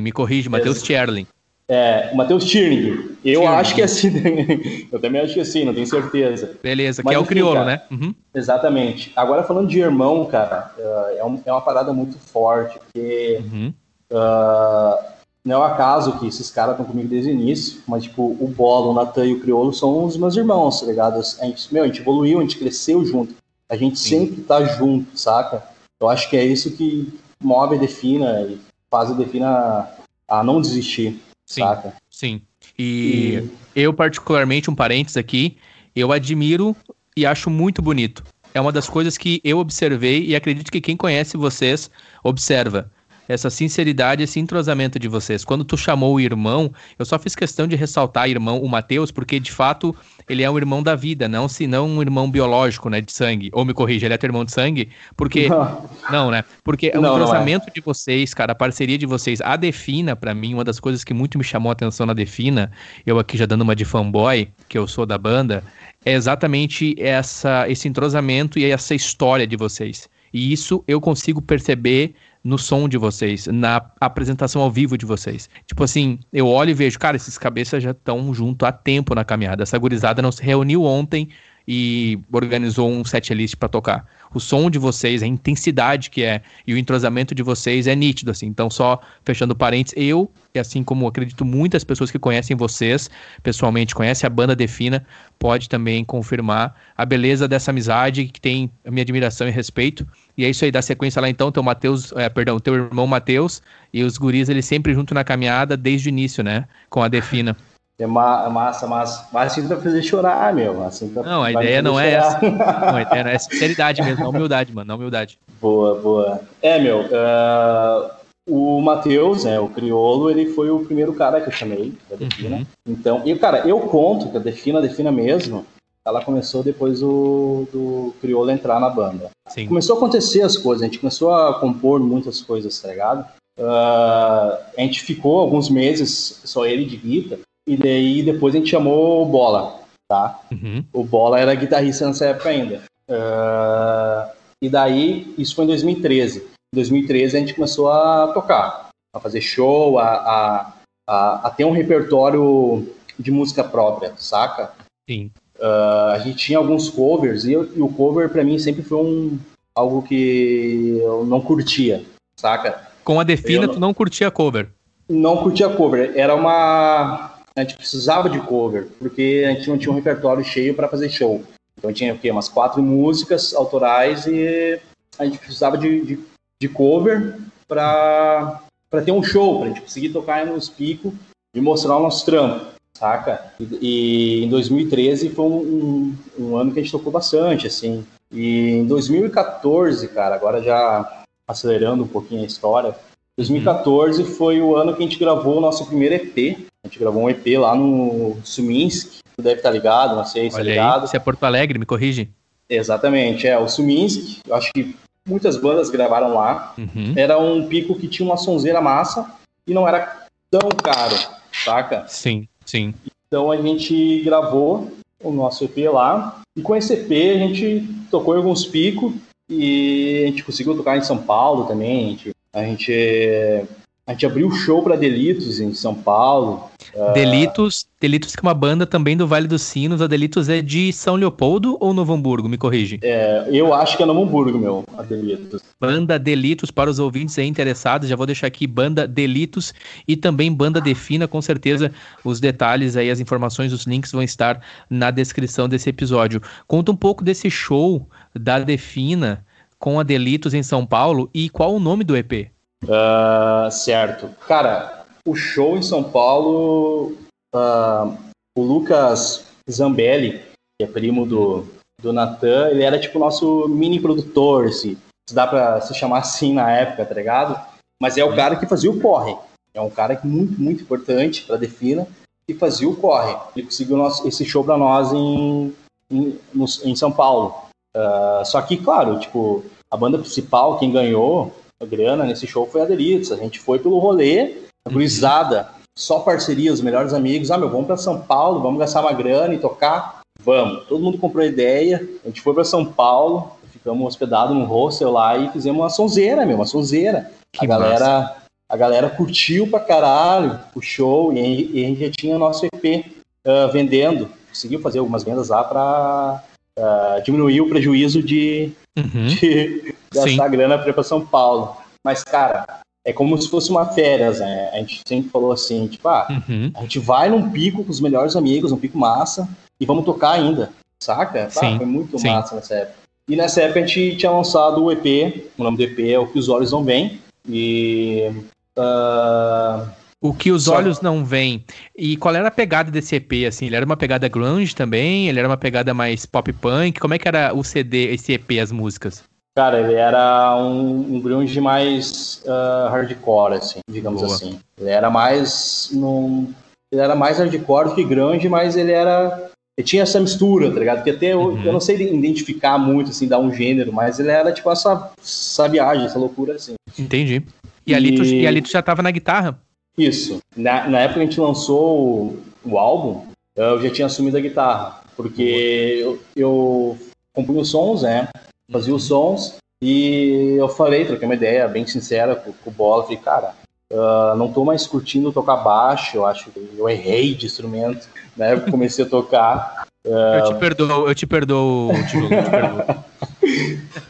me 0.02 0.12
corrige, 0.12 0.48
Matheus 0.48 0.82
Cherlin. 0.84 1.26
É, 1.66 2.10
o 2.12 2.16
Matheus 2.16 2.44
Tirning. 2.44 3.16
Eu 3.24 3.48
acho 3.48 3.74
que 3.74 3.80
é 3.80 3.84
assim. 3.84 4.12
eu 4.92 5.00
também 5.00 5.22
acho 5.22 5.32
que 5.32 5.40
é 5.40 5.42
assim, 5.42 5.64
não 5.64 5.72
tenho 5.72 5.86
certeza. 5.86 6.56
Beleza, 6.62 7.00
Mas, 7.02 7.10
que 7.10 7.16
é 7.16 7.18
o 7.18 7.24
crioulo, 7.24 7.54
cara, 7.54 7.66
né? 7.66 7.82
Uhum. 7.90 8.14
Exatamente. 8.34 9.10
Agora, 9.16 9.42
falando 9.44 9.66
de 9.68 9.80
irmão, 9.80 10.26
cara, 10.26 10.72
é, 10.78 11.16
é, 11.16 11.20
é 11.46 11.52
uma 11.52 11.62
parada 11.62 11.92
muito 11.92 12.18
forte, 12.18 12.78
porque 12.78 13.40
uhum. 13.50 13.72
uh, 14.12 14.98
não 15.44 15.56
é 15.56 15.58
um 15.58 15.62
acaso 15.62 16.18
que 16.18 16.26
esses 16.26 16.50
caras 16.50 16.72
estão 16.72 16.86
comigo 16.86 17.08
desde 17.08 17.30
o 17.30 17.32
início, 17.32 17.82
mas, 17.86 18.04
tipo, 18.04 18.36
o 18.40 18.48
Bolo, 18.48 18.90
o 18.90 18.94
Natan 18.94 19.26
e 19.26 19.34
o 19.34 19.40
Criolo 19.40 19.74
são 19.74 20.04
os 20.04 20.16
meus 20.16 20.36
irmãos, 20.36 20.80
tá 20.80 20.86
ligado? 20.86 21.20
A 21.20 21.44
gente, 21.44 21.72
meu, 21.72 21.84
a 21.84 21.86
gente 21.86 22.00
evoluiu, 22.00 22.38
a 22.38 22.42
gente 22.42 22.56
cresceu 22.56 23.04
junto. 23.04 23.34
A 23.68 23.76
gente 23.76 23.98
Sim. 23.98 24.26
sempre 24.26 24.42
tá 24.42 24.64
junto, 24.64 25.18
saca? 25.18 25.62
Eu 26.00 26.08
acho 26.08 26.30
que 26.30 26.36
é 26.36 26.44
isso 26.44 26.70
que 26.70 27.12
move 27.42 27.78
Defina 27.78 28.40
e 28.42 28.58
faz 28.90 29.10
a 29.10 29.14
Defina 29.14 29.88
a 30.26 30.42
não 30.42 30.62
desistir. 30.62 31.20
Sim, 31.44 31.60
saca? 31.60 31.92
sim. 32.10 32.40
E, 32.78 33.46
e 33.76 33.82
eu, 33.82 33.92
particularmente, 33.92 34.70
um 34.70 34.74
parênteses 34.74 35.18
aqui, 35.18 35.58
eu 35.94 36.10
admiro 36.10 36.74
e 37.14 37.26
acho 37.26 37.50
muito 37.50 37.82
bonito. 37.82 38.24
É 38.54 38.60
uma 38.60 38.72
das 38.72 38.88
coisas 38.88 39.18
que 39.18 39.40
eu 39.44 39.58
observei 39.58 40.24
e 40.24 40.34
acredito 40.34 40.72
que 40.72 40.80
quem 40.80 40.96
conhece 40.96 41.36
vocês 41.36 41.90
observa 42.22 42.90
essa 43.28 43.50
sinceridade, 43.50 44.22
esse 44.22 44.38
entrosamento 44.38 44.98
de 44.98 45.08
vocês. 45.08 45.44
Quando 45.44 45.64
tu 45.64 45.76
chamou 45.76 46.14
o 46.14 46.20
irmão, 46.20 46.72
eu 46.98 47.04
só 47.04 47.18
fiz 47.18 47.34
questão 47.34 47.66
de 47.66 47.76
ressaltar 47.76 48.28
irmão, 48.28 48.60
o 48.60 48.68
Mateus, 48.68 49.10
porque 49.10 49.40
de 49.40 49.50
fato 49.50 49.94
ele 50.28 50.42
é 50.42 50.50
um 50.50 50.56
irmão 50.56 50.82
da 50.82 50.94
vida, 50.94 51.28
não 51.28 51.48
se 51.48 51.66
não 51.66 51.86
um 51.88 52.02
irmão 52.02 52.30
biológico, 52.30 52.88
né, 52.88 53.00
de 53.00 53.12
sangue. 53.12 53.50
Ou 53.52 53.64
me 53.64 53.72
corrija, 53.72 54.06
ele 54.06 54.14
é 54.14 54.18
teu 54.18 54.28
irmão 54.28 54.44
de 54.44 54.52
sangue? 54.52 54.88
Porque 55.16 55.48
não, 55.48 55.88
não 56.10 56.30
né? 56.30 56.44
Porque 56.62 56.92
o 56.94 57.00
não, 57.00 57.14
entrosamento 57.14 57.66
não 57.66 57.72
é. 57.72 57.74
de 57.74 57.80
vocês, 57.80 58.34
cara, 58.34 58.52
a 58.52 58.54
parceria 58.54 58.98
de 58.98 59.06
vocês, 59.06 59.40
a 59.40 59.56
Defina 59.56 60.16
para 60.16 60.34
mim, 60.34 60.54
uma 60.54 60.64
das 60.64 60.80
coisas 60.80 61.04
que 61.04 61.14
muito 61.14 61.38
me 61.38 61.44
chamou 61.44 61.70
a 61.70 61.72
atenção 61.72 62.06
na 62.06 62.14
Defina, 62.14 62.70
eu 63.06 63.18
aqui 63.18 63.36
já 63.36 63.46
dando 63.46 63.62
uma 63.62 63.76
de 63.76 63.84
fanboy, 63.84 64.48
que 64.68 64.78
eu 64.78 64.86
sou 64.86 65.06
da 65.06 65.18
banda, 65.18 65.62
é 66.04 66.12
exatamente 66.12 66.94
essa 66.98 67.68
esse 67.68 67.88
entrosamento 67.88 68.58
e 68.58 68.70
essa 68.70 68.94
história 68.94 69.46
de 69.46 69.56
vocês. 69.56 70.08
E 70.32 70.52
isso 70.52 70.82
eu 70.86 71.00
consigo 71.00 71.40
perceber 71.40 72.14
no 72.44 72.58
som 72.58 72.86
de 72.86 72.98
vocês, 72.98 73.46
na 73.46 73.90
apresentação 73.98 74.60
ao 74.60 74.70
vivo 74.70 74.98
de 74.98 75.06
vocês. 75.06 75.48
Tipo 75.66 75.82
assim, 75.82 76.20
eu 76.30 76.46
olho 76.46 76.70
e 76.70 76.74
vejo, 76.74 76.98
cara, 76.98 77.16
esses 77.16 77.38
cabeças 77.38 77.82
já 77.82 77.92
estão 77.92 78.34
junto 78.34 78.66
há 78.66 78.70
tempo 78.70 79.14
na 79.14 79.24
caminhada. 79.24 79.62
Essa 79.62 79.78
gurizada 79.78 80.20
não 80.20 80.30
se 80.30 80.42
reuniu 80.42 80.84
ontem 80.84 81.30
e 81.66 82.18
organizou 82.30 82.90
um 82.90 83.04
set 83.04 83.32
list 83.32 83.56
para 83.56 83.68
tocar. 83.68 84.06
O 84.34 84.40
som 84.40 84.68
de 84.68 84.78
vocês, 84.78 85.22
a 85.22 85.26
intensidade 85.26 86.10
que 86.10 86.22
é 86.22 86.42
e 86.66 86.74
o 86.74 86.78
entrosamento 86.78 87.34
de 87.34 87.42
vocês 87.42 87.86
é 87.86 87.94
nítido 87.94 88.30
assim. 88.30 88.46
Então 88.46 88.68
só 88.68 89.00
fechando 89.24 89.54
parênteses, 89.54 89.96
eu 89.96 90.30
e 90.54 90.58
assim 90.58 90.84
como 90.84 91.06
acredito 91.06 91.44
muitas 91.44 91.82
pessoas 91.84 92.10
que 92.10 92.18
conhecem 92.18 92.56
vocês 92.56 93.08
pessoalmente, 93.42 93.94
conhecem 93.94 94.26
a 94.26 94.30
banda 94.30 94.54
Defina, 94.54 95.04
pode 95.38 95.68
também 95.68 96.04
confirmar 96.04 96.74
a 96.96 97.04
beleza 97.04 97.48
dessa 97.48 97.70
amizade 97.70 98.26
que 98.26 98.40
tem 98.40 98.70
a 98.84 98.90
minha 98.90 99.02
admiração 99.02 99.48
e 99.48 99.50
respeito. 99.50 100.06
E 100.36 100.44
é 100.44 100.50
isso 100.50 100.64
aí, 100.64 100.70
dá 100.70 100.82
sequência 100.82 101.20
lá 101.20 101.28
então, 101.28 101.50
teu 101.50 101.62
Mateus, 101.62 102.12
é, 102.12 102.28
perdão, 102.28 102.58
teu 102.58 102.74
irmão 102.74 103.06
Mateus 103.06 103.62
e 103.92 104.02
os 104.02 104.18
guris, 104.18 104.48
eles 104.48 104.64
sempre 104.64 104.94
junto 104.94 105.14
na 105.14 105.24
caminhada 105.24 105.76
desde 105.76 106.08
o 106.08 106.10
início, 106.10 106.42
né? 106.42 106.66
Com 106.90 107.02
a 107.02 107.08
Defina. 107.08 107.56
É 107.98 108.06
ma 108.06 108.48
massa, 108.50 108.86
massa. 108.86 109.28
Mas 109.32 109.52
assim 109.52 109.68
pra 109.68 109.76
fazer 109.76 110.02
chorar, 110.02 110.52
meu. 110.52 110.84
Assim 110.84 111.08
pra, 111.08 111.22
não, 111.22 111.42
a 111.42 111.52
ideia 111.52 111.80
não 111.80 111.98
é 111.98 112.20
chorar. 112.20 112.26
essa. 112.26 112.40
Não, 112.90 112.96
a 112.96 113.02
ideia 113.02 113.24
não 113.24 113.30
é 113.30 113.38
sinceridade 113.38 114.02
mesmo, 114.02 114.24
é 114.24 114.28
humildade, 114.28 114.74
mano. 114.74 114.92
É 114.92 114.94
humildade. 114.94 115.38
Boa, 115.60 115.94
boa. 116.00 116.40
É, 116.60 116.78
meu. 116.78 117.02
Uh, 117.02 118.10
o 118.46 118.80
Matheus, 118.80 119.44
né, 119.44 119.58
o 119.58 119.68
criolo, 119.68 120.30
ele 120.30 120.52
foi 120.52 120.70
o 120.70 120.84
primeiro 120.84 121.14
cara 121.14 121.40
que 121.40 121.48
eu 121.48 121.52
chamei 121.52 121.94
da 122.10 122.16
Defina. 122.16 122.56
Uhum. 122.56 122.66
Então, 122.86 123.22
e 123.24 123.34
cara, 123.36 123.66
eu 123.66 123.80
conto 123.80 124.28
que 124.28 124.36
a 124.36 124.40
Defina, 124.40 124.80
a 124.80 124.82
Defina 124.82 125.10
mesmo, 125.10 125.64
ela 126.06 126.22
começou 126.22 126.62
depois 126.62 127.00
do, 127.00 127.66
do 127.72 128.14
criolo 128.20 128.50
entrar 128.50 128.78
na 128.78 128.90
banda. 128.90 129.30
Sim. 129.48 129.66
Começou 129.66 129.94
a 129.94 129.98
acontecer 129.98 130.42
as 130.42 130.56
coisas, 130.56 130.82
a 130.82 130.86
gente 130.86 130.98
começou 130.98 131.32
a 131.32 131.58
compor 131.58 132.00
muitas 132.00 132.42
coisas, 132.42 132.78
tá 132.78 132.88
ligado? 132.88 133.26
Uh, 133.58 134.58
a 134.76 134.80
gente 134.80 135.00
ficou 135.00 135.38
alguns 135.38 135.70
meses 135.70 136.42
só 136.44 136.66
ele 136.66 136.84
de 136.84 136.96
guitarra. 136.96 137.40
E 137.66 137.76
daí 137.76 138.22
depois 138.22 138.54
a 138.54 138.58
gente 138.58 138.70
chamou 138.70 139.22
o 139.22 139.26
Bola, 139.26 139.80
tá? 140.08 140.40
Uhum. 140.52 140.84
O 140.92 141.02
Bola 141.02 141.40
era 141.40 141.54
guitarrista 141.54 142.06
nessa 142.06 142.26
época 142.26 142.50
ainda. 142.50 142.82
Uh, 143.08 144.30
e 144.60 144.68
daí, 144.68 145.34
isso 145.38 145.54
foi 145.54 145.64
em 145.64 145.68
2013. 145.68 146.40
Em 146.40 146.76
2013 146.76 147.36
a 147.36 147.40
gente 147.40 147.54
começou 147.54 147.90
a 147.90 148.32
tocar, 148.32 148.88
a 149.14 149.20
fazer 149.20 149.40
show, 149.40 149.98
a, 149.98 150.08
a, 150.08 150.72
a, 151.06 151.46
a 151.46 151.50
ter 151.50 151.64
um 151.64 151.72
repertório 151.72 152.86
de 153.18 153.30
música 153.30 153.64
própria, 153.64 154.12
saca? 154.16 154.72
Sim. 155.08 155.30
Uh, 155.56 156.10
a 156.12 156.18
gente 156.18 156.36
tinha 156.36 156.58
alguns 156.58 156.90
covers 156.90 157.44
e, 157.44 157.52
eu, 157.52 157.76
e 157.76 157.80
o 157.80 157.88
cover 157.88 158.28
para 158.28 158.42
mim 158.42 158.58
sempre 158.58 158.82
foi 158.82 158.98
um, 158.98 159.38
algo 159.74 160.02
que 160.02 160.98
eu 161.00 161.24
não 161.24 161.40
curtia, 161.40 162.04
saca? 162.36 162.88
Com 163.04 163.20
a 163.20 163.24
Defina, 163.24 163.64
eu 163.64 163.74
tu 163.74 163.80
não 163.80 163.94
curtia 163.94 164.30
cover? 164.30 164.68
Não 165.08 165.36
curtia 165.36 165.68
cover. 165.68 166.12
Era 166.16 166.34
uma 166.34 167.33
a 167.56 167.62
gente 167.62 167.76
precisava 167.76 168.28
de 168.28 168.40
cover, 168.40 168.88
porque 168.98 169.44
a 169.46 169.52
gente 169.52 169.68
não 169.68 169.78
tinha 169.78 169.92
um 169.92 169.96
repertório 169.96 170.44
cheio 170.44 170.74
para 170.74 170.88
fazer 170.88 171.08
show. 171.08 171.42
Então 171.78 171.92
tinha 171.92 172.14
o 172.14 172.18
quê? 172.18 172.30
Umas 172.30 172.48
quatro 172.48 172.82
músicas 172.82 173.54
autorais 173.54 174.26
e 174.26 174.80
a 175.18 175.24
gente 175.24 175.38
precisava 175.38 175.78
de, 175.78 176.00
de, 176.04 176.18
de 176.60 176.68
cover 176.68 177.38
para 177.68 178.60
ter 179.04 179.12
um 179.12 179.22
show, 179.22 179.58
para 179.58 179.66
a 179.66 179.68
gente 179.68 179.82
conseguir 179.82 180.08
tocar 180.10 180.46
nos 180.46 180.68
picos 180.68 181.12
e 181.54 181.60
mostrar 181.60 181.96
o 181.96 182.02
nosso 182.02 182.24
trampo, 182.24 182.66
saca? 182.96 183.52
E, 183.60 183.78
e 183.80 184.44
em 184.44 184.48
2013 184.48 185.30
foi 185.30 185.44
um, 185.44 185.56
um, 185.56 186.16
um, 186.38 186.56
ano 186.56 186.72
que 186.72 186.80
a 186.80 186.82
gente 186.82 186.92
tocou 186.92 187.12
bastante, 187.12 187.66
assim. 187.66 188.04
E 188.32 188.70
em 188.70 188.86
2014, 188.86 190.08
cara, 190.08 190.34
agora 190.34 190.62
já 190.62 191.22
acelerando 191.46 192.02
um 192.02 192.08
pouquinho 192.08 192.42
a 192.42 192.46
história, 192.46 192.96
2014 193.36 194.22
uhum. 194.22 194.28
foi 194.28 194.60
o 194.60 194.76
ano 194.76 194.94
que 194.94 195.02
a 195.02 195.06
gente 195.06 195.18
gravou 195.18 195.58
o 195.58 195.60
nosso 195.60 195.86
primeiro 195.86 196.14
EP, 196.14 196.66
a 196.84 196.86
gente 196.86 196.98
gravou 196.98 197.22
um 197.22 197.30
EP 197.30 197.46
lá 197.58 197.74
no 197.74 198.36
Suminsk, 198.44 199.20
tu 199.36 199.42
deve 199.42 199.56
estar 199.56 199.70
ligado, 199.70 200.14
não 200.14 200.24
sei 200.24 200.50
se 200.50 200.50
tá 200.50 200.58
tá 200.58 200.62
ligado. 200.62 201.08
Se 201.08 201.16
é 201.16 201.18
Porto 201.18 201.42
Alegre, 201.44 201.78
me 201.78 201.86
corrige. 201.86 202.28
Exatamente, 202.68 203.46
é. 203.46 203.58
O 203.58 203.66
Suminsk, 203.66 204.40
eu 204.46 204.54
acho 204.54 204.70
que 204.72 204.94
muitas 205.26 205.56
bandas 205.56 205.88
gravaram 205.88 206.34
lá. 206.34 206.74
Uhum. 206.76 207.14
Era 207.16 207.38
um 207.38 207.66
pico 207.66 207.98
que 207.98 208.06
tinha 208.06 208.26
uma 208.26 208.36
sonzeira 208.36 208.80
massa 208.80 209.30
e 209.66 209.72
não 209.72 209.88
era 209.88 210.26
tão 210.50 210.68
caro, 210.68 211.16
saca? 211.52 212.04
Sim, 212.06 212.46
sim. 212.66 212.94
Então 213.26 213.50
a 213.50 213.56
gente 213.56 214.20
gravou 214.22 214.92
o 215.22 215.32
nosso 215.32 215.64
EP 215.64 215.90
lá. 215.90 216.40
E 216.56 216.60
com 216.60 216.76
esse 216.76 216.92
EP 216.92 217.10
a 217.34 217.38
gente 217.38 217.88
tocou 218.10 218.34
em 218.34 218.38
alguns 218.38 218.66
picos 218.66 219.12
e 219.48 220.22
a 220.24 220.26
gente 220.28 220.44
conseguiu 220.44 220.76
tocar 220.76 220.96
em 220.96 221.02
São 221.02 221.18
Paulo 221.18 221.66
também. 221.66 222.04
A 222.04 222.08
gente, 222.10 222.32
a 222.52 222.62
gente 222.62 223.66
a 224.06 224.12
gente 224.12 224.26
abriu 224.26 224.50
show 224.50 224.82
para 224.82 224.96
Delitos 224.96 225.60
em 225.60 225.72
São 225.72 225.94
Paulo. 225.94 226.68
Ah, 226.94 227.12
Delitos, 227.12 227.86
Delitos 227.98 228.36
que 228.36 228.40
é 228.40 228.46
uma 228.46 228.52
banda 228.52 228.84
também 228.84 229.16
do 229.16 229.26
Vale 229.26 229.48
dos 229.48 229.62
Sinos. 229.62 230.02
A 230.02 230.06
Delitos 230.06 230.50
é 230.50 230.60
de 230.60 230.92
São 230.92 231.14
Leopoldo 231.16 231.78
ou 231.80 231.94
Novo 231.94 232.12
Hamburgo? 232.12 232.46
Me 232.46 232.58
corrige. 232.58 232.98
É, 233.02 233.48
eu 233.50 233.72
acho 233.72 233.96
que 233.96 234.02
é 234.02 234.06
Novo 234.06 234.22
Hamburgo, 234.22 234.58
meu, 234.58 234.84
a 234.98 235.02
Delitos. 235.02 235.62
Banda 235.80 236.18
Delitos, 236.18 236.70
para 236.70 236.90
os 236.90 236.98
ouvintes 236.98 237.38
aí 237.38 237.46
interessados, 237.46 238.06
já 238.06 238.14
vou 238.14 238.26
deixar 238.26 238.46
aqui 238.46 238.66
Banda 238.66 239.08
Delitos 239.08 239.72
e 240.06 240.16
também 240.16 240.52
Banda 240.52 240.82
Defina, 240.82 241.26
com 241.26 241.40
certeza 241.40 241.90
os 242.22 242.40
detalhes 242.40 242.98
aí, 242.98 243.10
as 243.10 243.20
informações, 243.20 243.72
os 243.72 243.84
links 243.84 244.12
vão 244.12 244.22
estar 244.22 244.60
na 244.90 245.10
descrição 245.10 245.66
desse 245.66 245.88
episódio. 245.88 246.42
Conta 246.66 246.92
um 246.92 246.96
pouco 246.96 247.24
desse 247.24 247.48
show 247.48 248.06
da 248.38 248.58
Defina 248.58 249.46
com 249.78 249.98
a 249.98 250.02
Delitos 250.02 250.52
em 250.52 250.62
São 250.62 250.84
Paulo 250.84 251.30
e 251.32 251.48
qual 251.48 251.74
o 251.74 251.80
nome 251.80 252.04
do 252.04 252.14
EP? 252.14 252.53
Uh, 252.84 253.70
certo. 253.70 254.28
Cara, 254.46 255.04
o 255.26 255.34
show 255.34 255.76
em 255.76 255.82
São 255.82 256.02
Paulo, 256.02 257.16
uh, 257.54 258.16
o 258.56 258.62
Lucas 258.62 259.46
Zambelli, 259.70 260.42
que 260.78 260.84
é 260.84 260.86
primo 260.86 261.26
do, 261.26 261.66
do 262.00 262.12
Natan, 262.12 262.68
ele 262.68 262.82
era 262.82 262.98
tipo 262.98 263.18
nosso 263.18 263.68
mini 263.68 264.00
produtor, 264.00 264.72
se, 264.72 264.98
se 265.28 265.34
dá 265.34 265.46
pra 265.46 265.80
se 265.80 265.94
chamar 265.94 266.18
assim 266.18 266.52
na 266.52 266.70
época, 266.70 267.06
tá 267.06 267.14
ligado? 267.14 267.58
Mas 268.00 268.18
é 268.18 268.24
o 268.24 268.34
cara 268.34 268.56
que 268.56 268.66
fazia 268.66 268.90
o 268.90 269.00
corre. 269.00 269.36
É 269.72 269.80
um 269.80 269.90
cara 269.90 270.20
muito, 270.22 270.60
muito 270.60 270.82
importante 270.82 271.42
pra 271.42 271.56
Defina, 271.56 272.06
que 272.46 272.54
fazia 272.54 272.88
o 272.88 272.96
corre. 272.96 273.36
Ele 273.56 273.66
conseguiu 273.66 273.96
nosso, 273.96 274.26
esse 274.28 274.44
show 274.44 274.62
pra 274.62 274.76
nós 274.76 275.12
em, 275.12 275.74
em, 276.10 276.38
em 276.84 276.96
São 276.96 277.10
Paulo. 277.10 277.54
Uh, 277.96 278.44
só 278.44 278.60
que, 278.62 278.76
claro, 278.76 279.18
tipo, 279.18 279.64
a 279.90 279.96
banda 279.96 280.18
principal, 280.18 280.78
quem 280.78 280.92
ganhou, 280.92 281.54
grana 281.86 282.24
nesse 282.24 282.46
show 282.46 282.66
foi 282.66 282.82
a 282.82 282.84
Delitos. 282.84 283.32
A 283.32 283.36
gente 283.36 283.60
foi 283.60 283.78
pelo 283.78 283.98
rolê, 283.98 284.54
a 284.86 284.90
gurizada, 284.90 285.68
só 285.96 286.20
parceria, 286.20 286.72
os 286.72 286.80
melhores 286.80 287.12
amigos. 287.12 287.50
Ah, 287.50 287.58
meu, 287.58 287.70
vamos 287.70 287.86
para 287.86 287.96
São 287.96 288.20
Paulo, 288.20 288.60
vamos 288.60 288.80
gastar 288.80 289.00
uma 289.00 289.12
grana 289.12 289.54
e 289.54 289.58
tocar? 289.58 290.20
Vamos. 290.40 290.86
Todo 290.86 291.02
mundo 291.02 291.18
comprou 291.18 291.44
ideia. 291.44 292.06
A 292.24 292.28
gente 292.28 292.40
foi 292.40 292.52
para 292.52 292.64
São 292.64 292.84
Paulo, 292.84 293.52
ficamos 293.70 294.06
hospedados 294.06 294.56
num 294.56 294.64
hostel 294.64 295.10
lá 295.10 295.36
e 295.36 295.50
fizemos 295.50 295.80
uma 295.80 295.90
sonzeira, 295.90 296.44
meu, 296.44 296.56
uma 296.56 296.66
sonzeira. 296.66 297.30
Que 297.52 297.64
a 297.64 297.68
galera, 297.68 298.20
massa. 298.20 298.36
a 298.68 298.76
galera 298.76 299.10
curtiu 299.10 299.68
pra 299.68 299.78
caralho 299.78 300.58
o 300.74 300.80
show 300.80 301.32
e, 301.32 301.70
e 301.72 301.84
a 301.84 301.88
gente 301.88 302.00
já 302.00 302.10
tinha 302.10 302.36
o 302.36 302.38
nosso 302.38 302.66
EP 302.66 303.06
uh, 303.46 303.70
vendendo. 303.72 304.28
Conseguiu 304.48 304.80
fazer 304.80 304.98
algumas 304.98 305.22
vendas 305.22 305.48
lá 305.48 305.62
pra 305.62 306.42
uh, 306.78 307.22
diminuir 307.22 307.60
o 307.60 307.68
prejuízo 307.68 308.22
de, 308.22 308.72
uhum. 308.96 309.26
de 309.26 309.94
gastar 310.12 310.48
grana 310.48 310.78
para 310.78 310.90
ir 310.90 310.92
pra 310.92 311.02
São 311.02 311.24
Paulo. 311.24 311.76
Mas, 312.04 312.22
cara, 312.22 312.80
é 313.04 313.12
como 313.12 313.40
se 313.40 313.48
fosse 313.48 313.70
uma 313.70 313.86
férias, 313.86 314.40
né? 314.40 314.70
A 314.72 314.76
gente 314.76 315.00
sempre 315.06 315.30
falou 315.30 315.52
assim, 315.52 315.86
tipo, 315.86 316.08
ah, 316.08 316.26
uhum. 316.30 316.70
a 316.74 316.80
gente 316.82 316.98
vai 316.98 317.28
num 317.28 317.50
pico 317.50 317.84
com 317.84 317.90
os 317.90 318.00
melhores 318.00 318.36
amigos, 318.36 318.72
um 318.72 318.78
pico 318.78 318.98
massa, 318.98 319.48
e 319.80 319.86
vamos 319.86 320.04
tocar 320.04 320.32
ainda, 320.32 320.70
saca? 321.02 321.48
Sim. 321.50 321.76
foi 321.76 321.86
muito 321.86 322.18
Sim. 322.18 322.28
massa 322.28 322.54
nessa 322.54 322.74
época. 322.74 323.04
E 323.28 323.36
nessa 323.36 323.62
época 323.62 323.80
a 323.80 323.86
gente 323.86 324.16
tinha 324.16 324.30
lançado 324.30 324.84
o 324.84 324.92
EP, 324.92 325.50
o 325.56 325.64
nome 325.64 325.76
do 325.78 325.82
EP 325.82 325.98
é 326.10 326.18
O 326.18 326.26
Que 326.26 326.38
Os 326.38 326.48
Olhos 326.48 326.72
Não 326.72 326.84
Vêm, 326.84 327.20
e... 327.48 328.30
Uh, 328.76 329.88
o 330.24 330.32
que 330.32 330.50
os 330.50 330.64
Só... 330.64 330.76
olhos 330.76 331.02
não 331.02 331.22
veem. 331.22 331.62
E 331.94 332.16
qual 332.16 332.34
era 332.34 332.48
a 332.48 332.50
pegada 332.50 332.90
desse 332.90 333.14
EP, 333.16 333.46
assim? 333.46 333.66
Ele 333.66 333.76
era 333.76 333.84
uma 333.84 333.96
pegada 333.96 334.26
grunge 334.26 334.74
também? 334.74 335.28
Ele 335.28 335.38
era 335.38 335.46
uma 335.46 335.56
pegada 335.58 335.92
mais 335.92 336.24
pop 336.24 336.50
punk? 336.50 336.98
Como 336.98 337.12
é 337.12 337.18
que 337.18 337.28
era 337.28 337.52
o 337.54 337.62
CD, 337.62 338.14
esse 338.14 338.32
EP, 338.32 338.52
as 338.62 338.72
músicas? 338.72 339.22
Cara, 339.54 339.78
ele 339.78 339.92
era 339.92 340.56
um, 340.56 341.14
um 341.14 341.20
grunge 341.20 341.60
mais 341.60 342.42
uh, 342.46 342.88
hardcore, 342.88 343.58
assim, 343.58 343.80
digamos 343.88 344.22
Boa. 344.22 344.34
assim. 344.34 344.58
Ele 344.80 344.88
era 344.88 345.10
mais 345.10 345.90
num, 345.92 346.50
ele 346.90 347.02
era 347.02 347.14
mais 347.14 347.38
hardcore 347.38 347.90
do 347.90 347.94
que 347.94 348.02
grunge, 348.02 348.48
mas 348.48 348.76
ele 348.76 348.92
era 348.92 349.50
ele 349.76 349.86
tinha 349.86 350.04
essa 350.04 350.18
mistura, 350.18 350.72
tá 350.72 350.78
ligado? 350.78 350.96
Porque 350.98 351.10
até 351.10 351.36
uhum. 351.36 351.58
eu, 351.58 351.66
eu, 351.66 351.72
não 351.72 351.80
sei 351.80 351.96
identificar 351.96 352.78
muito, 352.78 353.10
assim, 353.10 353.28
dar 353.28 353.40
um 353.40 353.52
gênero, 353.52 353.92
mas 353.92 354.18
ele 354.18 354.30
era 354.30 354.52
tipo 354.52 354.70
essa, 354.70 355.12
essa 355.22 355.68
viagem, 355.68 356.06
essa 356.06 356.18
loucura, 356.18 356.54
assim. 356.54 356.74
Entendi. 356.98 357.42
E, 357.86 357.92
e... 357.92 357.94
Ali, 357.94 358.14
tu, 358.14 358.24
e 358.24 358.46
ali 358.46 358.62
tu 358.62 358.70
já 358.70 358.80
tava 358.80 359.02
na 359.02 359.10
guitarra? 359.10 359.58
Isso. 359.96 360.38
Na, 360.56 360.88
na 360.88 361.00
época 361.00 361.20
que 361.20 361.26
a 361.26 361.26
gente 361.26 361.40
lançou 361.40 361.98
o, 361.98 362.42
o 362.64 362.78
álbum, 362.78 363.26
eu 363.56 363.80
já 363.80 363.90
tinha 363.90 364.06
assumido 364.06 364.36
a 364.36 364.40
guitarra, 364.40 365.00
porque 365.16 366.00
eu, 366.00 366.20
eu 366.34 366.98
compunha 367.32 367.60
os 367.60 367.70
sons, 367.70 368.02
né? 368.02 368.28
Fazia 368.70 368.94
os 368.94 369.04
sons 369.04 369.56
e 369.80 370.56
eu 370.58 370.68
falei, 370.68 371.04
troquei 371.04 371.26
uma 371.26 371.34
ideia 371.34 371.68
bem 371.68 371.86
sincera 371.86 372.34
com, 372.34 372.52
com 372.52 372.70
o 372.70 372.72
Bola, 372.72 373.04
falei, 373.04 373.18
cara, 373.18 373.54
uh, 373.92 374.36
não 374.36 374.52
tô 374.52 374.64
mais 374.64 374.86
curtindo 374.86 375.32
tocar 375.32 375.56
baixo, 375.56 376.16
eu 376.16 376.26
acho 376.26 376.50
que 376.50 376.74
eu 376.76 376.88
errei 376.88 377.34
de 377.34 377.46
instrumento, 377.46 378.08
né? 378.36 378.58
Comecei 378.70 379.04
a 379.04 379.08
tocar. 379.08 379.86
Uh... 380.06 380.10
Eu 380.44 380.52
te 380.52 380.58
perdoo, 380.58 381.08
eu 381.08 381.14
te 381.14 381.26
perdoo, 381.26 381.92
eu 381.92 382.06
te 382.06 382.28
perdoo. 382.28 383.04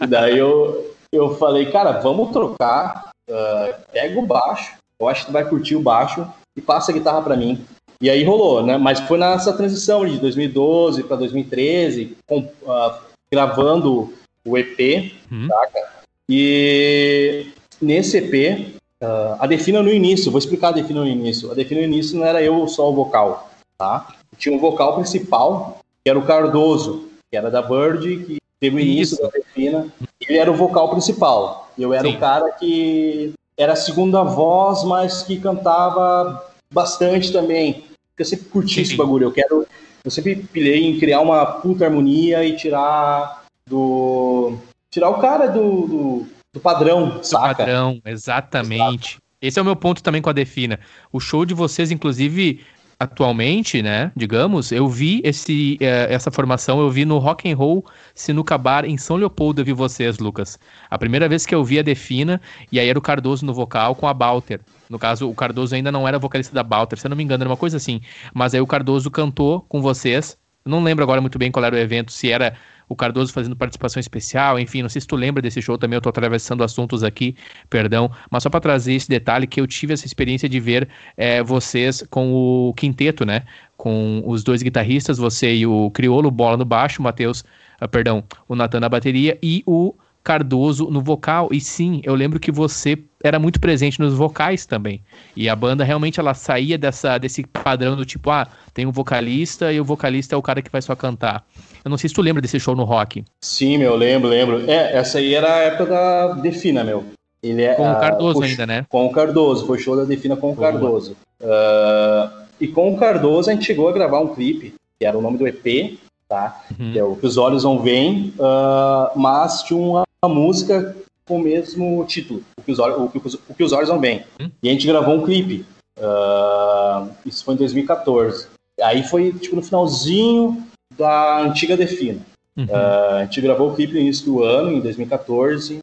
Daí 0.09 0.39
eu, 0.39 0.95
eu 1.13 1.37
falei, 1.37 1.67
cara, 1.71 1.93
vamos 2.01 2.33
trocar, 2.33 3.11
uh, 3.31 3.75
pega 3.93 4.19
o 4.19 4.27
baixo, 4.27 4.75
eu 5.05 5.09
acho 5.09 5.23
que 5.23 5.27
tu 5.27 5.33
vai 5.33 5.49
curtir 5.49 5.77
o 5.77 5.83
baixo 5.83 6.27
e 6.57 6.61
passa 6.61 6.91
a 6.91 6.95
guitarra 6.95 7.23
para 7.23 7.37
mim. 7.37 7.65
E 8.01 8.11
aí 8.11 8.25
rolou, 8.25 8.63
né? 8.63 8.77
Mas 8.77 9.01
foi 9.01 9.19
nessa 9.19 9.53
transição 9.53 10.07
de 10.07 10.19
2012 10.19 11.05
para 11.05 11.17
2013, 11.17 12.17
com, 12.27 12.41
uh, 12.41 12.95
gravando 13.31 14.13
o 14.45 14.59
EP, 14.59 15.13
uhum. 15.31 15.49
saca? 15.49 15.95
E 16.29 17.47
nesse 17.81 18.19
EP, 18.19 18.77
uh, 19.03 19.37
a 19.39 19.47
Defina 19.47 19.83
no 19.83 19.93
início, 19.93 20.31
vou 20.31 20.39
explicar 20.39 20.69
a 20.69 20.73
Defina 20.73 21.01
no 21.01 21.07
início. 21.07 21.51
A 21.51 21.55
Defina 21.55 21.81
no 21.81 21.87
início 21.87 22.19
não 22.19 22.27
era 22.27 22.43
eu 22.43 22.67
só 22.69 22.91
o 22.91 22.95
vocal, 22.95 23.51
tá? 23.79 24.09
Tinha 24.37 24.55
um 24.55 24.61
vocal 24.61 24.97
principal, 24.97 25.81
que 26.03 26.11
era 26.11 26.19
o 26.19 26.27
Cardoso, 26.27 27.09
que 27.31 27.37
era 27.37 27.51
da 27.51 27.63
Bird, 27.63 28.25
que 28.25 28.39
teve 28.61 28.77
o 28.77 28.81
início 28.81 29.15
Isso. 29.15 29.23
da 29.23 29.29
Defina. 29.29 29.89
Ele 30.21 30.39
era 30.39 30.51
o 30.51 30.57
vocal 30.57 30.91
principal. 30.91 31.71
Eu 31.79 31.93
era 31.93 32.09
Sim. 32.09 32.17
o 32.17 32.21
cara 32.21 32.51
que 32.53 33.33
era 33.57 33.73
a 33.73 33.77
segunda 33.77 34.23
voz, 34.23 34.85
mas 34.85 35.23
que 35.23 35.39
cantava 35.39 36.45
bastante 36.73 37.33
também. 37.33 37.85
Porque 38.11 38.23
eu 38.23 38.27
sempre 38.27 38.47
curti 38.47 38.75
Sim. 38.75 38.81
esse 38.83 38.97
bagulho. 38.97 39.27
Eu 39.27 39.33
quero. 39.33 39.67
Eu 40.05 40.11
sempre 40.11 40.37
pilhei 40.37 40.85
em 40.85 40.99
criar 40.99 41.21
uma 41.21 41.45
puta 41.47 41.85
harmonia 41.85 42.45
e 42.45 42.57
tirar 42.57 43.45
do. 43.67 44.57
Tirar 44.91 45.11
o 45.11 45.21
cara 45.21 45.49
do, 45.49 45.87
do, 45.87 46.27
do 46.53 46.61
padrão, 46.61 47.19
do 47.19 47.25
saca? 47.25 47.57
padrão, 47.57 48.01
exatamente. 48.05 49.13
Exato. 49.13 49.25
Esse 49.43 49.59
é 49.59 49.63
o 49.63 49.65
meu 49.65 49.77
ponto 49.77 50.03
também 50.03 50.23
com 50.23 50.31
a 50.31 50.33
Defina. 50.33 50.81
O 51.13 51.21
show 51.21 51.45
de 51.45 51.53
vocês, 51.53 51.91
inclusive, 51.91 52.65
atualmente, 53.05 53.83
né, 53.83 54.11
digamos, 54.17 54.73
eu 54.73 54.89
vi 54.89 55.21
esse, 55.25 55.79
é, 55.81 56.13
essa 56.13 56.31
formação, 56.31 56.81
eu 56.81 56.91
vi 56.91 57.05
no 57.05 57.19
Rock 57.19 57.51
and 57.51 57.57
Roll 57.57 57.85
Sinuca 58.15 58.59
Bar 58.59 58.85
em 58.85 58.97
São 58.97 59.17
Leopoldo, 59.17 59.61
eu 59.61 59.65
vi 59.65 59.73
vocês, 59.73 60.19
Lucas. 60.19 60.59
A 60.91 60.99
primeira 60.99 61.29
vez 61.29 61.47
que 61.47 61.55
eu 61.55 61.65
vi 61.65 61.79
a 61.79 61.83
Defina, 61.83 62.41
e 62.71 62.81
aí 62.81 62.89
era 62.89 62.99
o 62.99 63.03
Cardoso 63.03 63.47
no 63.47 63.55
vocal 63.55 63.95
com 63.95 64.07
a 64.07 64.15
Balter. 64.15 64.61
No 64.89 64.99
caso, 64.99 65.29
o 65.29 65.35
Cardoso 65.35 65.75
ainda 65.75 65.91
não 65.91 66.07
era 66.07 66.19
vocalista 66.19 66.55
da 66.55 66.63
Balter, 66.63 66.99
se 66.99 67.07
eu 67.07 67.11
não 67.11 67.17
me 67.17 67.25
engano, 67.25 67.43
era 67.43 67.51
uma 67.51 67.57
coisa 67.57 67.77
assim. 67.77 68.01
Mas 68.33 68.55
aí 68.55 68.61
o 68.61 68.67
Cardoso 68.67 69.11
cantou 69.11 69.61
com 69.63 69.81
vocês. 69.81 70.37
não 70.65 70.83
lembro 70.83 71.05
agora 71.05 71.21
muito 71.21 71.39
bem 71.39 71.51
qual 71.51 71.65
era 71.65 71.75
o 71.75 71.79
evento, 71.79 72.13
se 72.13 72.31
era 72.31 72.55
o 72.89 72.97
Cardoso 72.97 73.33
fazendo 73.33 73.57
participação 73.57 74.01
especial, 74.01 74.59
enfim, 74.59 74.83
não 74.83 74.89
sei 74.89 75.01
se 75.01 75.07
tu 75.07 75.17
lembra 75.17 75.43
desse 75.43 75.61
show 75.61 75.79
também, 75.79 75.97
eu 75.97 76.01
tô 76.01 76.09
atravessando 76.09 76.63
assuntos 76.63 77.03
aqui, 77.03 77.37
perdão, 77.69 78.11
mas 78.31 78.43
só 78.43 78.51
para 78.51 78.61
trazer 78.61 78.95
esse 78.95 79.09
detalhe 79.09 79.47
que 79.47 79.61
eu 79.61 79.67
tive 79.67 79.93
essa 79.93 80.07
experiência 80.07 80.49
de 80.49 80.61
ver 80.61 80.89
é, 81.17 81.43
vocês 81.43 82.05
com 82.11 82.33
o 82.33 82.75
quinteto, 82.75 83.25
né, 83.25 83.43
com 83.77 84.23
os 84.27 84.43
dois 84.43 84.63
guitarristas, 84.63 85.19
você 85.19 85.55
e 85.55 85.67
o 85.67 85.91
Criolo, 85.91 86.31
bola 86.31 86.57
no 86.57 86.65
baixo, 86.65 87.01
o 87.01 87.03
Matheus, 87.03 87.45
ah, 87.81 87.89
perdão, 87.89 88.25
o 88.49 88.55
Natan 88.55 88.81
na 88.81 88.89
bateria 88.89 89.39
e 89.43 89.63
o 89.67 89.95
Cardoso 90.23 90.91
no 90.91 91.03
vocal. 91.03 91.51
E 91.53 91.61
sim, 91.61 92.01
eu 92.03 92.15
lembro 92.15 92.41
que 92.41 92.51
você 92.51 92.99
era 93.23 93.39
muito 93.39 93.61
presente 93.61 94.01
nos 94.01 94.15
vocais 94.15 94.65
também. 94.65 95.03
E 95.37 95.51
a 95.51 95.55
banda 95.55 95.85
realmente 95.85 96.19
ela 96.19 96.33
saía 96.33 96.79
dessa, 96.79 97.19
desse 97.19 97.45
padrão 97.45 97.95
do 97.95 98.07
tipo, 98.07 98.31
ah, 98.31 98.49
tem 98.73 98.87
um 98.87 98.91
vocalista 98.91 99.71
e 99.71 99.79
o 99.79 99.85
vocalista 99.85 100.35
é 100.35 100.39
o 100.39 100.43
cara 100.43 100.63
que 100.63 100.73
vai 100.73 100.81
só 100.81 100.97
cantar. 100.97 101.45
Eu 101.85 101.91
não 101.91 101.99
sei 101.99 102.09
se 102.09 102.15
tu 102.15 102.23
lembra 102.23 102.41
desse 102.41 102.59
show 102.59 102.75
no 102.75 102.85
rock. 102.85 103.23
Sim, 103.43 103.77
meu, 103.77 103.95
lembro, 103.95 104.29
lembro. 104.29 104.71
É, 104.71 104.97
essa 104.97 105.19
aí 105.19 105.35
era 105.35 105.55
a 105.55 105.59
época 105.59 105.87
da 105.87 106.29
Defina, 106.35 106.83
meu. 106.83 107.05
Ele 107.43 107.63
é, 107.63 107.75
com 107.75 107.91
o 107.91 108.01
Cardoso 108.01 108.43
ainda, 108.43 108.67
né? 108.67 108.87
Com 108.89 109.07
o 109.07 109.13
Cardoso, 109.13 109.67
foi 109.67 109.79
show 109.79 109.95
da 109.95 110.05
Defina 110.05 110.35
com 110.35 110.53
o 110.53 110.57
Cardoso. 110.57 111.15
Uh, 111.43 112.45
e 112.59 112.67
com 112.67 112.95
o 112.95 112.97
Cardoso 112.97 113.51
a 113.51 113.53
gente 113.53 113.67
chegou 113.67 113.87
a 113.87 113.93
gravar 113.93 114.21
um 114.21 114.35
clipe, 114.35 114.75
que 114.99 115.05
era 115.05 115.19
o 115.19 115.21
nome 115.21 115.37
do 115.37 115.47
EP, 115.47 115.99
tá? 116.27 116.65
Uhum. 116.79 116.93
Que 116.93 116.99
é 116.99 117.05
o 117.05 117.17
Que 117.17 117.27
os 117.27 117.37
Olhos 117.37 117.65
Não 117.65 117.79
Vêm, 117.79 118.33
uh, 118.39 119.19
mas 119.19 119.63
tinha 119.63 119.79
uma 119.79 120.05
música 120.25 120.97
com 121.27 121.37
o 121.37 121.43
mesmo 121.43 122.03
título, 122.07 122.43
O 122.59 122.63
que 122.63 122.73
os 122.73 122.79
Olhos, 122.79 122.99
o 122.99 123.09
que, 123.09 123.19
o 123.19 123.55
que 123.55 123.65
os 123.65 123.73
olhos 123.73 123.91
Não 123.91 124.01
Vêm. 124.01 124.25
Uhum. 124.41 124.51
E 124.63 124.71
a 124.71 124.73
gente 124.73 124.87
gravou 124.87 125.17
um 125.17 125.23
clipe. 125.23 125.67
Uh, 125.99 127.11
isso 127.27 127.45
foi 127.45 127.55
em 127.55 127.59
2014. 127.59 128.47
Aí 128.83 129.03
foi, 129.03 129.35
tipo, 129.35 129.55
no 129.55 129.63
finalzinho 129.63 130.67
da 130.97 131.41
antiga 131.41 131.77
Defina. 131.77 132.21
Uhum. 132.57 132.67
Uh, 132.67 133.15
a 133.17 133.25
gente 133.25 133.41
gravou 133.41 133.71
o 133.71 133.75
clipe 133.75 133.95
no 133.95 134.01
início 134.01 134.25
do 134.25 134.43
ano, 134.43 134.73
em 134.73 134.81
2014. 134.81 135.79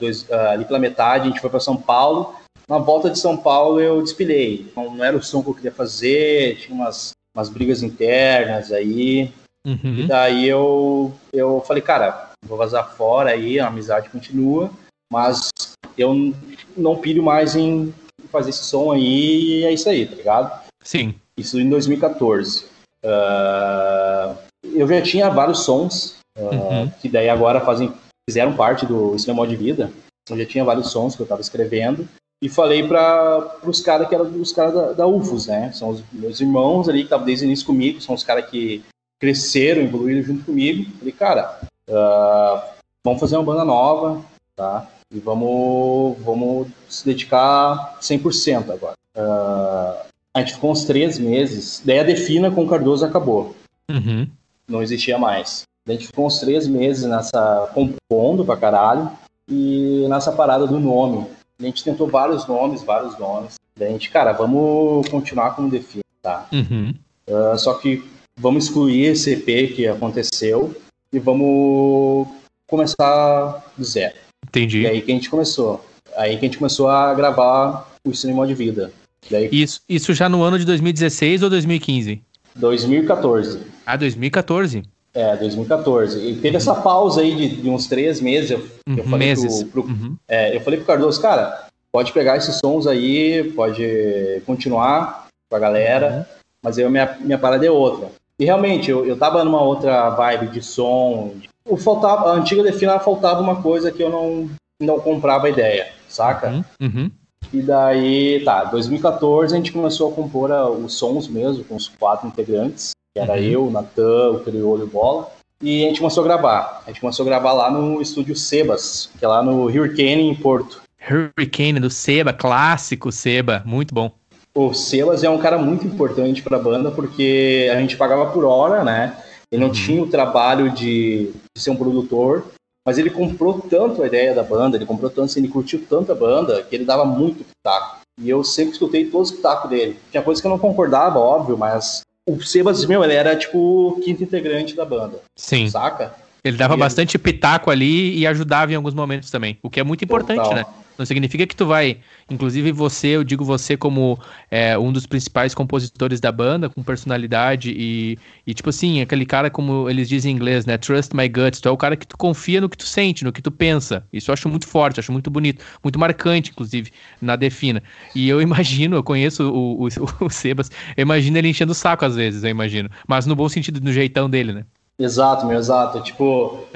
dois, 0.00 0.30
ali 0.30 0.64
pela 0.64 0.78
metade, 0.78 1.24
a 1.24 1.30
gente 1.30 1.40
foi 1.40 1.50
para 1.50 1.60
São 1.60 1.76
Paulo. 1.76 2.34
Na 2.68 2.78
volta 2.78 3.10
de 3.10 3.18
São 3.18 3.36
Paulo, 3.36 3.80
eu 3.80 4.02
despilhei. 4.02 4.70
Não, 4.74 4.94
não 4.94 5.04
era 5.04 5.16
o 5.16 5.22
som 5.22 5.42
que 5.42 5.50
eu 5.50 5.54
queria 5.54 5.72
fazer, 5.72 6.56
tinha 6.56 6.74
umas 6.74 7.16
umas 7.36 7.50
brigas 7.50 7.82
internas 7.82 8.72
aí. 8.72 9.30
Uhum. 9.64 9.98
E 9.98 10.06
daí 10.06 10.48
eu, 10.48 11.12
eu 11.32 11.62
falei, 11.66 11.82
cara, 11.82 12.30
vou 12.46 12.56
vazar 12.56 12.96
fora 12.96 13.30
aí, 13.30 13.60
a 13.60 13.66
amizade 13.66 14.08
continua, 14.08 14.70
mas 15.12 15.50
eu 15.98 16.32
não 16.76 16.96
pilho 16.96 17.22
mais 17.22 17.54
em 17.54 17.92
fazer 18.30 18.50
esse 18.50 18.64
som 18.64 18.90
aí 18.90 19.60
e 19.60 19.64
é 19.64 19.72
isso 19.72 19.88
aí, 19.88 20.06
tá 20.06 20.14
ligado? 20.14 20.66
Sim. 20.82 21.14
Isso 21.36 21.60
em 21.60 21.68
2014. 21.68 22.66
Uh, 23.04 24.36
eu 24.74 24.86
já 24.88 25.02
tinha 25.02 25.30
vários 25.30 25.60
sons, 25.64 26.18
uh, 26.38 26.42
uhum. 26.42 26.90
que 27.00 27.08
daí 27.08 27.28
agora 27.28 27.60
fazem, 27.60 27.92
fizeram 28.28 28.56
parte 28.56 28.84
do 28.86 29.18
Cinema 29.18 29.46
de 29.46 29.56
Vida. 29.56 29.90
Eu 30.28 30.36
já 30.36 30.46
tinha 30.46 30.64
vários 30.64 30.90
sons 30.90 31.14
que 31.14 31.22
eu 31.22 31.24
estava 31.24 31.40
escrevendo 31.40 32.08
e 32.42 32.48
falei 32.48 32.86
para 32.86 33.58
os 33.64 33.80
caras 33.80 34.08
que 34.08 34.14
eram 34.14 34.26
os 34.40 34.52
caras 34.52 34.74
da, 34.74 34.92
da, 34.92 35.06
UFOS, 35.06 35.46
né? 35.46 35.72
São 35.72 35.90
os 35.90 36.02
meus 36.12 36.40
irmãos 36.40 36.88
ali 36.88 36.98
que 36.98 37.04
estavam 37.04 37.24
desde 37.24 37.44
o 37.44 37.46
início 37.46 37.66
comigo, 37.66 38.00
são 38.00 38.14
os 38.14 38.22
caras 38.22 38.50
que 38.50 38.84
cresceram, 39.18 39.82
evoluíram 39.82 40.22
junto 40.22 40.44
comigo. 40.44 40.90
Falei, 40.98 41.12
cara, 41.12 41.58
uh, 41.88 42.60
vamos 43.04 43.20
fazer 43.20 43.36
uma 43.36 43.44
banda 43.44 43.64
nova, 43.64 44.22
tá? 44.54 44.86
E 45.10 45.18
vamos, 45.18 46.18
vamos 46.18 46.68
se 46.88 47.06
dedicar 47.06 47.98
100% 48.00 48.70
agora. 48.70 48.94
Uh, 49.16 50.06
a 50.36 50.40
gente 50.40 50.52
ficou 50.52 50.70
uns 50.70 50.84
três 50.84 51.18
meses, 51.18 51.80
daí 51.82 51.98
a 51.98 52.02
Defina 52.02 52.50
com 52.50 52.62
o 52.62 52.68
Cardoso 52.68 53.06
acabou. 53.06 53.56
Uhum. 53.90 54.28
Não 54.68 54.82
existia 54.82 55.16
mais. 55.16 55.62
Daí 55.86 55.96
a 55.96 55.98
gente 55.98 56.08
ficou 56.08 56.26
uns 56.26 56.38
três 56.38 56.68
meses 56.68 57.06
nessa 57.06 57.70
compondo 57.72 58.44
pra 58.44 58.54
caralho 58.54 59.10
e 59.48 60.04
nessa 60.10 60.30
parada 60.30 60.66
do 60.66 60.78
nome. 60.78 61.26
A 61.58 61.64
gente 61.64 61.82
tentou 61.82 62.06
vários 62.06 62.46
nomes, 62.46 62.82
vários 62.82 63.18
nomes. 63.18 63.54
Daí 63.78 63.88
a 63.88 63.92
gente, 63.92 64.10
cara, 64.10 64.32
vamos 64.32 65.08
continuar 65.08 65.56
como 65.56 65.70
define, 65.70 66.02
tá? 66.20 66.46
Uhum. 66.52 66.92
Uh, 67.26 67.58
só 67.58 67.72
que 67.72 68.04
vamos 68.38 68.64
excluir 68.64 69.06
esse 69.06 69.32
EP 69.32 69.74
que 69.74 69.88
aconteceu 69.88 70.76
e 71.10 71.18
vamos 71.18 72.28
começar 72.68 73.64
do 73.74 73.84
zero. 73.84 74.16
Entendi. 74.46 74.82
E 74.82 74.86
aí 74.86 75.00
que 75.00 75.10
a 75.10 75.14
gente 75.14 75.30
começou. 75.30 75.82
Aí 76.14 76.36
que 76.36 76.44
a 76.44 76.48
gente 76.48 76.58
começou 76.58 76.90
a 76.90 77.14
gravar 77.14 77.90
o 78.06 78.14
Cinema 78.14 78.46
de 78.46 78.52
Vida. 78.52 78.92
Daí... 79.30 79.48
Isso, 79.52 79.80
isso 79.88 80.14
já 80.14 80.28
no 80.28 80.42
ano 80.42 80.58
de 80.58 80.64
2016 80.64 81.42
ou 81.42 81.50
2015? 81.50 82.22
2014. 82.54 83.60
Ah, 83.84 83.96
2014? 83.96 84.82
É, 85.14 85.36
2014. 85.36 86.18
E 86.18 86.34
teve 86.34 86.50
uhum. 86.50 86.56
essa 86.56 86.74
pausa 86.74 87.22
aí 87.22 87.34
de, 87.34 87.62
de, 87.62 87.70
uns 87.70 87.86
três 87.86 88.20
meses. 88.20 88.50
Eu, 88.50 88.58
uhum, 88.86 88.98
eu 88.98 89.04
falei 89.04 89.28
meses. 89.28 89.62
Pro, 89.64 89.82
pro, 89.82 89.92
uhum. 89.92 90.16
é, 90.28 90.54
eu 90.56 90.60
falei 90.60 90.78
pro 90.78 90.86
Cardoso, 90.86 91.20
cara, 91.20 91.68
pode 91.90 92.12
pegar 92.12 92.36
esses 92.36 92.56
sons 92.56 92.86
aí, 92.86 93.52
pode 93.52 94.42
continuar 94.44 95.26
com 95.48 95.56
a 95.56 95.58
galera, 95.58 96.12
uhum. 96.12 96.36
mas 96.62 96.78
aí 96.78 96.88
minha, 96.88 97.16
minha 97.20 97.38
parada 97.38 97.64
é 97.64 97.70
outra. 97.70 98.10
E 98.38 98.44
realmente, 98.44 98.90
eu, 98.90 99.06
eu 99.06 99.16
tava 99.16 99.42
numa 99.42 99.62
outra 99.62 100.10
vibe 100.10 100.48
de 100.48 100.62
som. 100.62 101.34
De, 101.36 101.48
faltava, 101.82 102.30
a 102.30 102.34
antiga 102.34 102.62
Defina 102.62 102.98
faltava 102.98 103.40
uma 103.40 103.62
coisa 103.62 103.90
que 103.90 104.02
eu 104.02 104.10
não, 104.10 104.50
não 104.78 105.00
comprava 105.00 105.46
a 105.46 105.50
ideia, 105.50 105.88
saca? 106.08 106.62
Uhum. 106.78 107.10
E 107.52 107.62
daí, 107.62 108.42
tá, 108.44 108.64
2014 108.64 109.54
a 109.54 109.56
gente 109.56 109.72
começou 109.72 110.10
a 110.10 110.14
compor 110.14 110.50
a, 110.50 110.68
os 110.68 110.94
sons 110.94 111.28
mesmo, 111.28 111.64
com 111.64 111.76
os 111.76 111.88
quatro 111.88 112.26
integrantes, 112.26 112.90
que 113.14 113.20
era 113.20 113.34
uhum. 113.34 113.38
eu, 113.38 113.70
Natan, 113.70 114.32
o 114.32 114.40
Criolo 114.40 114.80
e 114.80 114.84
o 114.84 114.88
Bola. 114.88 115.30
E 115.62 115.84
a 115.84 115.88
gente 115.88 116.00
começou 116.00 116.22
a 116.22 116.26
gravar. 116.26 116.82
A 116.84 116.90
gente 116.90 117.00
começou 117.00 117.24
a 117.24 117.28
gravar 117.28 117.52
lá 117.52 117.70
no 117.70 118.02
estúdio 118.02 118.36
Sebas, 118.36 119.08
que 119.18 119.24
é 119.24 119.28
lá 119.28 119.42
no 119.42 119.64
Hurricane, 119.64 120.28
em 120.28 120.34
Porto. 120.34 120.82
Hurricane 121.08 121.80
do 121.80 121.88
Seba, 121.88 122.32
clássico 122.32 123.10
Seba, 123.10 123.62
muito 123.64 123.94
bom. 123.94 124.10
O 124.54 124.74
Sebas 124.74 125.22
é 125.22 125.30
um 125.30 125.38
cara 125.38 125.58
muito 125.58 125.86
importante 125.86 126.42
para 126.42 126.56
a 126.56 126.60
banda 126.60 126.90
porque 126.90 127.70
a 127.72 127.78
gente 127.78 127.96
pagava 127.96 128.26
por 128.32 128.44
hora, 128.44 128.82
né? 128.82 129.16
Ele 129.50 129.60
não 129.60 129.68
uhum. 129.68 129.74
tinha 129.74 130.02
o 130.02 130.08
trabalho 130.08 130.70
de, 130.70 131.30
de, 131.54 131.62
ser 131.62 131.70
um 131.70 131.76
produtor, 131.76 132.44
mas 132.86 132.98
ele 132.98 133.10
comprou 133.10 133.58
tanto 133.60 134.00
a 134.00 134.06
ideia 134.06 134.32
da 134.32 134.44
banda, 134.44 134.76
ele 134.76 134.86
comprou 134.86 135.10
tanto, 135.10 135.24
assim, 135.24 135.40
ele 135.40 135.48
curtiu 135.48 135.84
tanto 135.90 136.12
a 136.12 136.14
banda 136.14 136.62
que 136.62 136.76
ele 136.76 136.84
dava 136.84 137.04
muito 137.04 137.44
pitaco. 137.44 137.98
E 138.22 138.30
eu 138.30 138.44
sempre 138.44 138.74
escutei 138.74 139.06
todos 139.06 139.30
os 139.30 139.36
pitacos 139.36 139.68
dele. 139.68 139.98
Tinha 140.12 140.22
coisas 140.22 140.40
que 140.40 140.46
eu 140.46 140.50
não 140.50 140.58
concordava, 140.58 141.18
óbvio, 141.18 141.58
mas 141.58 142.02
o 142.24 142.40
Sebas, 142.40 142.84
meu, 142.86 143.02
ele 143.02 143.14
era 143.14 143.34
tipo 143.34 143.58
o 143.58 144.00
quinto 144.00 144.22
integrante 144.22 144.76
da 144.76 144.84
banda. 144.84 145.20
Sim. 145.34 145.68
Saca? 145.68 146.14
Ele 146.44 146.56
dava 146.56 146.74
e 146.74 146.78
bastante 146.78 147.16
ele... 147.16 147.24
pitaco 147.24 147.72
ali 147.72 148.16
e 148.16 148.24
ajudava 148.24 148.72
em 148.72 148.76
alguns 148.76 148.94
momentos 148.94 149.32
também, 149.32 149.58
o 149.64 149.68
que 149.68 149.80
é 149.80 149.84
muito 149.84 150.04
importante, 150.04 150.38
Total. 150.38 150.54
né? 150.54 150.66
Não 150.98 151.04
significa 151.04 151.46
que 151.46 151.54
tu 151.54 151.66
vai. 151.66 151.98
Inclusive, 152.30 152.72
você, 152.72 153.08
eu 153.08 153.24
digo 153.24 153.44
você 153.44 153.76
como 153.76 154.18
é, 154.50 154.78
um 154.78 154.92
dos 154.92 155.06
principais 155.06 155.54
compositores 155.54 156.20
da 156.20 156.32
banda, 156.32 156.68
com 156.68 156.82
personalidade 156.82 157.70
e, 157.70 158.18
e, 158.46 158.54
tipo 158.54 158.70
assim, 158.70 159.00
aquele 159.00 159.26
cara, 159.26 159.50
como 159.50 159.88
eles 159.90 160.08
dizem 160.08 160.32
em 160.32 160.34
inglês, 160.34 160.64
né? 160.66 160.78
Trust 160.78 161.14
my 161.14 161.28
guts. 161.28 161.60
Tu 161.60 161.68
é 161.68 161.70
o 161.70 161.76
cara 161.76 161.96
que 161.96 162.06
tu 162.06 162.16
confia 162.16 162.60
no 162.60 162.68
que 162.68 162.76
tu 162.76 162.86
sente, 162.86 163.24
no 163.24 163.32
que 163.32 163.42
tu 163.42 163.50
pensa. 163.50 164.06
Isso 164.12 164.30
eu 164.30 164.32
acho 164.32 164.48
muito 164.48 164.66
forte, 164.66 165.00
acho 165.00 165.12
muito 165.12 165.30
bonito, 165.30 165.64
muito 165.82 165.98
marcante, 165.98 166.50
inclusive, 166.50 166.90
na 167.20 167.36
Defina. 167.36 167.82
E 168.14 168.28
eu 168.28 168.40
imagino, 168.40 168.96
eu 168.96 169.02
conheço 169.02 169.50
o, 169.50 169.84
o, 169.84 169.88
o 170.24 170.30
Sebas, 170.30 170.70
eu 170.96 171.02
imagino 171.02 171.38
ele 171.38 171.48
enchendo 171.48 171.72
o 171.72 171.74
saco 171.74 172.04
às 172.04 172.16
vezes, 172.16 172.42
eu 172.44 172.50
imagino. 172.50 172.90
Mas 173.06 173.26
no 173.26 173.36
bom 173.36 173.48
sentido, 173.48 173.80
no 173.80 173.92
jeitão 173.92 174.28
dele, 174.28 174.52
né? 174.52 174.64
Exato, 174.98 175.46
meu, 175.46 175.58
exato. 175.58 176.00
Tipo, 176.00 176.66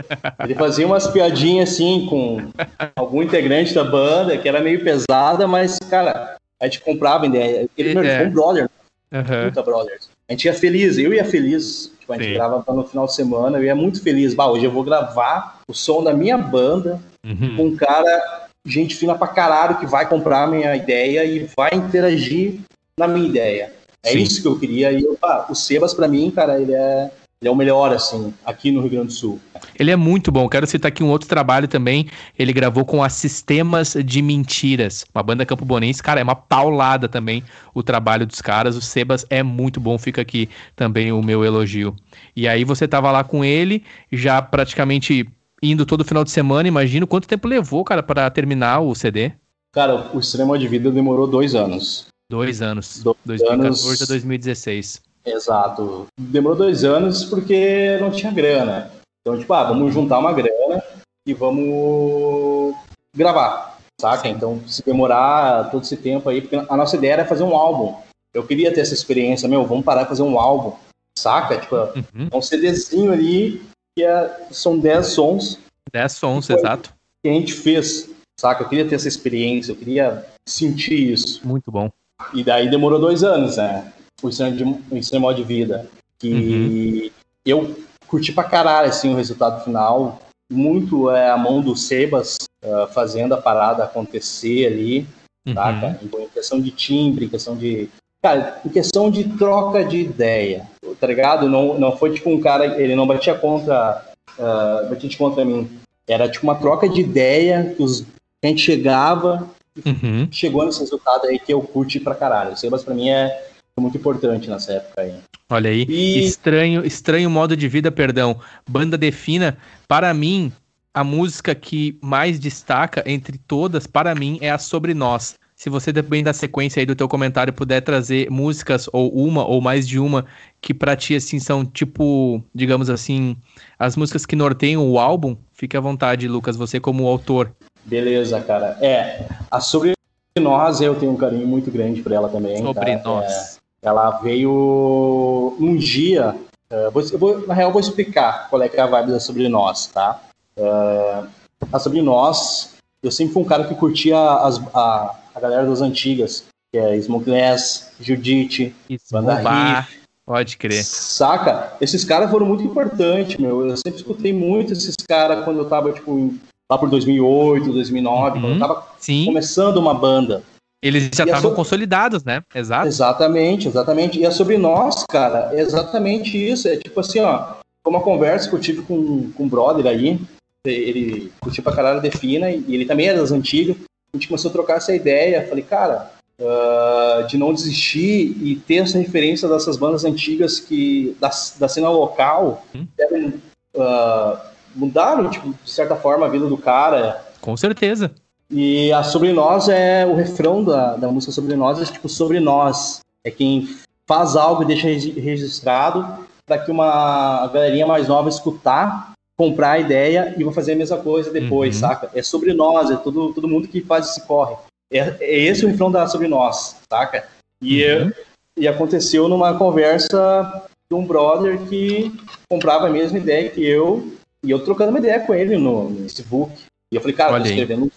ele 0.44 0.54
fazia 0.54 0.86
umas 0.86 1.06
piadinhas 1.06 1.70
assim 1.70 2.06
com 2.06 2.50
algum 2.94 3.22
integrante 3.22 3.74
da 3.74 3.82
banda, 3.82 4.36
que 4.36 4.48
era 4.48 4.60
meio 4.60 4.84
pesada, 4.84 5.46
mas, 5.46 5.78
cara, 5.88 6.36
a 6.60 6.64
gente 6.66 6.80
comprava 6.80 7.26
ideia. 7.26 7.66
Ele, 7.76 7.94
meu, 7.94 8.04
é. 8.04 8.22
um 8.22 8.30
brother, 8.30 8.68
uhum. 9.12 9.42
muita 9.42 9.62
brothers. 9.62 10.10
A 10.28 10.32
gente 10.32 10.44
ia 10.44 10.54
feliz, 10.54 10.98
eu 10.98 11.14
ia 11.14 11.24
feliz. 11.24 11.92
Tipo, 11.98 12.12
a 12.12 12.16
gente 12.16 12.28
Sim. 12.28 12.34
gravava 12.34 12.72
no 12.74 12.84
final 12.84 13.06
de 13.06 13.14
semana, 13.14 13.58
eu 13.58 13.64
ia 13.64 13.74
muito 13.74 14.02
feliz. 14.02 14.34
Bah, 14.34 14.48
hoje 14.48 14.66
eu 14.66 14.70
vou 14.70 14.84
gravar 14.84 15.60
o 15.66 15.72
som 15.72 16.04
da 16.04 16.12
minha 16.12 16.36
banda 16.36 17.00
uhum. 17.24 17.56
com 17.56 17.64
um 17.64 17.76
cara, 17.76 18.48
gente 18.66 18.94
fina 18.96 19.14
pra 19.14 19.28
caralho, 19.28 19.78
que 19.78 19.86
vai 19.86 20.06
comprar 20.06 20.44
a 20.44 20.46
minha 20.46 20.76
ideia 20.76 21.24
e 21.24 21.48
vai 21.56 21.70
interagir 21.72 22.60
na 22.98 23.08
minha 23.08 23.26
ideia. 23.26 23.72
É 24.04 24.12
Sim. 24.12 24.18
isso 24.18 24.42
que 24.42 24.48
eu 24.48 24.58
queria. 24.58 24.92
E 24.92 25.02
eu, 25.02 25.16
ah, 25.22 25.46
o 25.48 25.54
Sebas, 25.54 25.94
pra 25.94 26.06
mim, 26.06 26.30
cara, 26.30 26.60
ele 26.60 26.74
é 26.74 27.10
ele 27.42 27.48
é 27.48 27.50
o 27.50 27.56
melhor, 27.56 27.90
assim, 27.90 28.34
aqui 28.44 28.70
no 28.70 28.82
Rio 28.82 28.90
Grande 28.90 29.06
do 29.06 29.12
Sul. 29.14 29.40
Ele 29.78 29.90
é 29.90 29.96
muito 29.96 30.30
bom. 30.30 30.46
Quero 30.46 30.66
citar 30.66 30.90
aqui 30.90 31.02
um 31.02 31.08
outro 31.08 31.26
trabalho 31.26 31.66
também. 31.66 32.06
Ele 32.38 32.52
gravou 32.52 32.84
com 32.84 33.02
as 33.02 33.14
Sistemas 33.14 33.96
de 34.04 34.20
Mentiras, 34.20 35.06
uma 35.14 35.22
banda 35.22 35.46
Campo 35.46 35.64
Bonense. 35.64 36.02
Cara, 36.02 36.20
é 36.20 36.22
uma 36.22 36.34
paulada 36.34 37.08
também 37.08 37.42
o 37.72 37.82
trabalho 37.82 38.26
dos 38.26 38.42
caras. 38.42 38.76
O 38.76 38.82
Sebas 38.82 39.24
é 39.30 39.42
muito 39.42 39.80
bom. 39.80 39.96
Fica 39.96 40.20
aqui 40.20 40.50
também 40.76 41.12
o 41.12 41.22
meu 41.22 41.42
elogio. 41.42 41.96
E 42.36 42.46
aí 42.46 42.62
você 42.62 42.86
tava 42.86 43.10
lá 43.10 43.24
com 43.24 43.42
ele, 43.42 43.84
já 44.12 44.42
praticamente 44.42 45.26
indo 45.62 45.86
todo 45.86 46.04
final 46.04 46.24
de 46.24 46.30
semana. 46.30 46.68
Imagino 46.68 47.06
quanto 47.06 47.26
tempo 47.26 47.48
levou, 47.48 47.82
cara, 47.84 48.02
para 48.02 48.28
terminar 48.28 48.80
o 48.80 48.94
CD? 48.94 49.32
Cara, 49.72 50.10
o 50.14 50.20
Extrema 50.20 50.58
de 50.58 50.68
Vida 50.68 50.90
demorou 50.90 51.26
dois 51.26 51.54
anos. 51.54 52.06
Dois 52.28 52.60
anos. 52.60 53.02
Dois 53.02 53.16
2014 53.24 53.88
anos... 53.88 54.02
a 54.02 54.06
2016. 54.06 55.09
Exato. 55.24 56.06
Demorou 56.18 56.56
dois 56.56 56.84
anos 56.84 57.24
porque 57.24 57.98
não 58.00 58.10
tinha 58.10 58.32
grana. 58.32 58.90
Então, 59.20 59.38
tipo, 59.38 59.52
ah, 59.52 59.64
vamos 59.64 59.92
juntar 59.92 60.18
uma 60.18 60.32
grana 60.32 60.82
e 61.26 61.34
vamos 61.34 62.74
gravar, 63.14 63.78
saca? 64.00 64.28
Então, 64.28 64.62
se 64.66 64.82
demorar 64.82 65.70
todo 65.70 65.82
esse 65.82 65.96
tempo 65.96 66.28
aí, 66.28 66.40
porque 66.40 66.56
a 66.56 66.76
nossa 66.76 66.96
ideia 66.96 67.12
era 67.14 67.26
fazer 67.26 67.42
um 67.42 67.54
álbum. 67.54 67.96
Eu 68.32 68.46
queria 68.46 68.72
ter 68.72 68.80
essa 68.80 68.94
experiência, 68.94 69.48
meu, 69.48 69.66
vamos 69.66 69.84
parar 69.84 70.02
e 70.02 70.08
fazer 70.08 70.22
um 70.22 70.38
álbum, 70.38 70.74
saca? 71.18 71.58
Tipo, 71.58 71.76
uhum. 71.76 72.28
um 72.32 72.40
CDzinho 72.40 73.12
ali, 73.12 73.62
que 73.94 74.04
é, 74.04 74.46
são 74.50 74.78
10 74.78 75.06
sons. 75.06 75.58
10 75.92 76.12
sons, 76.12 76.48
exato. 76.48 76.94
Que 77.22 77.28
a 77.28 77.32
gente 77.32 77.52
fez, 77.52 78.08
saca? 78.38 78.62
Eu 78.62 78.68
queria 78.68 78.88
ter 78.88 78.94
essa 78.94 79.08
experiência, 79.08 79.72
eu 79.72 79.76
queria 79.76 80.24
sentir 80.46 81.12
isso. 81.12 81.46
Muito 81.46 81.70
bom. 81.70 81.90
E 82.32 82.44
daí 82.44 82.70
demorou 82.70 82.98
dois 82.98 83.22
anos, 83.24 83.56
né? 83.56 83.92
O 84.22 84.28
Ensino 84.28 84.52
de, 84.52 84.64
o 84.64 84.96
ensino 84.96 85.20
modo 85.20 85.36
de 85.36 85.44
vida. 85.44 85.88
Que 86.18 86.32
uhum. 86.32 87.10
eu 87.44 87.76
curti 88.06 88.32
pra 88.32 88.44
caralho, 88.44 88.88
assim, 88.88 89.12
o 89.12 89.16
resultado 89.16 89.64
final. 89.64 90.20
Muito 90.52 91.10
é 91.10 91.30
a 91.30 91.38
mão 91.38 91.60
do 91.60 91.76
Sebas 91.76 92.36
uh, 92.64 92.92
fazendo 92.92 93.34
a 93.34 93.40
parada 93.40 93.84
acontecer 93.84 94.66
ali, 94.66 95.06
uhum. 95.46 95.54
tá, 95.54 95.96
Em 96.02 96.28
questão 96.28 96.60
de 96.60 96.70
timbre, 96.70 97.26
em 97.26 97.28
questão 97.28 97.56
de... 97.56 97.88
Cara, 98.22 98.60
em 98.66 98.68
questão 98.68 99.10
de 99.10 99.24
troca 99.38 99.82
de 99.82 99.98
ideia, 99.98 100.68
tá 101.00 101.06
ligado? 101.06 101.48
Não, 101.48 101.78
não 101.78 101.96
foi 101.96 102.12
tipo 102.12 102.28
um 102.28 102.38
cara, 102.38 102.78
ele 102.78 102.94
não 102.94 103.06
batia 103.06 103.34
contra, 103.34 104.04
uh, 104.38 104.90
batia 104.90 105.16
contra 105.16 105.42
mim. 105.42 105.70
Era 106.06 106.28
tipo 106.28 106.44
uma 106.44 106.54
troca 106.54 106.86
de 106.86 107.00
ideia 107.00 107.72
que 107.74 107.82
os, 107.82 108.04
a 108.42 108.46
gente 108.46 108.60
chegava, 108.60 109.48
uhum. 109.86 110.28
chegou 110.30 110.66
nesse 110.66 110.80
resultado 110.80 111.26
aí 111.26 111.38
que 111.38 111.52
eu 111.54 111.62
curti 111.62 111.98
pra 111.98 112.14
caralho. 112.14 112.52
O 112.52 112.56
Sebas 112.56 112.82
pra 112.82 112.92
mim 112.92 113.08
é 113.08 113.49
muito 113.80 113.96
importante 113.96 114.48
nessa 114.48 114.74
época 114.74 115.02
aí. 115.02 115.14
Olha 115.48 115.70
aí, 115.70 115.84
e... 115.88 116.24
estranho, 116.24 116.86
estranho 116.86 117.28
modo 117.28 117.56
de 117.56 117.66
vida, 117.66 117.90
perdão. 117.90 118.38
Banda 118.68 118.96
Defina, 118.96 119.58
para 119.88 120.14
mim, 120.14 120.52
a 120.94 121.02
música 121.02 121.54
que 121.54 121.98
mais 122.00 122.38
destaca 122.38 123.02
entre 123.06 123.38
todas, 123.38 123.86
para 123.86 124.14
mim, 124.14 124.38
é 124.40 124.50
a 124.50 124.58
Sobre 124.58 124.94
Nós. 124.94 125.34
Se 125.56 125.68
você, 125.68 125.92
dependendo 125.92 126.26
da 126.26 126.32
sequência 126.32 126.80
aí 126.80 126.86
do 126.86 126.94
teu 126.94 127.06
comentário, 127.06 127.52
puder 127.52 127.82
trazer 127.82 128.30
músicas, 128.30 128.88
ou 128.92 129.12
uma, 129.12 129.44
ou 129.44 129.60
mais 129.60 129.86
de 129.86 129.98
uma, 129.98 130.24
que 130.60 130.72
pra 130.72 130.96
ti, 130.96 131.14
assim, 131.14 131.38
são 131.38 131.66
tipo, 131.66 132.42
digamos 132.54 132.88
assim, 132.88 133.36
as 133.78 133.94
músicas 133.94 134.24
que 134.24 134.34
norteiam 134.34 134.88
o 134.90 134.98
álbum, 134.98 135.36
fique 135.52 135.76
à 135.76 135.80
vontade, 135.80 136.26
Lucas, 136.26 136.56
você 136.56 136.80
como 136.80 137.06
autor. 137.06 137.52
Beleza, 137.84 138.40
cara. 138.40 138.78
É, 138.80 139.26
a 139.50 139.60
Sobre 139.60 139.92
Nós, 140.38 140.80
eu 140.80 140.94
tenho 140.94 141.12
um 141.12 141.16
carinho 141.16 141.46
muito 141.46 141.70
grande 141.70 142.00
por 142.00 142.12
ela 142.12 142.28
também. 142.28 142.56
Sobre 142.56 142.96
tá? 142.96 143.02
Nós. 143.04 143.56
É 143.56 143.59
ela 143.82 144.10
veio 144.18 145.56
um 145.58 145.76
dia. 145.76 146.36
Uh, 146.72 146.90
vou, 146.90 147.02
vou, 147.18 147.46
na 147.46 147.54
real, 147.54 147.72
vou 147.72 147.80
explicar 147.80 148.48
qual 148.48 148.62
é 148.62 148.68
que 148.68 148.76
é 148.76 148.80
a 148.80 148.86
vibe 148.86 149.10
da 149.10 149.20
Sobre 149.20 149.48
Nós, 149.48 149.86
tá? 149.86 150.20
Uh, 150.56 151.26
a 151.72 151.78
Sobre 151.78 152.00
Nós, 152.02 152.74
eu 153.02 153.10
sempre 153.10 153.32
fui 153.32 153.42
um 153.42 153.46
cara 153.46 153.64
que 153.64 153.74
curtia 153.74 154.18
as, 154.18 154.60
a, 154.74 155.16
a 155.34 155.40
galera 155.40 155.66
das 155.66 155.80
antigas, 155.80 156.44
que 156.72 156.78
é 156.78 156.96
Smokeless, 156.96 157.92
Judite, 158.00 158.74
Banda 159.10 159.36
Riff. 159.36 160.00
Pode 160.24 160.56
crer. 160.58 160.84
Saca? 160.84 161.76
Esses 161.80 162.04
caras 162.04 162.30
foram 162.30 162.46
muito 162.46 162.62
importantes, 162.62 163.36
meu. 163.36 163.66
Eu 163.66 163.76
sempre 163.76 163.96
escutei 163.96 164.32
muito 164.32 164.72
esses 164.72 164.94
caras 164.94 165.44
quando 165.44 165.58
eu 165.58 165.68
tava, 165.68 165.92
tipo, 165.92 166.32
lá 166.70 166.78
por 166.78 166.88
2008, 166.88 167.72
2009, 167.72 168.36
uhum, 168.36 168.40
quando 168.40 168.52
eu 168.52 168.58
tava 168.60 168.86
sim. 168.96 169.24
começando 169.24 169.78
uma 169.78 169.92
banda. 169.92 170.44
Eles 170.82 171.10
já 171.14 171.24
estavam 171.24 171.50
so... 171.50 171.56
consolidados, 171.56 172.24
né? 172.24 172.42
Exato. 172.54 172.88
Exatamente, 172.88 173.68
exatamente. 173.68 174.18
E 174.18 174.24
é 174.24 174.30
sobre 174.30 174.56
nós, 174.56 175.04
cara, 175.04 175.50
é 175.52 175.60
exatamente 175.60 176.36
isso. 176.36 176.66
É 176.68 176.76
tipo 176.76 176.98
assim, 177.00 177.20
ó, 177.20 177.54
uma 177.86 178.00
conversa 178.00 178.48
que 178.48 178.54
eu 178.54 178.60
tive 178.60 178.82
com, 178.82 179.30
com 179.32 179.44
um 179.44 179.48
brother 179.48 179.86
aí, 179.86 180.18
ele 180.64 181.32
curtiu 181.40 181.62
pra 181.62 181.74
caralho 181.74 182.00
Defina, 182.00 182.50
e 182.50 182.74
ele 182.74 182.86
também 182.86 183.08
é 183.08 183.14
das 183.14 183.32
antigas. 183.32 183.76
A 184.12 184.16
gente 184.16 184.28
começou 184.28 184.48
a 184.48 184.52
trocar 184.52 184.76
essa 184.76 184.94
ideia. 184.94 185.46
Falei, 185.48 185.64
cara, 185.64 186.10
uh, 186.40 187.26
de 187.26 187.36
não 187.36 187.52
desistir 187.52 188.36
e 188.42 188.56
ter 188.66 188.76
essa 188.76 188.98
referência 188.98 189.48
dessas 189.48 189.76
bandas 189.76 190.04
antigas 190.04 190.58
que 190.58 191.16
da, 191.20 191.30
da 191.58 191.68
cena 191.68 191.90
local 191.90 192.64
hum. 192.74 192.86
devem, 192.96 193.34
uh, 193.74 194.38
mudaram, 194.74 195.28
tipo, 195.30 195.54
de 195.62 195.70
certa 195.70 195.94
forma, 195.94 196.26
a 196.26 196.30
vida 196.30 196.46
do 196.46 196.56
cara. 196.56 197.24
Com 197.40 197.56
certeza. 197.56 198.12
E 198.50 198.92
a 198.92 199.02
Sobre 199.04 199.32
Nós 199.32 199.68
é 199.68 200.04
o 200.04 200.14
refrão 200.14 200.64
da, 200.64 200.96
da 200.96 201.08
música 201.08 201.32
Sobre 201.32 201.54
Nós, 201.54 201.80
é 201.80 201.84
tipo 201.84 202.08
sobre 202.08 202.40
nós. 202.40 203.00
É 203.24 203.30
quem 203.30 203.68
faz 204.06 204.34
algo 204.34 204.62
e 204.62 204.66
deixa 204.66 204.88
registrado 204.88 206.26
para 206.44 206.58
que 206.58 206.70
uma 206.70 207.46
galerinha 207.46 207.86
mais 207.86 208.08
nova 208.08 208.28
escutar, 208.28 209.12
comprar 209.38 209.72
a 209.72 209.78
ideia 209.78 210.34
e 210.36 210.42
vai 210.42 210.52
fazer 210.52 210.72
a 210.72 210.76
mesma 210.76 210.96
coisa 210.96 211.30
depois, 211.30 211.76
uhum. 211.76 211.80
saca? 211.80 212.10
É 212.12 212.22
sobre 212.22 212.52
nós, 212.52 212.90
é 212.90 212.96
todo, 212.96 213.32
todo 213.32 213.46
mundo 213.46 213.68
que 213.68 213.80
faz 213.80 214.08
esse 214.08 214.26
corre. 214.26 214.56
É, 214.92 215.14
é 215.20 215.38
esse 215.38 215.64
o 215.64 215.68
refrão 215.68 215.92
da 215.92 216.08
Sobre 216.08 216.26
Nós, 216.26 216.76
saca? 216.92 217.28
E, 217.62 217.84
uhum. 217.84 218.12
e 218.56 218.66
aconteceu 218.66 219.28
numa 219.28 219.56
conversa 219.56 220.64
de 220.90 220.96
um 220.96 221.06
brother 221.06 221.56
que 221.68 222.12
comprava 222.48 222.88
a 222.88 222.90
mesma 222.90 223.18
ideia 223.18 223.48
que 223.48 223.64
eu, 223.64 224.12
e 224.44 224.50
eu 224.50 224.64
trocando 224.64 224.90
uma 224.90 224.98
ideia 224.98 225.20
com 225.20 225.32
ele 225.32 225.56
no, 225.56 225.88
no 225.88 226.02
Facebook. 226.02 226.52
E 226.92 226.96
eu 226.96 227.00
falei, 227.00 227.14
cara, 227.14 227.34
Olha 227.34 227.44
tô 227.44 227.50
escrevendo 227.50 227.84
um 227.84 227.90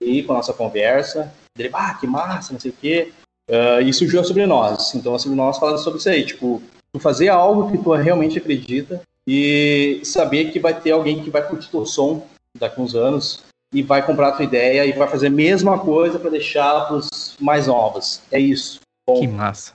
aí 0.00 0.22
com 0.22 0.32
a 0.32 0.36
nossa 0.36 0.52
conversa. 0.52 1.32
Ele, 1.58 1.70
ah, 1.72 1.94
que 1.94 2.06
massa, 2.06 2.52
não 2.52 2.60
sei 2.60 2.70
o 2.70 2.74
quê. 2.74 3.12
Uh, 3.48 3.80
e 3.80 3.92
surgiu 3.92 4.20
a 4.20 4.24
Sobre 4.24 4.44
Nós. 4.46 4.94
Então, 4.94 5.14
a 5.14 5.18
Sobre 5.18 5.36
Nós 5.36 5.58
fala 5.58 5.78
sobre 5.78 5.98
isso 5.98 6.08
aí, 6.08 6.24
tipo, 6.24 6.62
tu 6.92 6.98
fazer 6.98 7.28
algo 7.28 7.70
que 7.70 7.78
tu 7.78 7.92
realmente 7.92 8.38
acredita 8.38 9.00
e 9.26 10.00
saber 10.04 10.50
que 10.50 10.58
vai 10.58 10.78
ter 10.78 10.92
alguém 10.92 11.22
que 11.22 11.30
vai 11.30 11.46
curtir 11.46 11.70
teu 11.70 11.86
som 11.86 12.26
daqui 12.58 12.80
uns 12.80 12.94
anos 12.94 13.44
e 13.72 13.82
vai 13.82 14.04
comprar 14.04 14.28
a 14.28 14.32
tua 14.32 14.44
ideia 14.44 14.86
e 14.86 14.92
vai 14.92 15.08
fazer 15.08 15.26
a 15.26 15.30
mesma 15.30 15.78
coisa 15.78 16.18
para 16.18 16.30
deixar 16.30 16.86
para 16.86 16.96
os 16.96 17.36
mais 17.40 17.66
novos. 17.66 18.22
É 18.30 18.38
isso. 18.38 18.80
Bom. 19.06 19.20
Que 19.20 19.26
massa. 19.26 19.74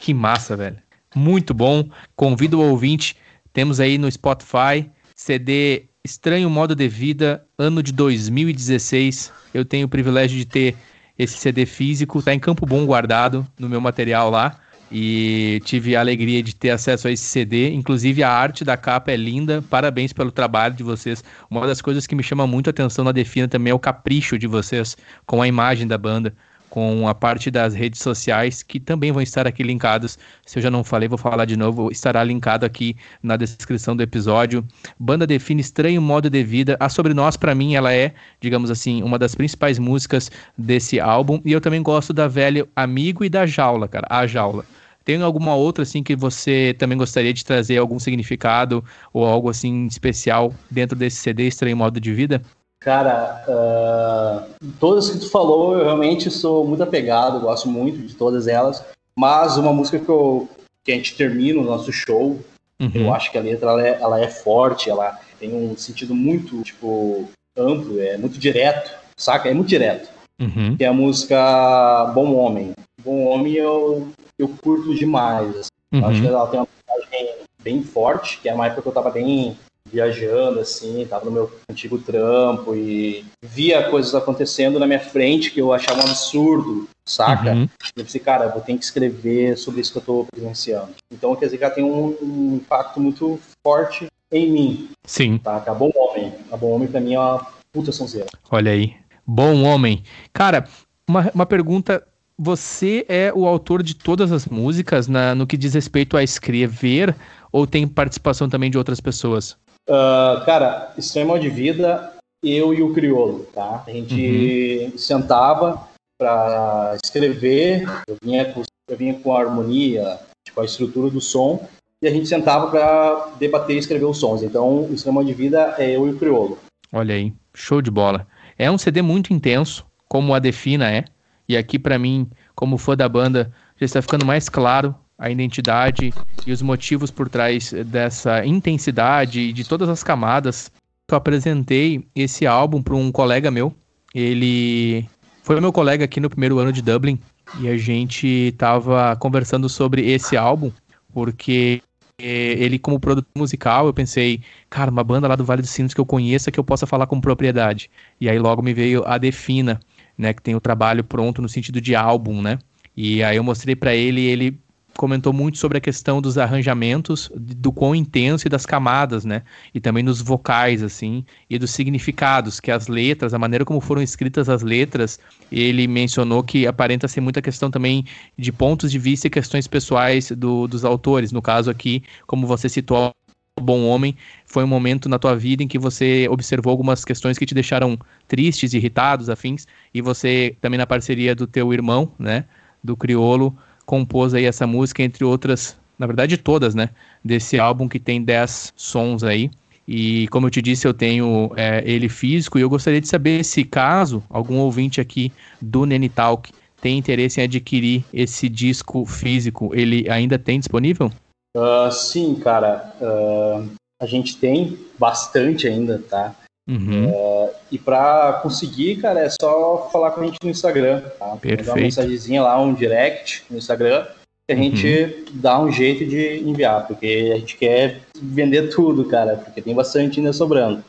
Que 0.00 0.14
massa, 0.14 0.56
velho. 0.56 0.78
Muito 1.14 1.52
bom. 1.54 1.88
Convido 2.16 2.60
o 2.60 2.70
ouvinte. 2.70 3.16
Temos 3.52 3.80
aí 3.80 3.98
no 3.98 4.10
Spotify 4.10 4.90
CD 5.14 5.84
Estranho 6.06 6.50
Modo 6.50 6.74
de 6.74 6.86
Vida, 6.86 7.42
ano 7.56 7.82
de 7.82 7.90
2016. 7.90 9.32
Eu 9.54 9.64
tenho 9.64 9.86
o 9.86 9.88
privilégio 9.88 10.36
de 10.36 10.44
ter 10.44 10.76
esse 11.18 11.38
CD 11.38 11.64
físico, 11.64 12.22
tá 12.22 12.34
em 12.34 12.38
Campo 12.38 12.66
Bom 12.66 12.84
guardado 12.84 13.46
no 13.58 13.70
meu 13.70 13.80
material 13.80 14.28
lá 14.28 14.60
e 14.92 15.62
tive 15.64 15.96
a 15.96 16.00
alegria 16.00 16.42
de 16.42 16.54
ter 16.54 16.68
acesso 16.68 17.08
a 17.08 17.10
esse 17.10 17.24
CD. 17.24 17.72
Inclusive, 17.72 18.22
a 18.22 18.30
arte 18.30 18.66
da 18.66 18.76
capa 18.76 19.12
é 19.12 19.16
linda. 19.16 19.64
Parabéns 19.70 20.12
pelo 20.12 20.30
trabalho 20.30 20.74
de 20.74 20.82
vocês. 20.82 21.24
Uma 21.48 21.66
das 21.66 21.80
coisas 21.80 22.06
que 22.06 22.14
me 22.14 22.22
chama 22.22 22.46
muito 22.46 22.68
a 22.68 22.70
atenção 22.70 23.02
na 23.02 23.10
Defina 23.10 23.48
também 23.48 23.70
é 23.70 23.74
o 23.74 23.78
capricho 23.78 24.38
de 24.38 24.46
vocês 24.46 24.98
com 25.24 25.40
a 25.40 25.48
imagem 25.48 25.86
da 25.86 25.96
banda 25.96 26.34
com 26.74 27.06
a 27.06 27.14
parte 27.14 27.52
das 27.52 27.72
redes 27.72 28.00
sociais, 28.00 28.60
que 28.60 28.80
também 28.80 29.12
vão 29.12 29.22
estar 29.22 29.46
aqui 29.46 29.62
linkados. 29.62 30.18
Se 30.44 30.58
eu 30.58 30.62
já 30.64 30.72
não 30.72 30.82
falei, 30.82 31.08
vou 31.08 31.16
falar 31.16 31.44
de 31.44 31.56
novo, 31.56 31.88
estará 31.92 32.24
linkado 32.24 32.66
aqui 32.66 32.96
na 33.22 33.36
descrição 33.36 33.94
do 33.94 34.02
episódio. 34.02 34.66
Banda 34.98 35.24
define 35.24 35.60
estranho 35.60 36.02
modo 36.02 36.28
de 36.28 36.42
vida. 36.42 36.76
A 36.80 36.88
Sobre 36.88 37.14
Nós, 37.14 37.36
para 37.36 37.54
mim, 37.54 37.76
ela 37.76 37.92
é, 37.92 38.12
digamos 38.40 38.72
assim, 38.72 39.04
uma 39.04 39.20
das 39.20 39.36
principais 39.36 39.78
músicas 39.78 40.32
desse 40.58 40.98
álbum. 40.98 41.40
E 41.44 41.52
eu 41.52 41.60
também 41.60 41.80
gosto 41.80 42.12
da 42.12 42.26
velha 42.26 42.66
Amigo 42.74 43.24
e 43.24 43.28
da 43.28 43.46
Jaula, 43.46 43.86
cara, 43.86 44.08
A 44.10 44.26
Jaula. 44.26 44.66
Tem 45.04 45.22
alguma 45.22 45.54
outra 45.54 45.84
assim 45.84 46.02
que 46.02 46.16
você 46.16 46.74
também 46.76 46.98
gostaria 46.98 47.32
de 47.32 47.44
trazer 47.44 47.78
algum 47.78 48.00
significado 48.00 48.84
ou 49.12 49.24
algo 49.24 49.48
assim 49.48 49.86
especial 49.86 50.52
dentro 50.68 50.98
desse 50.98 51.18
CD 51.18 51.46
Estranho 51.46 51.76
Modo 51.76 52.00
de 52.00 52.12
Vida? 52.12 52.42
Cara, 52.84 53.42
uh, 53.48 54.70
todas 54.78 55.08
que 55.08 55.18
tu 55.18 55.30
falou, 55.30 55.78
eu 55.78 55.84
realmente 55.84 56.30
sou 56.30 56.66
muito 56.66 56.82
apegado, 56.82 57.40
gosto 57.40 57.66
muito 57.66 58.06
de 58.06 58.14
todas 58.14 58.46
elas. 58.46 58.84
Mas 59.18 59.56
uma 59.56 59.72
música 59.72 59.98
que, 59.98 60.08
eu, 60.10 60.46
que 60.84 60.92
a 60.92 60.94
gente 60.94 61.16
termina 61.16 61.58
o 61.58 61.64
nosso 61.64 61.90
show, 61.90 62.38
uhum. 62.78 62.90
eu 62.94 63.14
acho 63.14 63.32
que 63.32 63.38
a 63.38 63.40
letra 63.40 63.70
ela 63.70 63.86
é, 63.86 63.98
ela 63.98 64.20
é, 64.20 64.28
forte, 64.28 64.90
ela 64.90 65.18
tem 65.40 65.54
um 65.54 65.74
sentido 65.78 66.14
muito 66.14 66.62
tipo 66.62 67.26
amplo, 67.56 67.98
é 67.98 68.18
muito 68.18 68.38
direto, 68.38 68.90
saca? 69.16 69.48
É 69.48 69.54
muito 69.54 69.68
direto. 69.68 70.10
Uhum. 70.38 70.76
Que 70.76 70.84
é 70.84 70.88
a 70.88 70.92
música 70.92 72.12
Bom 72.14 72.34
Homem. 72.34 72.74
Bom 73.02 73.24
Homem 73.24 73.54
eu, 73.54 74.08
eu 74.38 74.48
curto 74.62 74.94
demais. 74.94 75.56
Assim. 75.56 75.70
Uhum. 75.94 76.06
Acho 76.06 76.20
que 76.20 76.26
ela 76.26 76.46
tem 76.48 76.60
uma 76.60 76.68
mensagem 76.86 77.34
bem 77.62 77.82
forte, 77.82 78.40
que 78.42 78.48
é 78.48 78.52
uma 78.52 78.66
época 78.66 78.82
que 78.82 78.88
eu 78.88 78.92
tava 78.92 79.10
bem 79.10 79.56
viajando, 79.94 80.58
assim, 80.58 81.06
tava 81.08 81.24
no 81.24 81.30
meu 81.30 81.52
antigo 81.70 81.98
trampo 81.98 82.74
e 82.74 83.24
via 83.40 83.88
coisas 83.88 84.12
acontecendo 84.12 84.80
na 84.80 84.88
minha 84.88 84.98
frente 84.98 85.52
que 85.52 85.60
eu 85.60 85.72
achava 85.72 86.00
um 86.00 86.08
absurdo, 86.10 86.88
saca? 87.06 87.52
Uhum. 87.52 87.68
Eu 87.96 88.04
pensei, 88.04 88.20
cara, 88.20 88.46
eu 88.46 88.50
vou 88.50 88.60
ter 88.60 88.76
que 88.76 88.84
escrever 88.84 89.56
sobre 89.56 89.80
isso 89.80 89.92
que 89.92 89.98
eu 89.98 90.02
tô 90.02 90.26
presenciando. 90.28 90.90
Então, 91.12 91.36
quer 91.36 91.46
dizer 91.46 91.62
ela 91.62 91.72
tem 91.72 91.84
um, 91.84 92.16
um 92.20 92.56
impacto 92.56 92.98
muito 92.98 93.38
forte 93.64 94.08
em 94.32 94.50
mim. 94.50 94.88
Sim. 95.06 95.38
Tá? 95.38 95.62
A 95.64 95.74
Bom 95.74 95.92
Homem. 95.94 96.32
A 96.50 96.56
Bom 96.56 96.72
Homem 96.72 96.88
pra 96.88 97.00
mim 97.00 97.14
é 97.14 97.20
uma 97.20 97.46
puta 97.72 97.92
sonzeira. 97.92 98.26
Olha 98.50 98.72
aí. 98.72 98.96
Bom 99.24 99.62
Homem. 99.62 100.02
Cara, 100.32 100.66
uma, 101.08 101.30
uma 101.32 101.46
pergunta 101.46 102.04
você 102.36 103.06
é 103.08 103.32
o 103.32 103.46
autor 103.46 103.80
de 103.80 103.94
todas 103.94 104.32
as 104.32 104.46
músicas 104.46 105.06
na, 105.06 105.36
no 105.36 105.46
que 105.46 105.56
diz 105.56 105.74
respeito 105.74 106.16
a 106.16 106.22
escrever 106.22 107.14
ou 107.52 107.64
tem 107.64 107.86
participação 107.86 108.48
também 108.48 108.68
de 108.68 108.76
outras 108.76 109.00
pessoas? 109.00 109.56
Uh, 109.88 110.44
cara, 110.44 110.92
Extremo 110.96 111.38
de 111.38 111.48
Vida, 111.48 112.12
eu 112.42 112.72
e 112.72 112.82
o 112.82 112.92
Criolo, 112.92 113.46
tá? 113.54 113.84
A 113.86 113.90
gente 113.90 114.90
uhum. 114.92 114.98
sentava 114.98 115.88
para 116.18 116.96
escrever, 117.02 117.86
eu 118.08 118.16
vinha, 118.22 118.52
com, 118.52 118.62
eu 118.88 118.96
vinha 118.96 119.14
com 119.14 119.34
a 119.34 119.40
harmonia, 119.40 120.18
tipo, 120.46 120.60
a 120.60 120.64
estrutura 120.64 121.10
do 121.10 121.20
som, 121.20 121.68
e 122.00 122.08
a 122.08 122.10
gente 122.10 122.28
sentava 122.28 122.70
para 122.70 123.32
debater 123.38 123.76
e 123.76 123.78
escrever 123.78 124.04
os 124.04 124.18
sons. 124.18 124.42
Então, 124.42 124.84
o 124.84 124.94
Extremo 124.94 125.24
de 125.24 125.34
Vida 125.34 125.74
é 125.78 125.96
eu 125.96 126.06
e 126.06 126.10
o 126.10 126.18
Criolo. 126.18 126.58
Olha 126.92 127.14
aí, 127.14 127.32
show 127.54 127.82
de 127.82 127.90
bola. 127.90 128.26
É 128.58 128.70
um 128.70 128.78
CD 128.78 129.02
muito 129.02 129.32
intenso, 129.32 129.84
como 130.08 130.34
a 130.34 130.38
Defina 130.38 130.90
é, 130.90 131.04
e 131.48 131.56
aqui 131.56 131.78
para 131.78 131.98
mim, 131.98 132.30
como 132.54 132.78
fã 132.78 132.96
da 132.96 133.08
banda, 133.08 133.52
já 133.76 133.84
está 133.84 134.00
ficando 134.00 134.24
mais 134.24 134.48
claro 134.48 134.94
a 135.18 135.30
identidade 135.30 136.12
e 136.46 136.52
os 136.52 136.62
motivos 136.62 137.10
por 137.10 137.28
trás 137.28 137.72
dessa 137.86 138.44
intensidade 138.44 139.40
e 139.40 139.52
de 139.52 139.64
todas 139.64 139.88
as 139.88 140.02
camadas. 140.02 140.70
Eu 141.08 141.16
apresentei 141.16 142.04
esse 142.14 142.46
álbum 142.46 142.82
para 142.82 142.94
um 142.94 143.12
colega 143.12 143.50
meu. 143.50 143.74
Ele 144.14 145.08
foi 145.42 145.60
meu 145.60 145.72
colega 145.72 146.04
aqui 146.04 146.20
no 146.20 146.30
primeiro 146.30 146.58
ano 146.58 146.72
de 146.72 146.82
Dublin 146.82 147.18
e 147.60 147.68
a 147.68 147.76
gente 147.76 148.26
estava 148.26 149.14
conversando 149.16 149.68
sobre 149.68 150.10
esse 150.10 150.36
álbum 150.36 150.70
porque 151.12 151.82
ele 152.18 152.78
como 152.78 153.00
produtor 153.00 153.30
musical, 153.36 153.86
eu 153.86 153.94
pensei, 153.94 154.40
cara, 154.70 154.90
uma 154.90 155.02
banda 155.02 155.28
lá 155.28 155.36
do 155.36 155.44
Vale 155.44 155.62
dos 155.62 155.70
Sinos 155.70 155.92
que 155.92 156.00
eu 156.00 156.06
conheça 156.06 156.50
que 156.50 156.58
eu 156.58 156.64
possa 156.64 156.86
falar 156.86 157.06
com 157.06 157.20
propriedade. 157.20 157.90
E 158.20 158.28
aí 158.28 158.38
logo 158.38 158.62
me 158.62 158.72
veio 158.72 159.04
a 159.06 159.18
Defina, 159.18 159.80
né, 160.16 160.32
que 160.32 160.42
tem 160.42 160.54
o 160.54 160.60
trabalho 160.60 161.02
pronto 161.02 161.42
no 161.42 161.48
sentido 161.48 161.80
de 161.80 161.94
álbum, 161.94 162.40
né? 162.40 162.58
E 162.96 163.22
aí 163.22 163.36
eu 163.36 163.44
mostrei 163.44 163.74
para 163.74 163.94
ele, 163.94 164.20
ele 164.20 164.58
comentou 164.96 165.32
muito 165.32 165.58
sobre 165.58 165.78
a 165.78 165.80
questão 165.80 166.20
dos 166.20 166.38
arranjamentos, 166.38 167.30
do 167.34 167.72
quão 167.72 167.94
intenso 167.94 168.46
e 168.46 168.50
das 168.50 168.64
camadas, 168.64 169.24
né? 169.24 169.42
E 169.74 169.80
também 169.80 170.04
dos 170.04 170.20
vocais, 170.20 170.82
assim, 170.82 171.24
e 171.50 171.58
dos 171.58 171.70
significados, 171.70 172.60
que 172.60 172.70
as 172.70 172.88
letras, 172.88 173.34
a 173.34 173.38
maneira 173.38 173.64
como 173.64 173.80
foram 173.80 174.02
escritas 174.02 174.48
as 174.48 174.62
letras, 174.62 175.18
ele 175.50 175.86
mencionou 175.86 176.42
que 176.42 176.66
aparenta 176.66 177.08
ser 177.08 177.20
muita 177.20 177.42
questão 177.42 177.70
também 177.70 178.04
de 178.38 178.52
pontos 178.52 178.90
de 178.90 178.98
vista 178.98 179.26
e 179.26 179.30
questões 179.30 179.66
pessoais 179.66 180.30
do, 180.30 180.66
dos 180.66 180.84
autores. 180.84 181.32
No 181.32 181.42
caso 181.42 181.70
aqui, 181.70 182.02
como 182.26 182.46
você 182.46 182.68
citou, 182.68 183.12
Bom 183.60 183.86
Homem, 183.86 184.16
foi 184.46 184.64
um 184.64 184.66
momento 184.68 185.08
na 185.08 185.18
tua 185.18 185.36
vida 185.36 185.62
em 185.62 185.68
que 185.68 185.78
você 185.78 186.26
observou 186.28 186.72
algumas 186.72 187.04
questões 187.04 187.38
que 187.38 187.46
te 187.46 187.54
deixaram 187.54 187.96
tristes, 188.26 188.74
irritados, 188.74 189.30
afins, 189.30 189.66
e 189.92 190.02
você 190.02 190.56
também 190.60 190.76
na 190.76 190.86
parceria 190.86 191.36
do 191.36 191.46
teu 191.46 191.72
irmão, 191.72 192.12
né, 192.18 192.46
do 192.82 192.96
Criolo, 192.96 193.56
compôs 193.86 194.34
aí 194.34 194.44
essa 194.44 194.66
música, 194.66 195.02
entre 195.02 195.24
outras, 195.24 195.76
na 195.98 196.06
verdade 196.06 196.36
todas, 196.36 196.74
né? 196.74 196.90
Desse 197.24 197.58
álbum 197.58 197.88
que 197.88 197.98
tem 197.98 198.22
10 198.22 198.72
sons 198.76 199.22
aí. 199.22 199.50
E 199.86 200.26
como 200.28 200.46
eu 200.46 200.50
te 200.50 200.62
disse, 200.62 200.86
eu 200.86 200.94
tenho 200.94 201.52
é, 201.56 201.82
ele 201.84 202.08
físico 202.08 202.58
e 202.58 202.62
eu 202.62 202.70
gostaria 202.70 203.00
de 203.00 203.08
saber 203.08 203.44
se 203.44 203.64
caso 203.64 204.22
algum 204.30 204.58
ouvinte 204.58 205.00
aqui 205.00 205.30
do 205.60 205.84
Nene 205.84 206.08
Talk 206.08 206.50
tem 206.80 206.98
interesse 206.98 207.40
em 207.40 207.44
adquirir 207.44 208.04
esse 208.12 208.46
disco 208.46 209.06
físico, 209.06 209.70
ele 209.74 210.06
ainda 210.10 210.38
tem 210.38 210.58
disponível? 210.58 211.10
Uh, 211.56 211.90
sim, 211.90 212.34
cara. 212.34 212.94
Uh, 213.00 213.70
a 214.02 214.04
gente 214.04 214.36
tem 214.36 214.78
bastante 214.98 215.66
ainda, 215.66 215.98
tá? 215.98 216.34
Uhum. 216.66 217.10
Uh, 217.10 217.50
e 217.70 217.78
para 217.78 218.40
conseguir, 218.42 218.96
cara, 218.96 219.20
é 219.20 219.28
só 219.28 219.88
falar 219.92 220.12
com 220.12 220.22
a 220.22 220.24
gente 220.24 220.38
no 220.42 220.50
Instagram. 220.50 221.02
Tá? 221.18 221.36
Perfeito. 221.36 221.60
Mandar 221.60 221.72
uma 221.72 221.82
mensagenzinha 221.82 222.42
lá, 222.42 222.60
um 222.60 222.72
direct 222.72 223.44
no 223.50 223.58
Instagram, 223.58 224.06
que 224.48 224.54
a 224.54 224.56
gente 224.56 224.86
uhum. 224.86 225.24
dá 225.34 225.60
um 225.60 225.70
jeito 225.70 226.06
de 226.06 226.38
enviar, 226.38 226.86
porque 226.86 227.32
a 227.34 227.38
gente 227.38 227.56
quer 227.56 228.00
vender 228.20 228.68
tudo, 228.74 229.04
cara, 229.04 229.36
porque 229.36 229.60
tem 229.60 229.74
bastante 229.74 230.20
ainda 230.20 230.32
sobrando. 230.32 230.82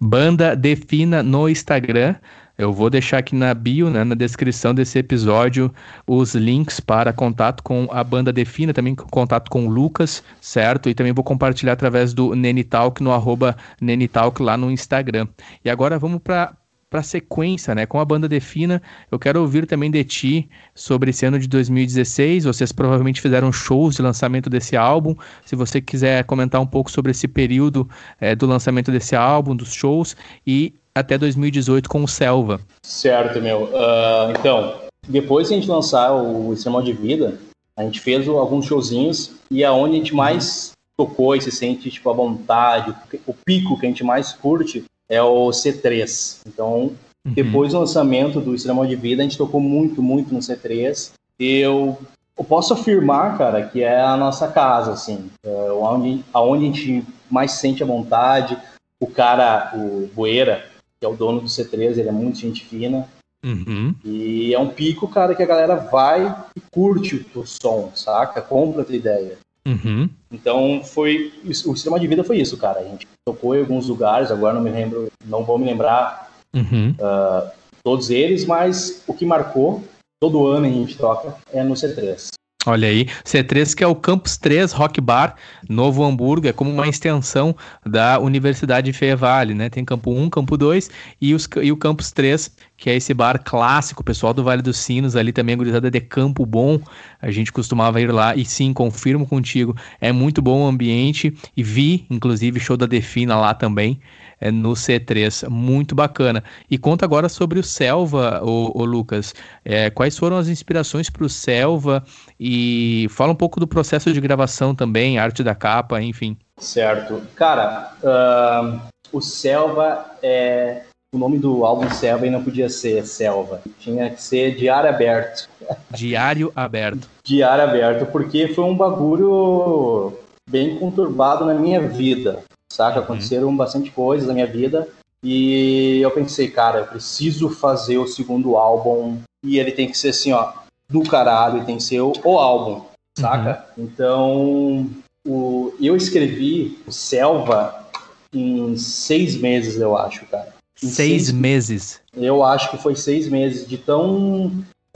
Banda 0.00 0.56
Defina 0.56 1.22
no 1.22 1.48
Instagram. 1.48 2.16
Eu 2.56 2.72
vou 2.72 2.90
deixar 2.90 3.18
aqui 3.18 3.34
na 3.34 3.54
bio, 3.54 3.88
né, 3.88 4.04
na 4.04 4.14
descrição 4.14 4.74
desse 4.74 4.98
episódio, 4.98 5.72
os 6.06 6.34
links 6.34 6.80
para 6.80 7.12
contato 7.12 7.62
com 7.62 7.88
a 7.90 8.04
banda 8.04 8.32
Defina, 8.32 8.74
também 8.74 8.94
contato 8.94 9.50
com 9.50 9.66
o 9.66 9.70
Lucas, 9.70 10.22
certo? 10.40 10.88
E 10.90 10.94
também 10.94 11.12
vou 11.12 11.24
compartilhar 11.24 11.72
através 11.72 12.12
do 12.12 12.34
Nenitalk 12.34 13.02
no 13.02 13.10
arroba 13.10 13.56
Nenitalk 13.80 14.42
lá 14.42 14.56
no 14.56 14.70
Instagram. 14.70 15.26
E 15.64 15.70
agora 15.70 15.98
vamos 15.98 16.20
para 16.22 16.54
para 16.92 17.00
a 17.00 17.02
sequência, 17.02 17.74
né? 17.74 17.86
Com 17.86 17.98
a 17.98 18.04
banda 18.04 18.28
Defina, 18.28 18.82
eu 19.10 19.18
quero 19.18 19.40
ouvir 19.40 19.66
também 19.66 19.90
de 19.90 20.04
ti 20.04 20.50
sobre 20.74 21.08
esse 21.08 21.24
ano 21.24 21.38
de 21.38 21.48
2016. 21.48 22.44
Vocês 22.44 22.70
provavelmente 22.70 23.18
fizeram 23.18 23.50
shows 23.50 23.96
de 23.96 24.02
lançamento 24.02 24.50
desse 24.50 24.76
álbum. 24.76 25.16
Se 25.46 25.56
você 25.56 25.80
quiser 25.80 26.22
comentar 26.24 26.60
um 26.60 26.66
pouco 26.66 26.90
sobre 26.90 27.12
esse 27.12 27.26
período 27.26 27.88
é, 28.20 28.36
do 28.36 28.46
lançamento 28.46 28.92
desse 28.92 29.16
álbum, 29.16 29.56
dos 29.56 29.72
shows 29.72 30.14
e 30.46 30.74
até 30.94 31.16
2018 31.16 31.88
com 31.88 32.04
o 32.04 32.08
Selva. 32.08 32.60
Certo, 32.82 33.40
meu. 33.40 33.64
Uh, 33.64 34.30
então, 34.38 34.74
depois 35.08 35.48
que 35.48 35.54
a 35.54 35.56
gente 35.56 35.68
lançar 35.68 36.12
o 36.12 36.52
Extremo 36.52 36.82
de 36.82 36.92
Vida, 36.92 37.38
a 37.76 37.82
gente 37.82 38.00
fez 38.00 38.28
alguns 38.28 38.66
showzinhos 38.66 39.32
e 39.50 39.64
aonde 39.64 39.94
a 39.94 39.98
gente 39.98 40.14
mais 40.14 40.72
tocou 40.96 41.34
e 41.34 41.40
se 41.40 41.50
sente 41.50 41.90
tipo 41.90 42.10
a 42.10 42.12
vontade, 42.12 42.94
o 43.26 43.34
pico 43.34 43.78
que 43.78 43.86
a 43.86 43.88
gente 43.88 44.04
mais 44.04 44.32
curte 44.32 44.84
é 45.08 45.22
o 45.22 45.48
C3. 45.50 46.40
Então, 46.46 46.92
uhum. 47.26 47.32
depois 47.32 47.72
do 47.72 47.80
lançamento 47.80 48.40
do 48.40 48.54
Extremo 48.54 48.86
de 48.86 48.96
Vida, 48.96 49.22
a 49.22 49.24
gente 49.24 49.38
tocou 49.38 49.60
muito, 49.60 50.02
muito 50.02 50.32
no 50.32 50.40
C3. 50.40 51.12
Eu, 51.38 51.98
eu 52.38 52.44
posso 52.44 52.74
afirmar, 52.74 53.36
cara, 53.36 53.66
que 53.66 53.82
é 53.82 54.00
a 54.00 54.16
nossa 54.16 54.48
casa, 54.48 54.92
assim, 54.92 55.30
é 55.44 55.72
onde, 55.72 56.24
aonde 56.32 56.64
a 56.64 56.68
gente 56.68 57.04
mais 57.30 57.52
sente 57.52 57.82
a 57.82 57.86
vontade. 57.86 58.56
O 59.00 59.06
cara, 59.06 59.72
o 59.74 60.08
Boeira, 60.14 60.64
que 61.02 61.06
é 61.06 61.08
o 61.08 61.16
dono 61.16 61.40
do 61.40 61.48
C3, 61.48 61.98
ele 61.98 62.08
é 62.08 62.12
muito 62.12 62.38
gente 62.38 62.64
fina. 62.64 63.08
Uhum. 63.44 63.92
E 64.04 64.54
é 64.54 64.58
um 64.60 64.68
pico, 64.68 65.08
cara, 65.08 65.34
que 65.34 65.42
a 65.42 65.46
galera 65.46 65.74
vai 65.74 66.32
e 66.54 66.60
curte 66.70 67.26
o 67.34 67.44
som, 67.44 67.90
saca? 67.92 68.40
Compra 68.40 68.82
a 68.82 68.84
tua 68.84 68.94
ideia. 68.94 69.36
Uhum. 69.66 70.08
Então 70.30 70.80
foi 70.84 71.32
o 71.44 71.52
sistema 71.52 71.98
de 71.98 72.06
vida 72.06 72.22
foi 72.22 72.38
isso, 72.38 72.56
cara. 72.56 72.78
A 72.78 72.84
gente 72.84 73.08
tocou 73.26 73.56
em 73.56 73.58
alguns 73.58 73.88
lugares, 73.88 74.30
agora 74.30 74.54
não 74.54 74.62
me 74.62 74.70
lembro, 74.70 75.10
não 75.26 75.42
vou 75.42 75.58
me 75.58 75.64
lembrar 75.64 76.30
uhum. 76.54 76.90
uh, 76.92 77.50
todos 77.82 78.08
eles, 78.08 78.44
mas 78.44 79.02
o 79.04 79.12
que 79.12 79.26
marcou 79.26 79.82
todo 80.20 80.46
ano 80.46 80.66
a 80.66 80.70
gente 80.70 80.96
toca 80.96 81.34
é 81.52 81.64
no 81.64 81.74
C3. 81.74 82.31
Olha 82.64 82.86
aí, 82.86 83.06
C3 83.24 83.74
que 83.74 83.82
é 83.82 83.86
o 83.88 83.94
Campus 83.94 84.36
3 84.36 84.70
Rock 84.70 85.00
Bar, 85.00 85.34
Novo 85.68 86.04
Hamburgo, 86.04 86.46
é 86.46 86.52
como 86.52 86.70
uma 86.70 86.86
extensão 86.86 87.56
da 87.84 88.20
Universidade 88.20 88.92
Feia 88.92 89.16
Vale, 89.16 89.52
né? 89.52 89.68
Tem 89.68 89.84
campo 89.84 90.12
1, 90.12 90.30
campo 90.30 90.56
2 90.56 90.88
e, 91.20 91.34
os, 91.34 91.48
e 91.60 91.72
o 91.72 91.76
Campus 91.76 92.12
3, 92.12 92.54
que 92.76 92.88
é 92.88 92.94
esse 92.94 93.12
bar 93.12 93.42
clássico, 93.42 94.04
pessoal 94.04 94.32
do 94.32 94.44
Vale 94.44 94.62
dos 94.62 94.76
Sinos, 94.78 95.16
ali 95.16 95.32
também, 95.32 95.56
gurizada 95.56 95.90
de 95.90 96.00
Campo 96.00 96.46
Bom, 96.46 96.80
a 97.20 97.32
gente 97.32 97.50
costumava 97.50 98.00
ir 98.00 98.12
lá, 98.12 98.36
e 98.36 98.44
sim, 98.44 98.72
confirmo 98.72 99.26
contigo, 99.26 99.76
é 100.00 100.12
muito 100.12 100.40
bom 100.40 100.62
o 100.62 100.68
ambiente, 100.68 101.36
e 101.56 101.64
vi, 101.64 102.06
inclusive, 102.08 102.60
show 102.60 102.76
da 102.76 102.86
Defina 102.86 103.36
lá 103.36 103.54
também, 103.54 104.00
é, 104.42 104.50
no 104.50 104.72
C3. 104.72 105.48
Muito 105.48 105.94
bacana. 105.94 106.42
E 106.68 106.76
conta 106.76 107.04
agora 107.04 107.28
sobre 107.28 107.60
o 107.60 107.62
Selva, 107.62 108.42
o, 108.42 108.76
o 108.76 108.84
Lucas. 108.84 109.32
É, 109.64 109.88
quais 109.88 110.18
foram 110.18 110.36
as 110.36 110.48
inspirações 110.48 111.08
para 111.08 111.24
o 111.24 111.28
Selva? 111.28 112.04
E 112.40 113.06
fala 113.10 113.32
um 113.32 113.36
pouco 113.36 113.60
do 113.60 113.68
processo 113.68 114.12
de 114.12 114.20
gravação 114.20 114.74
também, 114.74 115.16
arte 115.16 115.44
da 115.44 115.54
capa, 115.54 116.02
enfim. 116.02 116.36
Certo. 116.58 117.22
Cara, 117.36 117.92
uh, 118.02 118.80
o 119.12 119.20
Selva 119.20 120.04
é. 120.20 120.82
O 121.14 121.18
nome 121.18 121.38
do 121.38 121.66
álbum 121.66 121.90
Selva 121.90 122.24
não 122.30 122.42
podia 122.42 122.70
ser 122.70 123.06
Selva, 123.06 123.60
tinha 123.78 124.08
que 124.08 124.22
ser 124.22 124.56
Diário 124.56 124.88
Aberto. 124.88 125.46
Diário 125.92 126.50
Aberto. 126.56 127.06
Diário 127.22 127.64
Aberto, 127.64 128.06
porque 128.06 128.48
foi 128.48 128.64
um 128.64 128.74
bagulho 128.74 130.14
bem 130.48 130.78
conturbado 130.78 131.44
na 131.44 131.52
minha 131.52 131.86
vida 131.86 132.42
saca? 132.72 132.98
Uhum. 132.98 133.04
Aconteceram 133.04 133.56
bastante 133.56 133.90
coisas 133.90 134.26
na 134.26 134.34
minha 134.34 134.46
vida 134.46 134.88
e 135.22 136.00
eu 136.00 136.10
pensei, 136.10 136.50
cara, 136.50 136.80
eu 136.80 136.86
preciso 136.86 137.48
fazer 137.48 137.98
o 137.98 138.08
segundo 138.08 138.56
álbum 138.56 139.18
e 139.44 139.58
ele 139.58 139.72
tem 139.72 139.88
que 139.88 139.96
ser 139.96 140.08
assim, 140.08 140.32
ó, 140.32 140.52
do 140.88 141.02
caralho, 141.02 141.58
ele 141.58 141.66
tem 141.66 141.76
que 141.76 141.82
ser 141.82 142.00
o, 142.00 142.12
o 142.24 142.38
álbum, 142.38 142.84
saca? 143.16 143.64
Uhum. 143.76 143.84
Então, 143.84 144.90
o, 145.26 145.74
eu 145.80 145.96
escrevi 145.96 146.78
o 146.86 146.92
Selva 146.92 147.86
em 148.32 148.76
seis 148.76 149.36
meses, 149.36 149.80
eu 149.80 149.96
acho, 149.96 150.26
cara. 150.26 150.52
Seis, 150.76 150.94
seis, 150.94 151.32
meses? 151.32 152.00
Eu 152.14 152.42
acho 152.42 152.70
que 152.70 152.78
foi 152.78 152.96
seis 152.96 153.28
meses 153.28 153.68
de 153.68 153.78
tão 153.78 154.46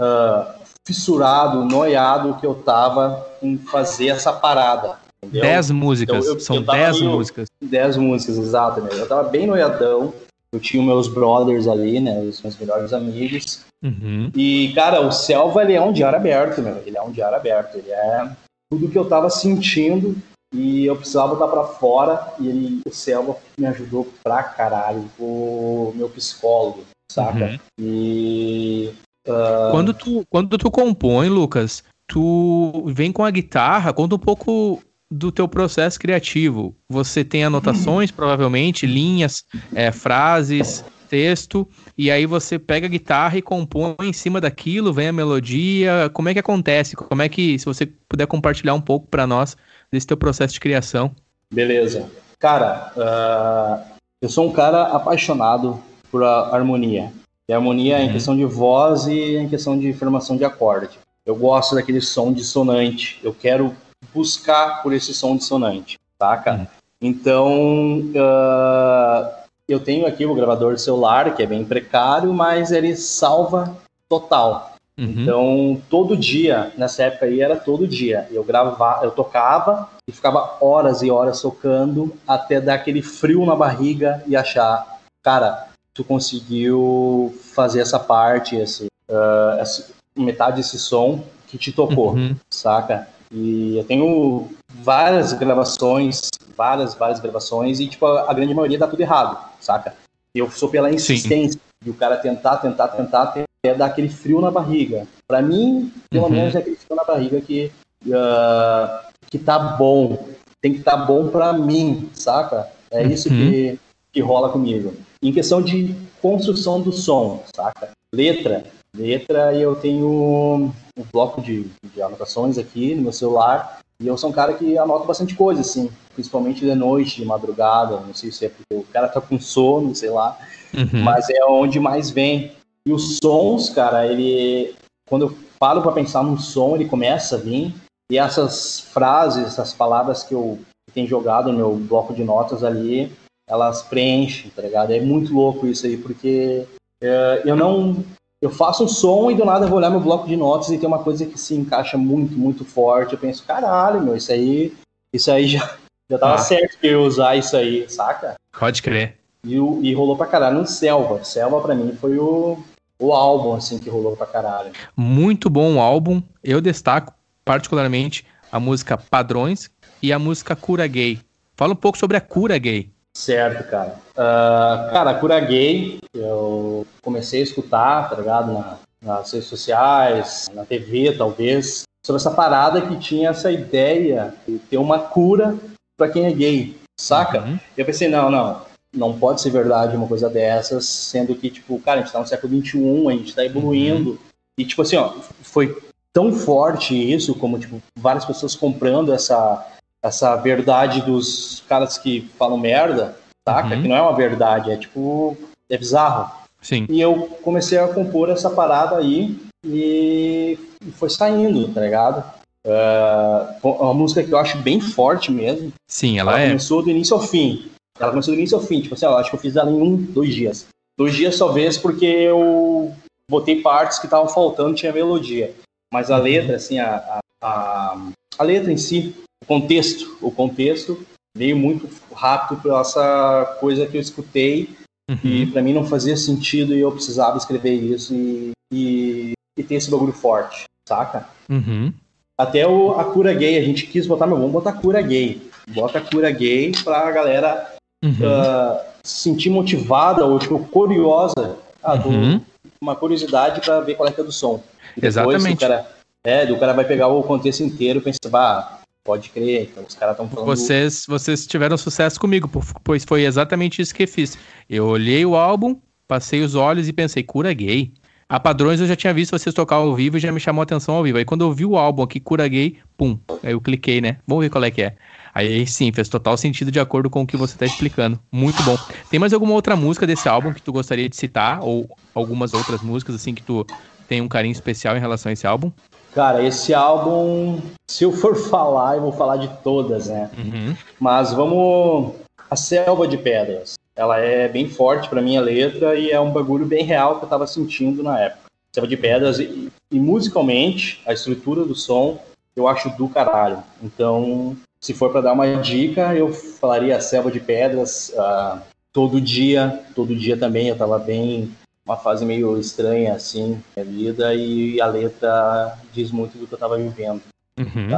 uh, 0.00 0.66
fissurado, 0.84 1.64
noiado 1.64 2.36
que 2.40 2.46
eu 2.46 2.54
tava 2.54 3.26
em 3.40 3.56
fazer 3.56 4.08
essa 4.08 4.32
parada. 4.32 4.98
Entendeu? 5.22 5.42
Dez 5.42 5.70
músicas, 5.70 6.24
então, 6.24 6.34
eu, 6.34 6.40
são 6.40 6.56
eu 6.56 6.62
dez 6.62 7.00
meio, 7.00 7.12
músicas. 7.12 7.48
Dez 7.60 7.96
músicas, 7.96 8.38
exato. 8.38 8.80
Né? 8.80 8.90
Eu 8.92 9.08
tava 9.08 9.28
bem 9.28 9.46
noiadão, 9.46 10.12
eu 10.52 10.60
tinha 10.60 10.82
meus 10.82 11.08
brothers 11.08 11.66
ali, 11.66 12.00
né, 12.00 12.20
os 12.20 12.40
meus 12.40 12.56
melhores 12.58 12.92
amigos. 12.92 13.64
Uhum. 13.82 14.30
E, 14.34 14.72
cara, 14.74 15.00
o 15.00 15.12
Selva, 15.12 15.62
ele 15.62 15.74
é 15.74 15.80
um 15.80 15.92
diário 15.92 16.18
aberto, 16.18 16.62
meu. 16.62 16.82
Ele 16.84 16.96
é 16.96 17.02
um 17.02 17.10
diário 17.10 17.36
aberto, 17.36 17.76
ele 17.76 17.90
é 17.90 18.30
tudo 18.70 18.88
que 18.88 18.98
eu 18.98 19.08
tava 19.08 19.30
sentindo 19.30 20.16
e 20.54 20.86
eu 20.86 20.96
precisava 20.96 21.34
botar 21.34 21.48
para 21.48 21.64
fora 21.64 22.32
e 22.40 22.48
ele, 22.48 22.80
o 22.86 22.90
Selva 22.90 23.36
me 23.58 23.66
ajudou 23.66 24.08
pra 24.22 24.42
caralho, 24.42 25.08
o 25.18 25.92
meu 25.94 26.08
psicólogo, 26.08 26.84
saca? 27.10 27.52
Uhum. 27.52 27.58
E... 27.80 28.92
Uh... 29.26 29.70
Quando, 29.70 29.92
tu, 29.92 30.24
quando 30.30 30.56
tu 30.56 30.70
compõe, 30.70 31.28
Lucas, 31.28 31.82
tu 32.08 32.84
vem 32.86 33.12
com 33.12 33.24
a 33.24 33.30
guitarra, 33.30 33.92
conta 33.92 34.14
um 34.14 34.18
pouco 34.18 34.82
do 35.10 35.30
teu 35.30 35.46
processo 35.46 35.98
criativo. 35.98 36.74
Você 36.88 37.24
tem 37.24 37.44
anotações, 37.44 38.10
provavelmente, 38.12 38.86
linhas, 38.86 39.44
é, 39.74 39.92
frases, 39.92 40.84
texto, 41.08 41.66
e 41.96 42.10
aí 42.10 42.26
você 42.26 42.58
pega 42.58 42.86
a 42.86 42.90
guitarra 42.90 43.38
e 43.38 43.42
compõe 43.42 43.94
em 44.02 44.12
cima 44.12 44.40
daquilo, 44.40 44.92
vem 44.92 45.08
a 45.08 45.12
melodia. 45.12 46.10
Como 46.12 46.28
é 46.28 46.32
que 46.32 46.40
acontece? 46.40 46.96
Como 46.96 47.22
é 47.22 47.28
que, 47.28 47.58
se 47.58 47.64
você 47.64 47.86
puder 48.08 48.26
compartilhar 48.26 48.74
um 48.74 48.80
pouco 48.80 49.06
para 49.06 49.26
nós 49.26 49.56
desse 49.90 50.06
teu 50.06 50.16
processo 50.16 50.54
de 50.54 50.60
criação? 50.60 51.14
Beleza. 51.52 52.10
Cara, 52.38 52.92
uh, 52.96 53.96
eu 54.20 54.28
sou 54.28 54.48
um 54.48 54.52
cara 54.52 54.82
apaixonado 54.88 55.80
por 56.10 56.22
harmonia. 56.22 57.12
E 57.48 57.52
harmonia 57.52 57.98
uhum. 57.98 58.02
em 58.02 58.12
questão 58.12 58.36
de 58.36 58.44
voz 58.44 59.06
e 59.06 59.36
em 59.36 59.48
questão 59.48 59.78
de 59.78 59.92
formação 59.92 60.36
de 60.36 60.44
acorde. 60.44 60.98
Eu 61.24 61.36
gosto 61.36 61.74
daquele 61.74 62.00
som 62.00 62.32
dissonante. 62.32 63.20
Eu 63.22 63.32
quero 63.32 63.74
buscar 64.16 64.82
por 64.82 64.94
esse 64.94 65.12
som 65.12 65.36
dissonante, 65.36 65.98
saca? 66.18 66.54
Uhum. 66.54 66.66
Então, 67.02 68.00
uh, 68.00 69.28
eu 69.68 69.78
tenho 69.78 70.06
aqui 70.06 70.24
o 70.24 70.34
gravador 70.34 70.74
de 70.74 70.80
celular, 70.80 71.34
que 71.34 71.42
é 71.42 71.46
bem 71.46 71.64
precário, 71.64 72.32
mas 72.32 72.72
ele 72.72 72.96
salva 72.96 73.76
total. 74.08 74.72
Uhum. 74.98 75.04
Então, 75.04 75.82
todo 75.90 76.16
dia, 76.16 76.72
nessa 76.78 77.02
época 77.02 77.26
aí, 77.26 77.42
era 77.42 77.54
todo 77.54 77.86
dia. 77.86 78.26
Eu 78.30 78.42
gravava, 78.42 79.04
eu 79.04 79.10
tocava 79.10 79.90
e 80.08 80.12
ficava 80.12 80.56
horas 80.60 81.02
e 81.02 81.10
horas 81.10 81.42
tocando 81.42 82.16
até 82.26 82.60
dar 82.60 82.74
aquele 82.74 83.02
frio 83.02 83.44
na 83.44 83.54
barriga 83.54 84.22
e 84.26 84.34
achar, 84.34 84.98
cara, 85.22 85.68
tu 85.92 86.02
conseguiu 86.02 87.36
fazer 87.54 87.80
essa 87.80 87.98
parte, 87.98 88.56
esse, 88.56 88.86
uh, 89.10 89.58
essa, 89.58 89.94
metade 90.16 90.56
desse 90.56 90.78
som 90.78 91.22
que 91.46 91.58
te 91.58 91.72
tocou, 91.72 92.14
uhum. 92.14 92.34
saca? 92.48 93.06
E 93.30 93.76
eu 93.76 93.84
tenho 93.84 94.48
várias 94.68 95.32
gravações, 95.32 96.28
várias, 96.56 96.94
várias 96.94 97.20
gravações, 97.20 97.80
e 97.80 97.86
tipo, 97.86 98.06
a, 98.06 98.32
grande 98.32 98.54
maioria 98.54 98.78
dá 98.78 98.86
tudo 98.86 99.00
errado, 99.00 99.38
saca? 99.60 99.94
Eu 100.34 100.50
sou 100.50 100.68
pela 100.68 100.92
insistência 100.92 101.58
Sim. 101.58 101.84
de 101.84 101.90
o 101.90 101.94
cara 101.94 102.16
tentar, 102.16 102.58
tentar, 102.58 102.88
tentar, 102.88 103.22
até 103.22 103.46
dar 103.74 103.86
aquele 103.86 104.08
frio 104.08 104.40
na 104.40 104.50
barriga. 104.50 105.06
Para 105.26 105.42
mim, 105.42 105.92
pelo 106.10 106.26
uhum. 106.26 106.30
menos 106.30 106.54
é 106.54 106.58
aquele 106.58 106.76
frio 106.76 106.96
na 106.96 107.04
barriga 107.04 107.40
que, 107.40 107.72
uh, 108.06 109.12
que 109.28 109.38
tá 109.38 109.58
bom. 109.58 110.28
Tem 110.60 110.72
que 110.72 110.78
estar 110.78 110.98
tá 110.98 111.04
bom 111.04 111.28
para 111.28 111.52
mim, 111.52 112.08
saca? 112.12 112.68
É 112.90 113.02
isso 113.02 113.28
uhum. 113.28 113.50
que, 113.50 113.78
que 114.12 114.20
rola 114.20 114.50
comigo. 114.50 114.94
Em 115.22 115.32
questão 115.32 115.60
de 115.60 115.94
construção 116.20 116.80
do 116.80 116.92
som, 116.92 117.42
saca? 117.54 117.90
Letra, 118.14 118.64
letra 118.96 119.52
e 119.54 119.62
eu 119.62 119.76
tenho 119.76 120.72
um 120.96 121.04
bloco 121.12 121.40
de, 121.40 121.66
de 121.94 122.02
anotações 122.02 122.58
aqui 122.58 122.94
no 122.94 123.02
meu 123.02 123.12
celular 123.12 123.80
e 123.98 124.06
eu 124.06 124.16
sou 124.18 124.28
um 124.28 124.32
cara 124.32 124.52
que 124.52 124.76
anota 124.76 125.06
bastante 125.06 125.34
coisa, 125.34 125.62
assim, 125.62 125.90
principalmente 126.14 126.60
de 126.60 126.74
noite, 126.74 127.16
de 127.16 127.24
madrugada, 127.24 127.98
não 128.00 128.12
sei 128.12 128.30
se 128.30 128.44
é 128.44 128.48
porque 128.50 128.74
o 128.74 128.82
cara 128.92 129.08
tá 129.08 129.20
com 129.20 129.40
sono, 129.40 129.94
sei 129.94 130.10
lá, 130.10 130.36
uhum. 130.74 131.02
mas 131.02 131.30
é 131.30 131.44
onde 131.46 131.80
mais 131.80 132.10
vem. 132.10 132.52
E 132.86 132.92
os 132.92 133.16
sons, 133.22 133.70
cara, 133.70 134.06
ele, 134.06 134.74
quando 135.08 135.26
eu 135.26 135.38
paro 135.58 135.80
para 135.80 135.92
pensar 135.92 136.22
num 136.22 136.38
som, 136.38 136.74
ele 136.74 136.88
começa 136.88 137.36
a 137.36 137.38
vir, 137.38 137.74
e 138.10 138.18
essas 138.18 138.80
frases, 138.80 139.46
essas 139.46 139.72
palavras 139.72 140.22
que 140.22 140.34
eu 140.34 140.58
tenho 140.92 141.08
jogado 141.08 141.50
no 141.50 141.58
meu 141.58 141.74
bloco 141.74 142.12
de 142.12 142.22
notas 142.22 142.62
ali, 142.62 143.10
elas 143.48 143.82
preenchem, 143.82 144.50
tá 144.54 144.60
ligado? 144.60 144.92
É 144.92 145.00
muito 145.00 145.32
louco 145.32 145.66
isso 145.66 145.86
aí, 145.86 145.96
porque 145.96 146.66
é, 147.02 147.42
eu 147.44 147.56
não 147.56 148.04
eu 148.40 148.50
faço 148.50 148.84
um 148.84 148.88
som 148.88 149.30
e 149.30 149.34
do 149.34 149.44
nada 149.44 149.64
eu 149.64 149.68
vou 149.68 149.78
olhar 149.78 149.90
meu 149.90 150.00
bloco 150.00 150.28
de 150.28 150.36
notas 150.36 150.68
e 150.70 150.78
tem 150.78 150.86
uma 150.86 151.02
coisa 151.02 151.24
que 151.24 151.38
se 151.38 151.54
encaixa 151.54 151.96
muito, 151.96 152.36
muito 152.36 152.64
forte. 152.64 153.14
Eu 153.14 153.18
penso, 153.18 153.44
caralho, 153.44 154.00
meu, 154.00 154.16
isso 154.16 154.32
aí, 154.32 154.74
isso 155.12 155.30
aí 155.30 155.46
já, 155.46 155.76
já 156.10 156.18
tava 156.18 156.34
ah. 156.34 156.38
certo 156.38 156.78
que 156.78 156.86
eu 156.86 156.90
ia 156.92 157.00
usar 157.00 157.36
isso 157.36 157.56
aí, 157.56 157.88
saca? 157.88 158.34
Pode 158.58 158.82
crer. 158.82 159.18
E, 159.44 159.58
o, 159.58 159.80
e 159.82 159.94
rolou 159.94 160.16
pra 160.16 160.26
caralho 160.26 160.58
no 160.58 160.66
Selva. 160.66 161.24
Selva, 161.24 161.60
pra 161.60 161.74
mim, 161.74 161.96
foi 161.98 162.18
o, 162.18 162.58
o 162.98 163.12
álbum, 163.12 163.54
assim, 163.54 163.78
que 163.78 163.88
rolou 163.88 164.16
pra 164.16 164.26
caralho. 164.26 164.72
Muito 164.96 165.48
bom 165.48 165.80
álbum. 165.80 166.22
Eu 166.42 166.60
destaco, 166.60 167.14
particularmente, 167.44 168.26
a 168.50 168.60
música 168.60 168.98
Padrões 168.98 169.70
e 170.02 170.12
a 170.12 170.18
música 170.18 170.54
Cura 170.54 170.86
Gay. 170.86 171.20
Fala 171.54 171.72
um 171.72 171.76
pouco 171.76 171.96
sobre 171.96 172.16
a 172.16 172.20
Cura 172.20 172.58
Gay. 172.58 172.90
Certo, 173.16 173.64
cara. 173.70 173.96
Uh, 174.10 174.92
cara, 174.92 175.10
a 175.12 175.14
Cura 175.14 175.40
Gay, 175.40 175.98
eu 176.14 176.86
comecei 177.00 177.40
a 177.40 177.44
escutar, 177.44 178.10
tá 178.10 178.16
ligado? 178.16 178.52
Na, 178.52 178.78
nas 179.00 179.32
redes 179.32 179.48
sociais, 179.48 180.50
na 180.52 180.66
TV, 180.66 181.14
talvez, 181.16 181.84
sobre 182.04 182.20
essa 182.20 182.30
parada 182.30 182.82
que 182.82 182.98
tinha 182.98 183.30
essa 183.30 183.50
ideia 183.50 184.34
de 184.46 184.58
ter 184.58 184.76
uma 184.76 184.98
cura 184.98 185.56
para 185.96 186.10
quem 186.10 186.26
é 186.26 186.30
gay, 186.30 186.76
saca? 187.00 187.40
Uhum. 187.40 187.58
Eu 187.74 187.86
pensei, 187.86 188.06
não, 188.06 188.30
não, 188.30 188.62
não 188.92 189.18
pode 189.18 189.40
ser 189.40 189.48
verdade 189.48 189.96
uma 189.96 190.06
coisa 190.06 190.28
dessas, 190.28 190.84
sendo 190.84 191.34
que, 191.34 191.48
tipo, 191.48 191.80
cara, 191.80 192.00
a 192.00 192.02
gente 192.02 192.12
tá 192.12 192.20
no 192.20 192.26
século 192.26 192.62
XXI, 192.62 193.08
a 193.08 193.12
gente 193.12 193.34
tá 193.34 193.46
evoluindo. 193.46 194.10
Uhum. 194.10 194.18
E, 194.58 194.66
tipo 194.66 194.82
assim, 194.82 194.96
ó, 194.96 195.14
foi 195.40 195.74
tão 196.12 196.34
forte 196.34 196.94
isso, 196.94 197.34
como, 197.34 197.58
tipo, 197.58 197.80
várias 197.98 198.26
pessoas 198.26 198.54
comprando 198.54 199.10
essa, 199.10 199.66
essa 200.06 200.36
verdade 200.36 201.02
dos 201.02 201.62
caras 201.68 201.98
que 201.98 202.28
falam 202.38 202.58
merda, 202.58 203.16
saca? 203.46 203.74
Uhum. 203.74 203.82
Que 203.82 203.88
não 203.88 203.96
é 203.96 204.02
uma 204.02 204.14
verdade, 204.14 204.70
é, 204.70 204.76
tipo, 204.76 205.36
é 205.68 205.76
bizarro. 205.76 206.30
Sim. 206.60 206.86
E 206.88 207.00
eu 207.00 207.28
comecei 207.42 207.78
a 207.78 207.88
compor 207.88 208.30
essa 208.30 208.50
parada 208.50 208.96
aí 208.96 209.38
e 209.64 210.58
foi 210.94 211.10
saindo, 211.10 211.68
tá 211.68 211.80
ligado? 211.80 212.24
Uh, 212.64 213.68
uma 213.68 213.94
música 213.94 214.24
que 214.24 214.32
eu 214.32 214.38
acho 214.38 214.58
bem 214.58 214.80
forte 214.80 215.30
mesmo. 215.30 215.72
Sim, 215.88 216.18
ela, 216.18 216.32
ela 216.32 216.40
é. 216.40 216.46
começou 216.48 216.82
do 216.82 216.90
início 216.90 217.14
ao 217.14 217.22
fim. 217.22 217.70
Ela 217.98 218.10
começou 218.10 218.34
do 218.34 218.38
início 218.38 218.56
ao 218.56 218.64
fim. 218.64 218.80
Tipo 218.80 218.94
assim, 218.94 219.06
eu 219.06 219.16
acho 219.16 219.30
que 219.30 219.36
eu 219.36 219.40
fiz 219.40 219.54
ela 219.54 219.70
em 219.70 219.80
um, 219.80 219.96
dois 219.96 220.34
dias. 220.34 220.66
Dois 220.98 221.14
dias 221.14 221.38
talvez 221.38 221.78
porque 221.78 222.06
eu 222.06 222.92
botei 223.30 223.60
partes 223.60 223.98
que 223.98 224.06
estavam 224.06 224.28
faltando, 224.28 224.74
tinha 224.74 224.92
melodia. 224.92 225.54
Mas 225.92 226.10
a 226.10 226.16
letra, 226.16 226.56
assim, 226.56 226.78
a, 226.78 227.20
a, 227.40 227.96
a, 228.38 228.42
letra 228.42 228.72
em 228.72 228.76
si, 228.76 229.14
contexto, 229.46 230.18
o 230.20 230.30
contexto 230.30 231.06
veio 231.36 231.56
muito 231.56 231.88
rápido 232.12 232.60
por 232.60 232.80
essa 232.80 233.56
coisa 233.60 233.86
que 233.86 233.96
eu 233.96 234.00
escutei 234.00 234.70
uhum. 235.10 235.18
e 235.22 235.46
para 235.46 235.62
mim 235.62 235.74
não 235.74 235.84
fazia 235.84 236.16
sentido 236.16 236.74
e 236.74 236.80
eu 236.80 236.92
precisava 236.92 237.36
escrever 237.36 237.74
isso 237.74 238.14
e, 238.14 238.52
e, 238.72 239.32
e 239.58 239.62
ter 239.62 239.74
esse 239.74 239.90
bagulho 239.90 240.12
forte, 240.12 240.64
saca? 240.88 241.28
Uhum. 241.48 241.92
Até 242.38 242.66
o, 242.66 242.92
a 242.98 243.04
cura 243.04 243.32
gay, 243.32 243.58
a 243.58 243.64
gente 243.64 243.86
quis 243.86 244.06
botar, 244.06 244.26
mas 244.26 244.38
vamos 244.38 244.52
botar 244.52 244.72
cura 244.74 245.00
gay. 245.00 245.40
Bota 245.70 245.98
a 245.98 246.02
cura 246.02 246.30
gay 246.30 246.72
pra 246.84 247.10
galera 247.10 247.74
uhum. 248.04 248.10
uh, 248.10 248.78
se 249.02 249.22
sentir 249.22 249.50
motivada 249.50 250.24
ou 250.24 250.38
tipo, 250.38 250.58
curiosa. 250.66 251.56
Ah, 251.82 251.94
uhum. 251.94 252.40
uma 252.80 252.96
curiosidade 252.96 253.60
para 253.60 253.80
ver 253.80 253.94
qual 253.94 254.08
é 254.08 254.12
que 254.12 254.20
é 254.20 254.24
do 254.24 254.32
som. 254.32 254.62
E 254.96 255.06
Exatamente. 255.06 255.56
O 255.56 255.58
cara, 255.58 255.86
é, 256.24 256.52
o 256.52 256.58
cara 256.58 256.72
vai 256.72 256.84
pegar 256.84 257.08
o 257.08 257.22
contexto 257.22 257.62
inteiro 257.62 258.00
e 258.00 258.02
pensar, 258.02 258.28
bah, 258.28 258.75
pode 259.06 259.30
crer, 259.30 259.68
então 259.70 259.84
os 259.84 259.94
caras 259.94 260.14
estão 260.14 260.28
falando. 260.28 260.46
Vocês, 260.46 261.06
vocês 261.06 261.46
tiveram 261.46 261.78
sucesso 261.78 262.18
comigo, 262.18 262.50
pois 262.82 263.04
foi 263.04 263.24
exatamente 263.24 263.80
isso 263.80 263.94
que 263.94 264.06
fiz. 264.06 264.36
Eu 264.68 264.86
olhei 264.86 265.24
o 265.24 265.36
álbum, 265.36 265.76
passei 266.08 266.42
os 266.42 266.56
olhos 266.56 266.88
e 266.88 266.92
pensei, 266.92 267.22
cura 267.22 267.52
gay. 267.54 267.92
A 268.28 268.40
Padrões 268.40 268.80
eu 268.80 268.88
já 268.88 268.96
tinha 268.96 269.14
visto 269.14 269.38
vocês 269.38 269.54
tocar 269.54 269.76
ao 269.76 269.94
vivo 269.94 270.16
e 270.16 270.20
já 270.20 270.32
me 270.32 270.40
chamou 270.40 270.60
a 270.60 270.64
atenção 270.64 270.96
ao 270.96 271.02
vivo. 271.04 271.16
Aí 271.16 271.24
quando 271.24 271.42
eu 271.42 271.52
vi 271.52 271.64
o 271.64 271.76
álbum 271.76 272.02
aqui, 272.02 272.18
Cura 272.18 272.48
Gay, 272.48 272.76
pum, 272.96 273.16
aí 273.40 273.52
eu 273.52 273.60
cliquei, 273.60 274.00
né? 274.00 274.16
Vamos 274.26 274.44
ver 274.44 274.50
qual 274.50 274.64
é 274.64 274.70
que 274.72 274.82
é. 274.82 274.96
Aí 275.32 275.64
sim, 275.64 275.92
fez 275.92 276.08
total 276.08 276.36
sentido 276.36 276.72
de 276.72 276.80
acordo 276.80 277.08
com 277.08 277.22
o 277.22 277.26
que 277.26 277.36
você 277.36 277.56
tá 277.56 277.64
explicando. 277.64 278.18
Muito 278.32 278.60
bom. 278.64 278.76
Tem 279.08 279.20
mais 279.20 279.32
alguma 279.32 279.52
outra 279.52 279.76
música 279.76 280.08
desse 280.08 280.28
álbum 280.28 280.52
que 280.52 280.60
tu 280.60 280.72
gostaria 280.72 281.08
de 281.08 281.14
citar? 281.14 281.62
Ou 281.62 281.88
algumas 282.14 282.52
outras 282.52 282.80
músicas, 282.80 283.14
assim, 283.14 283.32
que 283.32 283.42
tu 283.42 283.64
tem 284.08 284.20
um 284.20 284.28
carinho 284.28 284.52
especial 284.52 284.96
em 284.96 285.00
relação 285.00 285.30
a 285.30 285.32
esse 285.34 285.46
álbum? 285.46 285.70
Cara, 286.16 286.42
esse 286.42 286.72
álbum, 286.72 287.60
se 287.86 288.02
eu 288.02 288.10
for 288.10 288.34
falar, 288.34 288.96
eu 288.96 289.02
vou 289.02 289.12
falar 289.12 289.36
de 289.36 289.48
todas, 289.62 290.08
né? 290.08 290.30
Uhum. 290.38 290.74
Mas 290.98 291.34
vamos. 291.34 292.14
A 292.48 292.56
Selva 292.56 293.06
de 293.06 293.18
Pedras 293.18 293.74
ela 293.94 294.18
é 294.18 294.48
bem 294.48 294.66
forte 294.68 295.10
para 295.10 295.20
minha 295.20 295.42
letra 295.42 295.94
e 295.94 296.10
é 296.10 296.18
um 296.18 296.30
bagulho 296.30 296.64
bem 296.64 296.84
real 296.84 297.18
que 297.18 297.26
eu 297.26 297.28
tava 297.28 297.46
sentindo 297.46 298.02
na 298.02 298.18
época. 298.18 298.44
Selva 298.72 298.88
de 298.88 298.96
Pedras 298.96 299.38
e, 299.38 299.70
e, 299.90 300.00
musicalmente, 300.00 301.02
a 301.06 301.12
estrutura 301.12 301.64
do 301.64 301.74
som 301.74 302.18
eu 302.56 302.66
acho 302.66 302.88
do 302.96 303.08
caralho. 303.08 303.62
Então, 303.82 304.56
se 304.80 304.94
for 304.94 305.12
para 305.12 305.20
dar 305.20 305.34
uma 305.34 305.56
dica, 305.56 306.14
eu 306.14 306.32
falaria 306.32 306.98
Selva 306.98 307.30
de 307.30 307.40
Pedras 307.40 308.10
uh, 308.14 308.58
todo 308.90 309.20
dia, 309.20 309.82
todo 309.94 310.16
dia 310.16 310.38
também. 310.38 310.68
Eu 310.68 310.76
tava 310.78 310.98
bem 310.98 311.52
uma 311.86 311.96
fase 311.96 312.24
meio 312.26 312.58
estranha 312.58 313.14
assim, 313.14 313.62
minha 313.76 313.86
vida 313.86 314.34
e 314.34 314.80
a 314.80 314.86
letra 314.86 315.78
diz 315.92 316.10
muito 316.10 316.36
do 316.36 316.46
que 316.46 316.52
eu 316.52 316.58
tava 316.58 316.76
vivendo. 316.76 317.22
Uhum. 317.58 317.88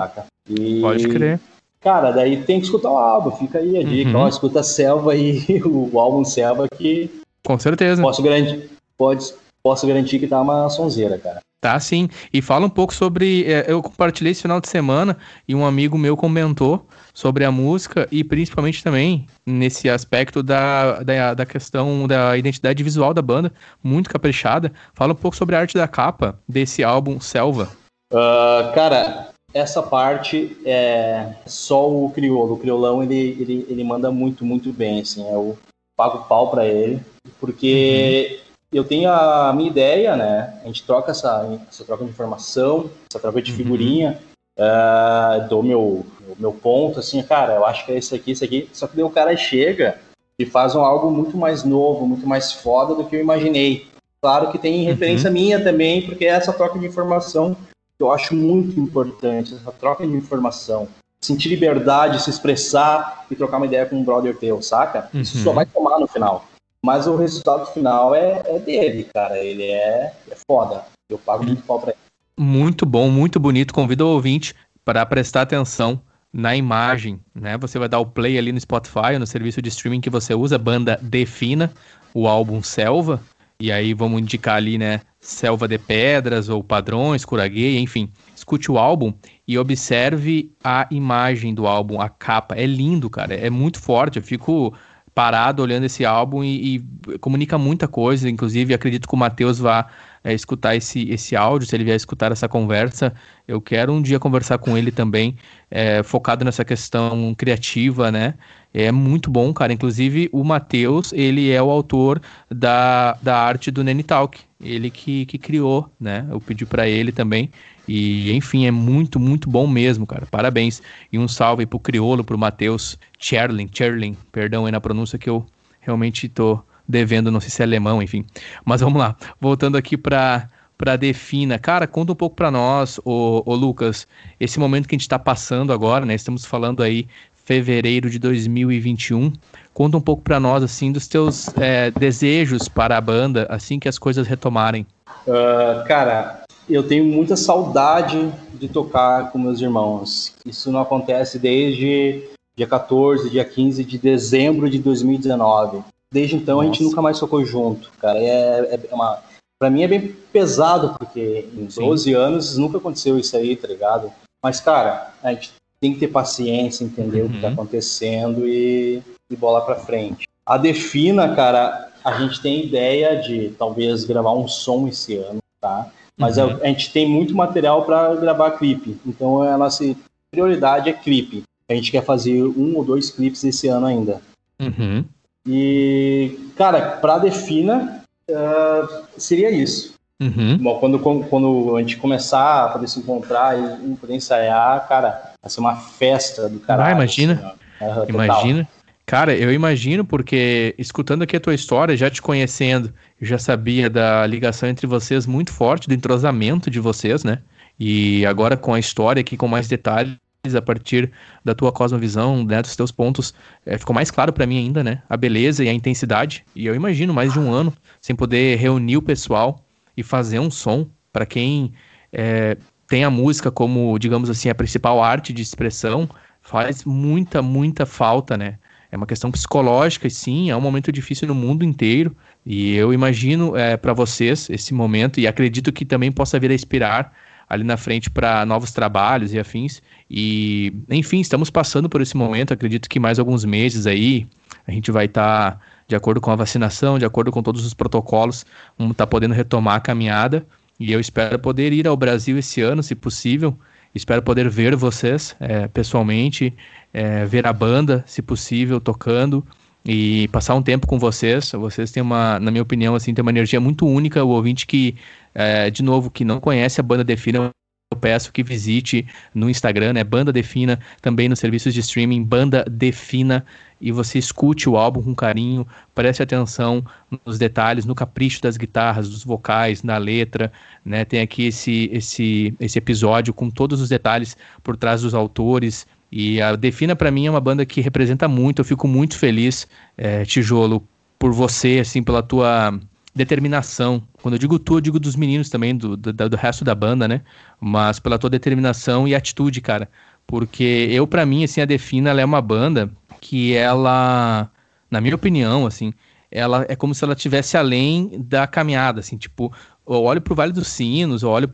E... 0.49 0.81
Pode 0.83 1.09
crer. 1.09 1.41
Cara, 1.81 2.11
daí 2.11 2.43
tem 2.45 2.59
que 2.61 2.67
escutar 2.67 2.91
o 2.91 2.99
álbum, 2.99 3.31
fica 3.31 3.59
aí 3.59 3.79
a 3.79 3.83
dica. 3.83 4.11
Uhum. 4.11 4.25
Ó, 4.25 4.29
escuta 4.29 4.63
Selva 4.63 5.15
e 5.17 5.63
o 5.65 5.99
álbum 5.99 6.25
Selva 6.25 6.67
que. 6.69 7.11
Com 7.47 7.59
certeza. 7.59 8.03
Posso 8.03 8.23
garantir, 8.23 8.71
pode, 8.97 9.33
posso 9.63 9.87
garantir 9.87 10.19
que 10.19 10.27
tá 10.27 10.41
uma 10.41 10.69
sonzeira, 10.69 11.17
cara. 11.19 11.41
Tá 11.61 11.79
sim. 11.81 12.09
E 12.33 12.41
fala 12.41 12.67
um 12.67 12.71
pouco 12.71 12.95
sobre. 12.95 13.45
É, 13.45 13.65
eu 13.67 13.83
compartilhei 13.83 14.31
esse 14.31 14.43
final 14.43 14.61
de 14.61 14.69
semana 14.69 15.17
e 15.47 15.57
um 15.57 15.67
amigo 15.67 15.99
meu 15.99 16.17
comentou 16.17 16.87
sobre 17.13 17.45
a 17.45 17.51
música 17.51 18.07
e 18.13 18.23
principalmente 18.23 18.83
também 18.83 19.27
nesse 19.45 19.91
aspecto 19.91 20.41
da, 20.41 21.03
da, 21.03 21.35
da 21.35 21.45
questão 21.45 22.07
da 22.07 22.37
identidade 22.37 22.81
visual 22.85 23.13
da 23.13 23.21
banda, 23.21 23.53
muito 23.83 24.09
caprichada. 24.09 24.73
Fala 24.95 25.15
um 25.15 25.17
pouco 25.17 25.37
sobre 25.37 25.57
a 25.57 25.61
arte 25.61 25.75
da 25.75 25.89
capa 25.89 26.39
desse 26.49 26.85
álbum 26.85 27.19
Selva. 27.19 27.69
Uh, 28.13 28.73
cara, 28.73 29.31
essa 29.53 29.83
parte 29.83 30.57
é 30.65 31.35
só 31.45 31.91
o 31.91 32.09
crioulo. 32.11 32.55
O 32.55 32.59
criolão 32.59 33.03
ele, 33.03 33.37
ele, 33.41 33.67
ele 33.69 33.83
manda 33.83 34.13
muito, 34.13 34.45
muito 34.45 34.73
bem. 34.73 35.01
Assim, 35.01 35.29
eu 35.29 35.59
pago 35.97 36.25
pau 36.29 36.51
para 36.51 36.67
ele, 36.69 37.01
porque 37.41 38.39
uhum. 38.45 38.48
Eu 38.73 38.85
tenho 38.85 39.11
a 39.11 39.53
minha 39.53 39.71
ideia, 39.71 40.17
né? 40.17 40.61
A 40.63 40.67
gente 40.67 40.85
troca 40.85 41.11
essa, 41.11 41.59
essa 41.69 41.85
troca 41.85 42.05
de 42.05 42.11
informação, 42.11 42.91
essa 43.11 43.21
troca 43.21 43.41
de 43.41 43.51
uhum. 43.51 43.57
figurinha, 43.57 44.21
uhum. 44.59 44.65
uh, 44.65 45.49
dou 45.49 45.63
meu, 45.63 46.07
meu 46.39 46.53
ponto, 46.53 46.99
assim, 46.99 47.23
cara, 47.23 47.55
eu 47.55 47.65
acho 47.65 47.87
que 47.87 47.93
é 47.93 47.99
isso 47.99 48.15
aqui, 48.15 48.33
isso 48.33 48.45
aqui. 48.45 48.69
Só 48.73 48.87
que 48.87 48.97
daí 48.97 49.05
o 49.05 49.11
cara 49.11 49.37
chega 49.37 49.99
e 50.39 50.47
faz 50.47 50.75
um 50.75 50.81
algo 50.81 51.11
muito 51.11 51.37
mais 51.37 51.65
novo, 51.65 52.07
muito 52.07 52.27
mais 52.27 52.53
foda 52.53 52.95
do 52.95 53.05
que 53.05 53.17
eu 53.17 53.21
imaginei. 53.21 53.87
Claro 54.21 54.51
que 54.51 54.59
tem 54.59 54.85
referência 54.85 55.29
uhum. 55.29 55.35
minha 55.35 55.63
também, 55.63 56.03
porque 56.03 56.25
é 56.25 56.31
essa 56.31 56.53
troca 56.53 56.79
de 56.79 56.87
informação 56.87 57.57
eu 57.99 58.13
acho 58.13 58.35
muito 58.35 58.79
importante, 58.79 59.55
essa 59.55 59.73
troca 59.73 60.07
de 60.07 60.13
informação. 60.13 60.89
Sentir 61.21 61.49
liberdade, 61.49 62.23
se 62.23 62.31
expressar 62.31 63.27
e 63.29 63.35
trocar 63.35 63.57
uma 63.57 63.67
ideia 63.67 63.85
com 63.87 63.97
um 63.97 64.05
brother 64.05 64.37
teu, 64.37 64.63
saca? 64.63 65.11
Uhum. 65.13 65.21
Isso 65.21 65.39
só 65.39 65.53
vai 65.53 65.67
tomar 65.67 65.99
no 65.99 66.07
final. 66.07 66.45
Mas 66.85 67.07
o 67.07 67.17
resultado 67.17 67.67
final 67.67 68.15
é, 68.15 68.43
é 68.47 68.59
dele, 68.59 69.09
cara. 69.13 69.39
Ele 69.39 69.65
é, 69.65 70.13
é 70.31 70.37
foda. 70.49 70.85
Eu 71.09 71.19
pago 71.19 71.45
muito 71.45 71.63
pau 71.63 71.81
pra 71.81 71.91
ele. 71.91 71.99
Muito 72.39 72.87
bom, 72.87 73.11
muito 73.11 73.41
bonito. 73.41 73.75
Convido 73.75 74.07
o 74.07 74.13
ouvinte 74.13 74.55
para 74.85 75.05
prestar 75.05 75.43
atenção 75.43 76.01
na 76.33 76.55
imagem, 76.55 77.21
né? 77.35 77.57
Você 77.59 77.79
vai 77.79 77.89
dar 77.89 77.99
o 77.99 78.07
play 78.07 78.39
ali 78.39 78.53
no 78.53 78.61
Spotify, 78.61 79.19
no 79.19 79.27
serviço 79.27 79.61
de 79.61 79.69
streaming 79.71 80.01
que 80.01 80.11
você 80.11 80.35
usa, 80.35 80.59
banda 80.59 80.99
Defina, 81.03 81.73
o 82.15 82.29
álbum 82.29 82.63
Selva, 82.63 83.21
e 83.61 83.73
aí 83.73 83.93
vamos 83.93 84.21
indicar 84.21 84.57
ali, 84.57 84.79
né, 84.79 85.01
Selva 85.21 85.67
de 85.67 85.79
Pedras 85.79 86.49
ou 86.49 86.63
Padrões, 86.63 87.25
Curaguei, 87.25 87.79
enfim. 87.81 88.09
Escute 88.35 88.71
o 88.71 88.79
álbum 88.79 89.13
e 89.49 89.59
observe 89.59 90.53
a 90.63 90.87
imagem 90.93 91.53
do 91.53 91.67
álbum, 91.67 92.01
a 92.01 92.09
capa. 92.09 92.55
É 92.55 92.65
lindo, 92.65 93.11
cara. 93.11 93.35
É 93.35 93.51
muito 93.51 93.81
forte. 93.81 94.19
Eu 94.19 94.23
fico 94.23 94.73
parado 95.19 95.65
olhando 95.65 95.83
esse 95.83 96.05
álbum 96.05 96.45
e, 96.45 96.77
e 96.77 97.19
comunica 97.19 97.59
muita 97.59 97.89
coisa. 97.89 98.31
Inclusive, 98.31 98.73
acredito 98.73 99.09
que 99.09 99.15
o 99.17 99.19
Matheus 99.19 99.59
vá 99.59 99.89
é, 100.23 100.33
escutar 100.33 100.77
esse, 100.77 101.11
esse 101.11 101.35
áudio, 101.35 101.67
se 101.67 101.75
ele 101.75 101.83
vier 101.83 101.97
escutar 101.97 102.31
essa 102.31 102.49
conversa. 102.49 103.13
Eu 103.49 103.61
quero 103.61 103.93
um 103.93 104.01
dia 104.01 104.21
conversar 104.21 104.59
com 104.59 104.79
ele 104.79 104.93
também, 104.93 105.37
é, 105.69 106.05
focado 106.05 106.45
nessa 106.45 106.65
questão 106.65 107.35
criativa, 107.37 108.13
né? 108.13 108.35
É 108.73 108.93
muito 108.93 109.29
bom, 109.29 109.53
cara. 109.53 109.73
Inclusive, 109.73 110.29
o 110.33 110.45
Matheus, 110.45 111.13
ele 111.13 111.51
é 111.51 111.61
o 111.61 111.69
autor 111.69 112.23
da, 112.49 113.19
da 113.21 113.39
arte 113.39 113.73
do 113.73 113.83
Nene 113.83 114.05
Talk. 114.05 114.39
Ele 114.63 114.89
que, 114.89 115.27
que 115.27 115.37
criou, 115.37 115.91
né? 115.99 116.29
Eu 116.31 116.41
pedi 116.41 116.65
para 116.65 116.89
ele 116.89 117.11
também. 117.11 117.51
E, 117.89 118.31
enfim, 118.33 118.67
é 118.67 118.71
muito, 118.71 119.19
muito 119.19 119.49
bom 119.49 119.67
mesmo, 119.67 120.07
cara. 120.07 120.27
Parabéns. 120.31 120.83
E 121.11 121.19
um 121.19 121.27
salve 121.27 121.65
pro 121.65 121.81
Criolo, 121.81 122.23
pro 122.23 122.37
Matheus 122.37 122.99
Cherlin, 123.19 123.69
Cherlin, 123.73 124.17
perdão 124.31 124.67
aí 124.67 124.73
na 124.73 124.81
pronúncia 124.81 125.19
que 125.19 125.31
eu 125.31 125.45
realmente 125.81 126.29
tô 126.29 126.61
devendo, 126.87 127.31
não 127.31 127.41
sei 127.41 127.51
se 127.51 127.63
é 127.63 127.65
alemão, 127.65 128.03
enfim. 128.03 128.25
Mas 128.65 128.81
vamos 128.81 128.99
lá. 128.99 129.17
Voltando 129.41 129.77
aqui 129.77 129.97
para 129.97 130.49
para 130.79 130.95
Defina. 130.95 131.59
Cara, 131.59 131.89
conta 131.89 132.13
um 132.13 132.15
pouco 132.15 132.37
para 132.37 132.53
nós, 132.53 133.01
o, 133.05 133.43
Lucas, 133.53 134.07
esse 134.39 134.61
momento 134.61 134.87
que 134.87 134.95
a 134.95 134.97
gente 134.97 135.03
está 135.03 135.19
passando 135.19 135.73
agora, 135.73 136.07
né? 136.07 136.15
Estamos 136.15 136.47
falando 136.47 136.85
aí 136.85 137.09
fevereiro 137.45 138.09
de 138.09 138.17
2021. 138.21 139.33
Conta 139.75 139.97
um 139.97 140.01
pouco 140.01 140.23
para 140.23 140.39
nós, 140.39 140.63
assim, 140.63 140.93
dos 140.93 141.09
teus 141.09 141.49
é, 141.59 141.91
desejos 141.91 142.69
para 142.69 142.97
a 142.97 143.01
banda, 143.01 143.47
assim 143.51 143.81
que 143.81 143.89
as 143.89 143.99
coisas 143.99 144.29
retomarem. 144.29 144.87
Uh, 145.27 145.85
cara, 145.87 146.45
eu 146.69 146.87
tenho 146.87 147.05
muita 147.05 147.37
saudade 147.37 148.33
de 148.55 148.69
tocar 148.69 149.31
com 149.31 149.39
meus 149.39 149.61
irmãos. 149.61 150.35
Isso 150.45 150.71
não 150.71 150.81
acontece 150.81 151.39
desde 151.39 152.29
dia 152.57 152.67
14, 152.67 153.31
dia 153.31 153.45
15 153.45 153.85
de 153.85 153.99
dezembro 153.99 154.69
de 154.69 154.79
2019. 154.79 155.83
Desde 156.13 156.37
então 156.37 156.57
Nossa. 156.57 156.69
a 156.69 156.73
gente 156.73 156.83
nunca 156.83 157.01
mais 157.01 157.19
tocou 157.19 157.45
junto, 157.45 157.91
cara. 158.01 158.19
É, 158.19 158.81
é 158.91 158.95
uma, 158.95 159.23
pra 159.59 159.71
mim 159.71 159.83
é 159.83 159.89
bem 159.89 160.17
pesado, 160.33 160.95
porque 160.99 161.49
em 161.55 161.71
Sim. 161.71 161.85
12 161.85 162.15
anos 162.15 162.57
nunca 162.57 162.79
aconteceu 162.79 163.19
isso 163.19 163.37
aí, 163.37 163.55
tá 163.55 163.69
ligado? 163.69 164.11
Mas, 164.43 164.61
cara, 164.61 165.13
a 165.23 165.33
gente 165.33 165.53
tem 165.81 165.93
que 165.93 166.01
ter 166.01 166.09
paciência, 166.09 166.85
entender 166.85 167.23
uhum. 167.23 167.27
o 167.27 167.31
que 167.31 167.41
tá 167.41 167.49
uhum. 167.49 167.53
acontecendo 167.53 168.47
e, 168.47 169.03
e 169.31 169.37
bola 169.37 169.61
pra 169.61 169.77
frente. 169.77 170.27
A 170.45 170.57
Defina, 170.57 171.35
cara, 171.35 171.93
a 172.05 172.19
gente 172.19 172.41
tem 172.41 172.65
ideia 172.65 173.21
de 173.21 173.51
talvez 173.59 174.05
gravar 174.05 174.33
um 174.33 174.49
som 174.49 174.89
esse 174.89 175.17
ano, 175.17 175.41
tá? 175.61 175.91
Mas 176.19 176.37
uhum. 176.37 176.59
a, 176.61 176.65
a, 176.65 176.67
gente 176.67 176.93
tem 176.93 177.09
muito 177.09 177.35
material 177.35 177.85
para 177.85 178.15
gravar 178.17 178.53
clipe. 178.53 178.99
Então 179.07 179.43
a 179.43 179.57
nossa 179.57 179.95
prioridade 180.31 180.91
é 180.91 180.93
clipe. 180.93 181.45
A 181.69 181.75
gente 181.75 181.91
quer 181.91 182.05
fazer 182.05 182.43
um 182.43 182.77
ou 182.77 182.85
dois 182.85 183.11
clipes 183.11 183.45
esse 183.45 183.69
ano 183.69 183.87
ainda. 183.87 184.21
Uhum. 184.61 185.05
E, 185.47 186.39
cara, 186.57 186.99
para 187.01 187.19
Defina, 187.19 188.03
uh, 188.31 189.05
seria 189.17 189.51
isso. 189.51 189.95
Uhum. 190.21 190.59
Bom, 190.59 190.79
quando, 190.81 190.99
quando 190.99 191.77
a 191.77 191.81
gente 191.81 191.97
começar 191.97 192.65
a 192.65 192.69
poder 192.71 192.89
se 192.89 192.99
encontrar 192.99 193.57
e 193.57 193.95
poder 193.95 194.15
ensaiar, 194.15 194.89
cara, 194.89 195.33
vai 195.41 195.51
ser 195.51 195.61
uma 195.61 195.77
festa 195.77 196.49
do 196.49 196.59
caralho. 196.59 196.89
Ah, 196.89 196.93
imagina. 196.93 197.55
Assim, 197.81 198.13
imagina. 198.13 198.69
Cara, 199.09 199.35
eu 199.35 199.51
imagino, 199.51 200.05
porque 200.05 200.75
escutando 200.77 201.23
aqui 201.23 201.35
a 201.35 201.41
tua 201.41 201.55
história, 201.55 201.97
já 201.97 202.11
te 202.11 202.21
conhecendo, 202.21 202.93
já 203.19 203.39
sabia 203.39 203.89
da 203.89 204.27
ligação 204.27 204.69
entre 204.69 204.87
vocês 204.87 205.25
muito 205.25 205.51
forte, 205.51 205.89
do 205.89 205.95
entrosamento 205.95 206.71
de 206.71 206.79
vocês, 206.79 207.25
né? 207.25 207.39
E 207.81 208.27
agora 208.27 208.55
com 208.55 208.75
a 208.75 208.79
história 208.79 209.21
aqui 209.21 209.35
com 209.35 209.49
mais 209.49 209.67
detalhes, 209.67 210.19
a 210.55 210.61
partir 210.61 211.11
da 211.43 211.55
tua 211.55 211.73
cosmovisão, 211.73 212.45
né, 212.45 212.61
dos 212.61 212.77
teus 212.77 212.93
pontos, 212.93 213.33
é, 213.65 213.79
ficou 213.79 213.95
mais 213.95 214.11
claro 214.11 214.31
para 214.31 214.47
mim 214.47 214.59
ainda, 214.59 214.85
né? 214.85 215.01
A 215.09 215.17
beleza 215.17 215.65
e 215.65 215.71
a 215.71 215.73
intensidade. 215.73 216.45
E 216.55 216.67
eu 216.67 216.75
imagino 216.75 217.15
mais 217.15 217.33
de 217.33 217.41
um 217.41 217.51
ano 217.51 217.73
sem 218.03 218.15
poder 218.15 218.59
reunir 218.59 218.99
o 218.99 219.03
pessoal 219.03 219.65
e 219.97 220.03
fazer 220.03 220.39
um 220.39 220.51
som 220.51 220.87
para 221.11 221.25
quem 221.25 221.73
é, 222.13 222.59
tem 222.87 223.05
a 223.05 223.11
música 223.11 223.51
como, 223.51 223.99
digamos 223.99 224.29
assim, 224.29 224.51
a 224.51 224.55
principal 224.55 225.03
arte 225.03 225.33
de 225.33 225.41
expressão, 225.41 226.07
faz 226.43 226.85
muita, 226.85 227.41
muita 227.41 227.87
falta, 227.87 228.37
né? 228.37 228.59
É 228.91 228.97
uma 228.97 229.07
questão 229.07 229.31
psicológica, 229.31 230.07
e 230.07 230.11
sim, 230.11 230.51
é 230.51 230.57
um 230.57 230.61
momento 230.61 230.91
difícil 230.91 231.29
no 231.29 231.35
mundo 231.35 231.65
inteiro. 231.65 232.17
E 232.45 232.75
eu 232.75 232.93
imagino 232.93 233.57
é, 233.57 233.77
para 233.77 233.93
vocês 233.93 234.49
esse 234.49 234.73
momento, 234.73 235.21
e 235.21 235.27
acredito 235.27 235.73
que 235.73 235.85
também 235.85 236.11
possa 236.11 236.39
vir 236.39 236.51
a 236.51 236.55
inspirar 236.55 237.13
ali 237.49 237.65
na 237.65 237.77
frente 237.77 238.11
para 238.11 238.45
novos 238.45 238.73
trabalhos 238.73 239.33
e 239.33 239.39
afins. 239.39 239.83
E, 240.11 240.73
enfim, 240.91 241.21
estamos 241.21 241.51
passando 241.51 241.89
por 241.89 242.01
esse 242.01 242.17
momento. 242.17 242.53
Acredito 242.53 242.89
que 242.89 243.01
mais 243.01 243.19
alguns 243.19 243.45
meses 243.45 243.87
aí 243.87 244.27
a 244.67 244.73
gente 244.73 244.91
vai 244.91 245.07
estar, 245.07 245.53
tá, 245.53 245.61
de 245.87 245.97
acordo 245.97 246.21
com 246.21 246.31
a 246.31 246.37
vacinação, 246.37 246.99
de 246.99 247.05
acordo 247.05 247.31
com 247.31 247.43
todos 247.43 247.65
os 247.65 247.73
protocolos, 247.73 248.45
estar 248.79 248.95
tá 248.95 249.07
podendo 249.07 249.35
retomar 249.35 249.77
a 249.77 249.81
caminhada. 249.81 250.47
E 250.79 250.93
eu 250.93 251.01
espero 251.01 251.39
poder 251.39 251.73
ir 251.73 251.89
ao 251.89 251.97
Brasil 251.97 252.39
esse 252.39 252.61
ano, 252.61 252.83
se 252.83 252.95
possível. 252.95 253.59
Espero 253.95 254.23
poder 254.23 254.49
ver 254.49 254.77
vocês 254.77 255.35
é, 255.41 255.67
pessoalmente, 255.69 256.55
é, 256.93 257.25
ver 257.25 257.47
a 257.47 257.53
banda, 257.53 258.05
se 258.07 258.23
possível, 258.23 258.81
tocando 258.81 259.45
e 259.85 260.29
passar 260.29 260.55
um 260.55 260.63
tempo 260.63 260.87
com 260.87 260.99
vocês. 260.99 261.53
Vocês 261.53 261.91
têm 261.91 262.03
uma, 262.03 262.39
na 262.39 262.51
minha 262.51 262.63
opinião, 262.63 262.95
assim, 262.95 263.15
tem 263.15 263.23
uma 263.23 263.31
energia 263.31 263.61
muito 263.61 263.87
única. 263.87 264.23
O 264.25 264.29
ouvinte 264.29 264.67
que, 264.67 264.97
é, 265.35 265.71
de 265.71 265.83
novo, 265.83 266.11
que 266.11 266.25
não 266.25 266.41
conhece 266.41 266.81
a 266.81 266.83
banda 266.83 267.03
Defina, 267.03 267.51
eu 267.91 267.99
peço 267.99 268.33
que 268.33 268.43
visite 268.43 269.07
no 269.35 269.49
Instagram, 269.49 269.95
né? 269.95 270.05
Banda 270.05 270.31
Defina, 270.31 270.79
também 271.01 271.29
nos 271.29 271.39
serviços 271.39 271.73
de 271.73 271.81
streaming, 271.81 272.23
Banda 272.23 272.65
Defina, 272.71 273.45
e 273.81 273.93
você 273.93 274.19
escute 274.19 274.69
o 274.69 274.77
álbum 274.77 275.03
com 275.03 275.15
carinho, 275.15 275.67
preste 275.95 276.23
atenção 276.23 276.85
nos 277.25 277.39
detalhes, 277.39 277.85
no 277.85 277.95
capricho 277.95 278.43
das 278.43 278.57
guitarras, 278.57 279.09
dos 279.09 279.25
vocais, 279.25 279.83
na 279.83 279.99
letra, 279.99 280.53
né? 280.85 281.05
Tem 281.05 281.21
aqui 281.21 281.47
esse, 281.47 281.89
esse, 281.93 282.55
esse 282.59 282.79
episódio 282.79 283.33
com 283.33 283.51
todos 283.51 283.81
os 283.81 283.89
detalhes 283.89 284.37
por 284.63 284.77
trás 284.77 285.03
dos 285.03 285.15
autores, 285.15 285.87
e 286.11 286.41
a 286.41 286.57
Defina 286.57 286.97
para 286.97 287.11
mim 287.11 287.27
é 287.27 287.31
uma 287.31 287.41
banda 287.41 287.67
que 287.67 287.81
representa 287.81 288.27
muito, 288.27 288.61
eu 288.61 288.65
fico 288.65 288.89
muito 288.89 289.19
feliz, 289.19 289.69
é, 289.97 290.25
Tijolo, 290.25 290.83
por 291.19 291.33
você, 291.33 291.79
assim, 291.81 292.03
pela 292.03 292.23
tua 292.23 292.79
determinação. 293.15 294.03
Quando 294.23 294.35
eu 294.35 294.39
digo 294.39 294.59
tu, 294.59 294.77
eu 294.77 294.81
digo 294.81 294.99
dos 294.99 295.17
meninos 295.17 295.51
também, 295.51 295.77
do, 295.77 295.97
do, 295.97 296.13
do 296.13 296.37
resto 296.37 296.65
da 296.65 296.75
banda, 296.75 297.07
né? 297.07 297.23
Mas 297.61 297.99
pela 297.99 298.19
tua 298.19 298.31
determinação 298.31 299.07
e 299.07 299.15
atitude, 299.15 299.61
cara. 299.61 299.89
Porque 300.27 300.89
eu, 300.91 301.07
para 301.07 301.27
mim, 301.27 301.45
assim, 301.45 301.61
a 301.61 301.65
Defina, 301.65 302.11
é 302.11 302.25
uma 302.25 302.41
banda 302.41 302.91
que 303.21 303.55
ela, 303.55 304.51
na 304.91 305.01
minha 305.01 305.15
opinião, 305.15 305.67
assim, 305.67 305.93
ela 306.31 306.67
é 306.69 306.77
como 306.77 306.95
se 306.95 307.05
ela 307.05 307.15
tivesse 307.15 307.57
além 307.57 308.23
da 308.25 308.47
caminhada, 308.47 309.01
assim, 309.01 309.17
tipo, 309.17 309.53
eu 309.87 310.03
olho 310.03 310.21
para 310.21 310.33
o 310.33 310.37
Vale 310.37 310.53
dos 310.53 310.69
Sinos, 310.69 311.23
eu 311.23 311.31
olho 311.31 311.49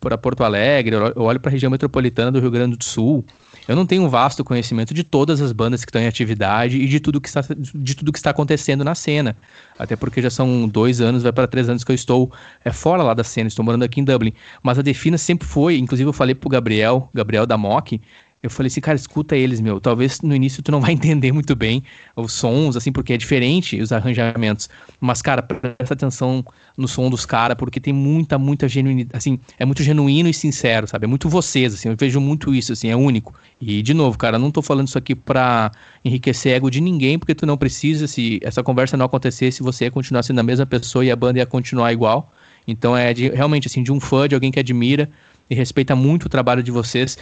para 0.00 0.16
Porto 0.16 0.42
Alegre, 0.42 0.96
eu 0.96 1.22
olho 1.22 1.38
para 1.38 1.50
a 1.50 1.52
região 1.52 1.70
metropolitana 1.70 2.32
do 2.32 2.40
Rio 2.40 2.50
Grande 2.50 2.76
do 2.76 2.84
Sul, 2.84 3.24
eu 3.66 3.74
não 3.74 3.86
tenho 3.86 4.02
um 4.02 4.08
vasto 4.08 4.44
conhecimento 4.44 4.92
de 4.92 5.02
todas 5.02 5.40
as 5.40 5.50
bandas 5.52 5.84
que 5.84 5.90
estão 5.90 6.00
em 6.00 6.06
atividade 6.06 6.76
e 6.78 6.86
de 6.86 7.00
tudo 7.00 7.20
que 7.20 7.28
está, 7.28 7.40
de 7.40 7.94
tudo 7.94 8.12
que 8.12 8.18
está 8.18 8.30
acontecendo 8.30 8.84
na 8.84 8.94
cena. 8.94 9.36
Até 9.78 9.96
porque 9.96 10.20
já 10.20 10.28
são 10.28 10.68
dois 10.68 11.00
anos, 11.00 11.22
vai 11.22 11.32
para 11.32 11.46
três 11.46 11.68
anos 11.68 11.82
que 11.82 11.90
eu 11.90 11.94
estou 11.94 12.30
é, 12.62 12.70
fora 12.70 13.02
lá 13.02 13.14
da 13.14 13.24
cena, 13.24 13.48
estou 13.48 13.64
morando 13.64 13.82
aqui 13.82 14.00
em 14.00 14.04
Dublin. 14.04 14.34
Mas 14.62 14.78
a 14.78 14.82
Defina 14.82 15.16
sempre 15.16 15.48
foi, 15.48 15.78
inclusive 15.78 16.08
eu 16.08 16.12
falei 16.12 16.34
pro 16.34 16.48
Gabriel, 16.50 17.08
Gabriel 17.14 17.46
da 17.46 17.56
Mock, 17.56 18.00
eu 18.44 18.50
falei 18.50 18.66
assim, 18.66 18.80
cara, 18.82 18.94
escuta 18.94 19.34
eles, 19.34 19.58
meu. 19.58 19.80
Talvez 19.80 20.20
no 20.20 20.36
início 20.36 20.62
tu 20.62 20.70
não 20.70 20.78
vai 20.78 20.92
entender 20.92 21.32
muito 21.32 21.56
bem 21.56 21.82
os 22.14 22.34
sons, 22.34 22.76
assim, 22.76 22.92
porque 22.92 23.14
é 23.14 23.16
diferente 23.16 23.80
os 23.80 23.90
arranjamentos. 23.90 24.68
Mas, 25.00 25.22
cara, 25.22 25.40
presta 25.40 25.94
atenção 25.94 26.44
no 26.76 26.86
som 26.86 27.08
dos 27.08 27.24
caras, 27.24 27.56
porque 27.56 27.80
tem 27.80 27.94
muita, 27.94 28.38
muita 28.38 28.68
genuinidade, 28.68 29.16
assim, 29.16 29.40
é 29.58 29.64
muito 29.64 29.82
genuíno 29.82 30.28
e 30.28 30.34
sincero, 30.34 30.86
sabe? 30.86 31.06
É 31.06 31.08
muito 31.08 31.26
vocês, 31.26 31.72
assim, 31.72 31.88
eu 31.88 31.96
vejo 31.98 32.20
muito 32.20 32.54
isso, 32.54 32.74
assim, 32.74 32.90
é 32.90 32.96
único. 32.96 33.32
E, 33.58 33.80
de 33.80 33.94
novo, 33.94 34.18
cara, 34.18 34.38
não 34.38 34.50
tô 34.50 34.60
falando 34.60 34.88
isso 34.88 34.98
aqui 34.98 35.14
pra 35.14 35.72
enriquecer 36.04 36.52
ego 36.52 36.70
de 36.70 36.82
ninguém, 36.82 37.18
porque 37.18 37.34
tu 37.34 37.46
não 37.46 37.56
precisa, 37.56 38.06
se 38.06 38.40
essa 38.42 38.62
conversa 38.62 38.94
não 38.94 39.06
acontecesse, 39.06 39.62
você 39.62 39.86
ia 39.86 39.90
continuar 39.90 40.22
sendo 40.22 40.40
a 40.40 40.42
mesma 40.42 40.66
pessoa 40.66 41.02
e 41.02 41.10
a 41.10 41.16
banda 41.16 41.38
ia 41.38 41.46
continuar 41.46 41.94
igual. 41.94 42.30
Então 42.68 42.94
é 42.94 43.14
de, 43.14 43.30
realmente, 43.30 43.68
assim, 43.68 43.82
de 43.82 43.90
um 43.90 43.98
fã, 43.98 44.28
de 44.28 44.34
alguém 44.34 44.50
que 44.50 44.60
admira 44.60 45.08
e 45.48 45.54
respeita 45.54 45.96
muito 45.96 46.26
o 46.26 46.28
trabalho 46.28 46.62
de 46.62 46.70
vocês, 46.70 47.16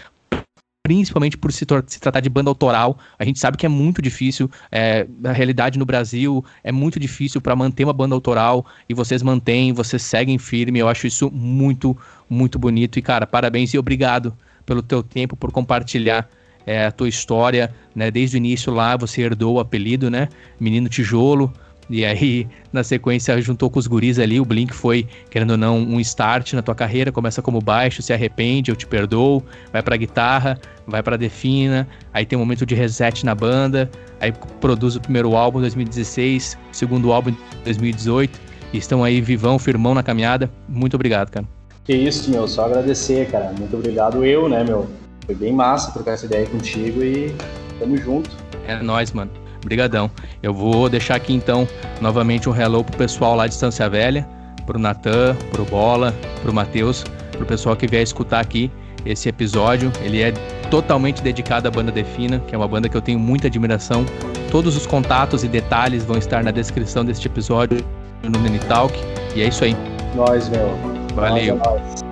principalmente 0.83 1.39
por 1.39 1.53
se, 1.53 1.65
se, 1.87 2.01
tratar 2.01 2.21
de 2.21 2.29
banda 2.29 2.51
autoral. 2.51 2.99
A 3.19 3.25
gente 3.25 3.39
sabe 3.39 3.57
que 3.57 3.65
é 3.65 3.69
muito 3.69 4.03
difícil, 4.03 4.51
é, 4.71 5.07
realidade 5.33 5.79
no 5.79 5.87
Brasil 5.87 6.45
é 6.65 6.73
muito 6.73 6.99
difícil 6.99 7.41
para 7.41 7.55
manter 7.55 7.85
uma 7.85 7.93
banda 7.93 8.15
autoral 8.15 8.67
e 8.89 8.95
vocês 8.95 9.23
mantêm, 9.23 9.73
vocês 9.73 10.03
seguem 10.03 10.39
firme. 10.39 10.81
Eu 10.81 10.89
acho 10.89 11.07
isso 11.07 11.31
muito, 11.31 11.97
muito 12.29 12.59
bonito. 12.59 12.99
E, 12.99 13.03
cara, 13.03 13.27
parabéns 13.27 13.73
e 13.73 13.79
obrigado 13.79 14.37
pelo 14.67 14.83
teu 14.83 15.03
tempo, 15.03 15.37
por 15.37 15.53
compartilhar 15.53 16.29
é, 16.67 16.87
a 16.87 16.93
tua 16.93 17.09
história, 17.09 17.73
né? 17.95 18.11
Desde 18.11 18.37
o 18.37 18.39
início 18.39 18.73
lá 18.73 18.97
você 18.97 19.23
herdou 19.23 19.57
o 19.57 19.61
apelido, 19.61 20.11
né? 20.11 20.29
Menino 20.59 20.89
Tijolo. 20.89 21.53
E 21.93 22.07
aí, 22.07 22.49
na 22.73 22.83
sequência, 22.83 23.39
juntou 23.43 23.69
com 23.69 23.79
os 23.79 23.87
guris 23.87 24.19
ali. 24.19 24.41
O 24.41 24.47
Blink 24.47 24.73
foi, 24.73 25.07
querendo 25.29 25.51
ou 25.51 25.57
não, 25.59 25.79
um 25.79 26.01
start 26.01 26.55
na 26.55 26.63
tua 26.63 26.75
carreira. 26.75 27.13
Começa 27.13 27.43
como 27.43 27.61
baixo, 27.61 28.01
se 28.01 28.15
arrepende, 28.15 28.71
eu 28.71 28.75
te 28.75 28.87
perdoo. 28.87 29.45
Vai 29.71 29.83
pra 29.83 29.95
guitarra, 29.99 30.59
vai 30.87 31.03
pra 31.03 31.19
Defina. 31.19 31.87
Aí 32.11 32.25
tem 32.25 32.39
um 32.39 32.41
momento 32.41 32.65
de 32.65 32.75
reset 32.75 33.27
na 33.27 33.35
banda. 33.35 33.91
Aí 34.19 34.33
produz 34.59 34.97
o 34.97 35.03
primeiro 35.03 35.37
álbum 35.37 35.59
em 35.59 35.63
2016, 35.63 36.57
o 36.73 36.75
segundo 36.75 37.13
álbum 37.13 37.29
em 37.29 37.37
2018. 37.63 38.41
E 38.73 38.79
estão 38.79 39.05
aí 39.05 39.21
vivão, 39.21 39.59
firmão 39.59 39.93
na 39.93 40.03
caminhada. 40.03 40.51
Muito 40.67 40.95
obrigado, 40.95 41.31
cara. 41.31 41.47
Que 41.85 41.93
isso, 41.93 42.31
meu. 42.31 42.49
Só 42.49 42.65
agradecer, 42.65 43.31
cara. 43.31 43.53
Muito 43.59 43.77
obrigado 43.77 44.25
eu, 44.25 44.49
né, 44.49 44.65
meu. 44.65 44.89
Foi 45.27 45.35
bem 45.35 45.53
massa 45.53 45.93
trocar 45.93 46.13
essa 46.13 46.25
ideia 46.25 46.47
contigo 46.47 47.05
e 47.05 47.35
tamo 47.79 47.99
junto. 47.99 48.31
É 48.67 48.83
nóis, 48.83 49.13
mano. 49.13 49.42
Obrigadão. 49.63 50.11
Eu 50.43 50.53
vou 50.53 50.89
deixar 50.89 51.15
aqui 51.15 51.33
então 51.33 51.67
novamente 52.01 52.49
um 52.49 52.55
hello 52.55 52.83
pro 52.85 52.97
pessoal 52.97 53.37
lá 53.37 53.47
de 53.47 53.55
Estância 53.55 53.89
Velha, 53.89 54.27
pro 54.67 54.79
Natan, 54.79 55.37
pro 55.53 55.65
Bola, 55.65 56.15
pro 56.43 56.53
Matheus, 56.53 57.05
pro 57.33 57.47
pessoal 57.47 57.77
que 57.77 57.87
vier 57.87 58.03
escutar 58.03 58.41
aqui 58.41 58.71
esse 59.07 59.29
episódio. 59.29 59.93
Ele 60.03 60.21
é 60.21 60.33
totalmente 60.71 61.23
dedicado 61.23 61.69
à 61.69 61.71
banda 61.71 61.93
Defina, 61.93 62.41
que 62.41 62.55
é 62.55 62.59
uma 62.59 62.69
banda 62.69 62.89
que 62.89 62.97
eu 62.97 63.03
tenho 63.03 63.19
muita 63.19 63.47
admiração. 63.47 64.05
Todos 64.51 64.77
os 64.77 64.87
contatos 64.87 65.45
e 65.45 65.49
detalhes 65.49 66.05
vão 66.05 66.19
estar 66.19 66.43
na 66.43 66.51
descrição 66.51 67.05
deste 67.05 67.27
episódio 67.27 67.85
no 68.23 68.39
Nenitalk. 68.39 68.95
E 69.35 69.43
é 69.43 69.49
isso 69.49 69.65
aí. 69.65 69.77
Nós, 70.15 70.49
meu. 70.49 70.69
Valeu. 71.15 71.57
Nós, 71.57 72.03
nós. 72.03 72.12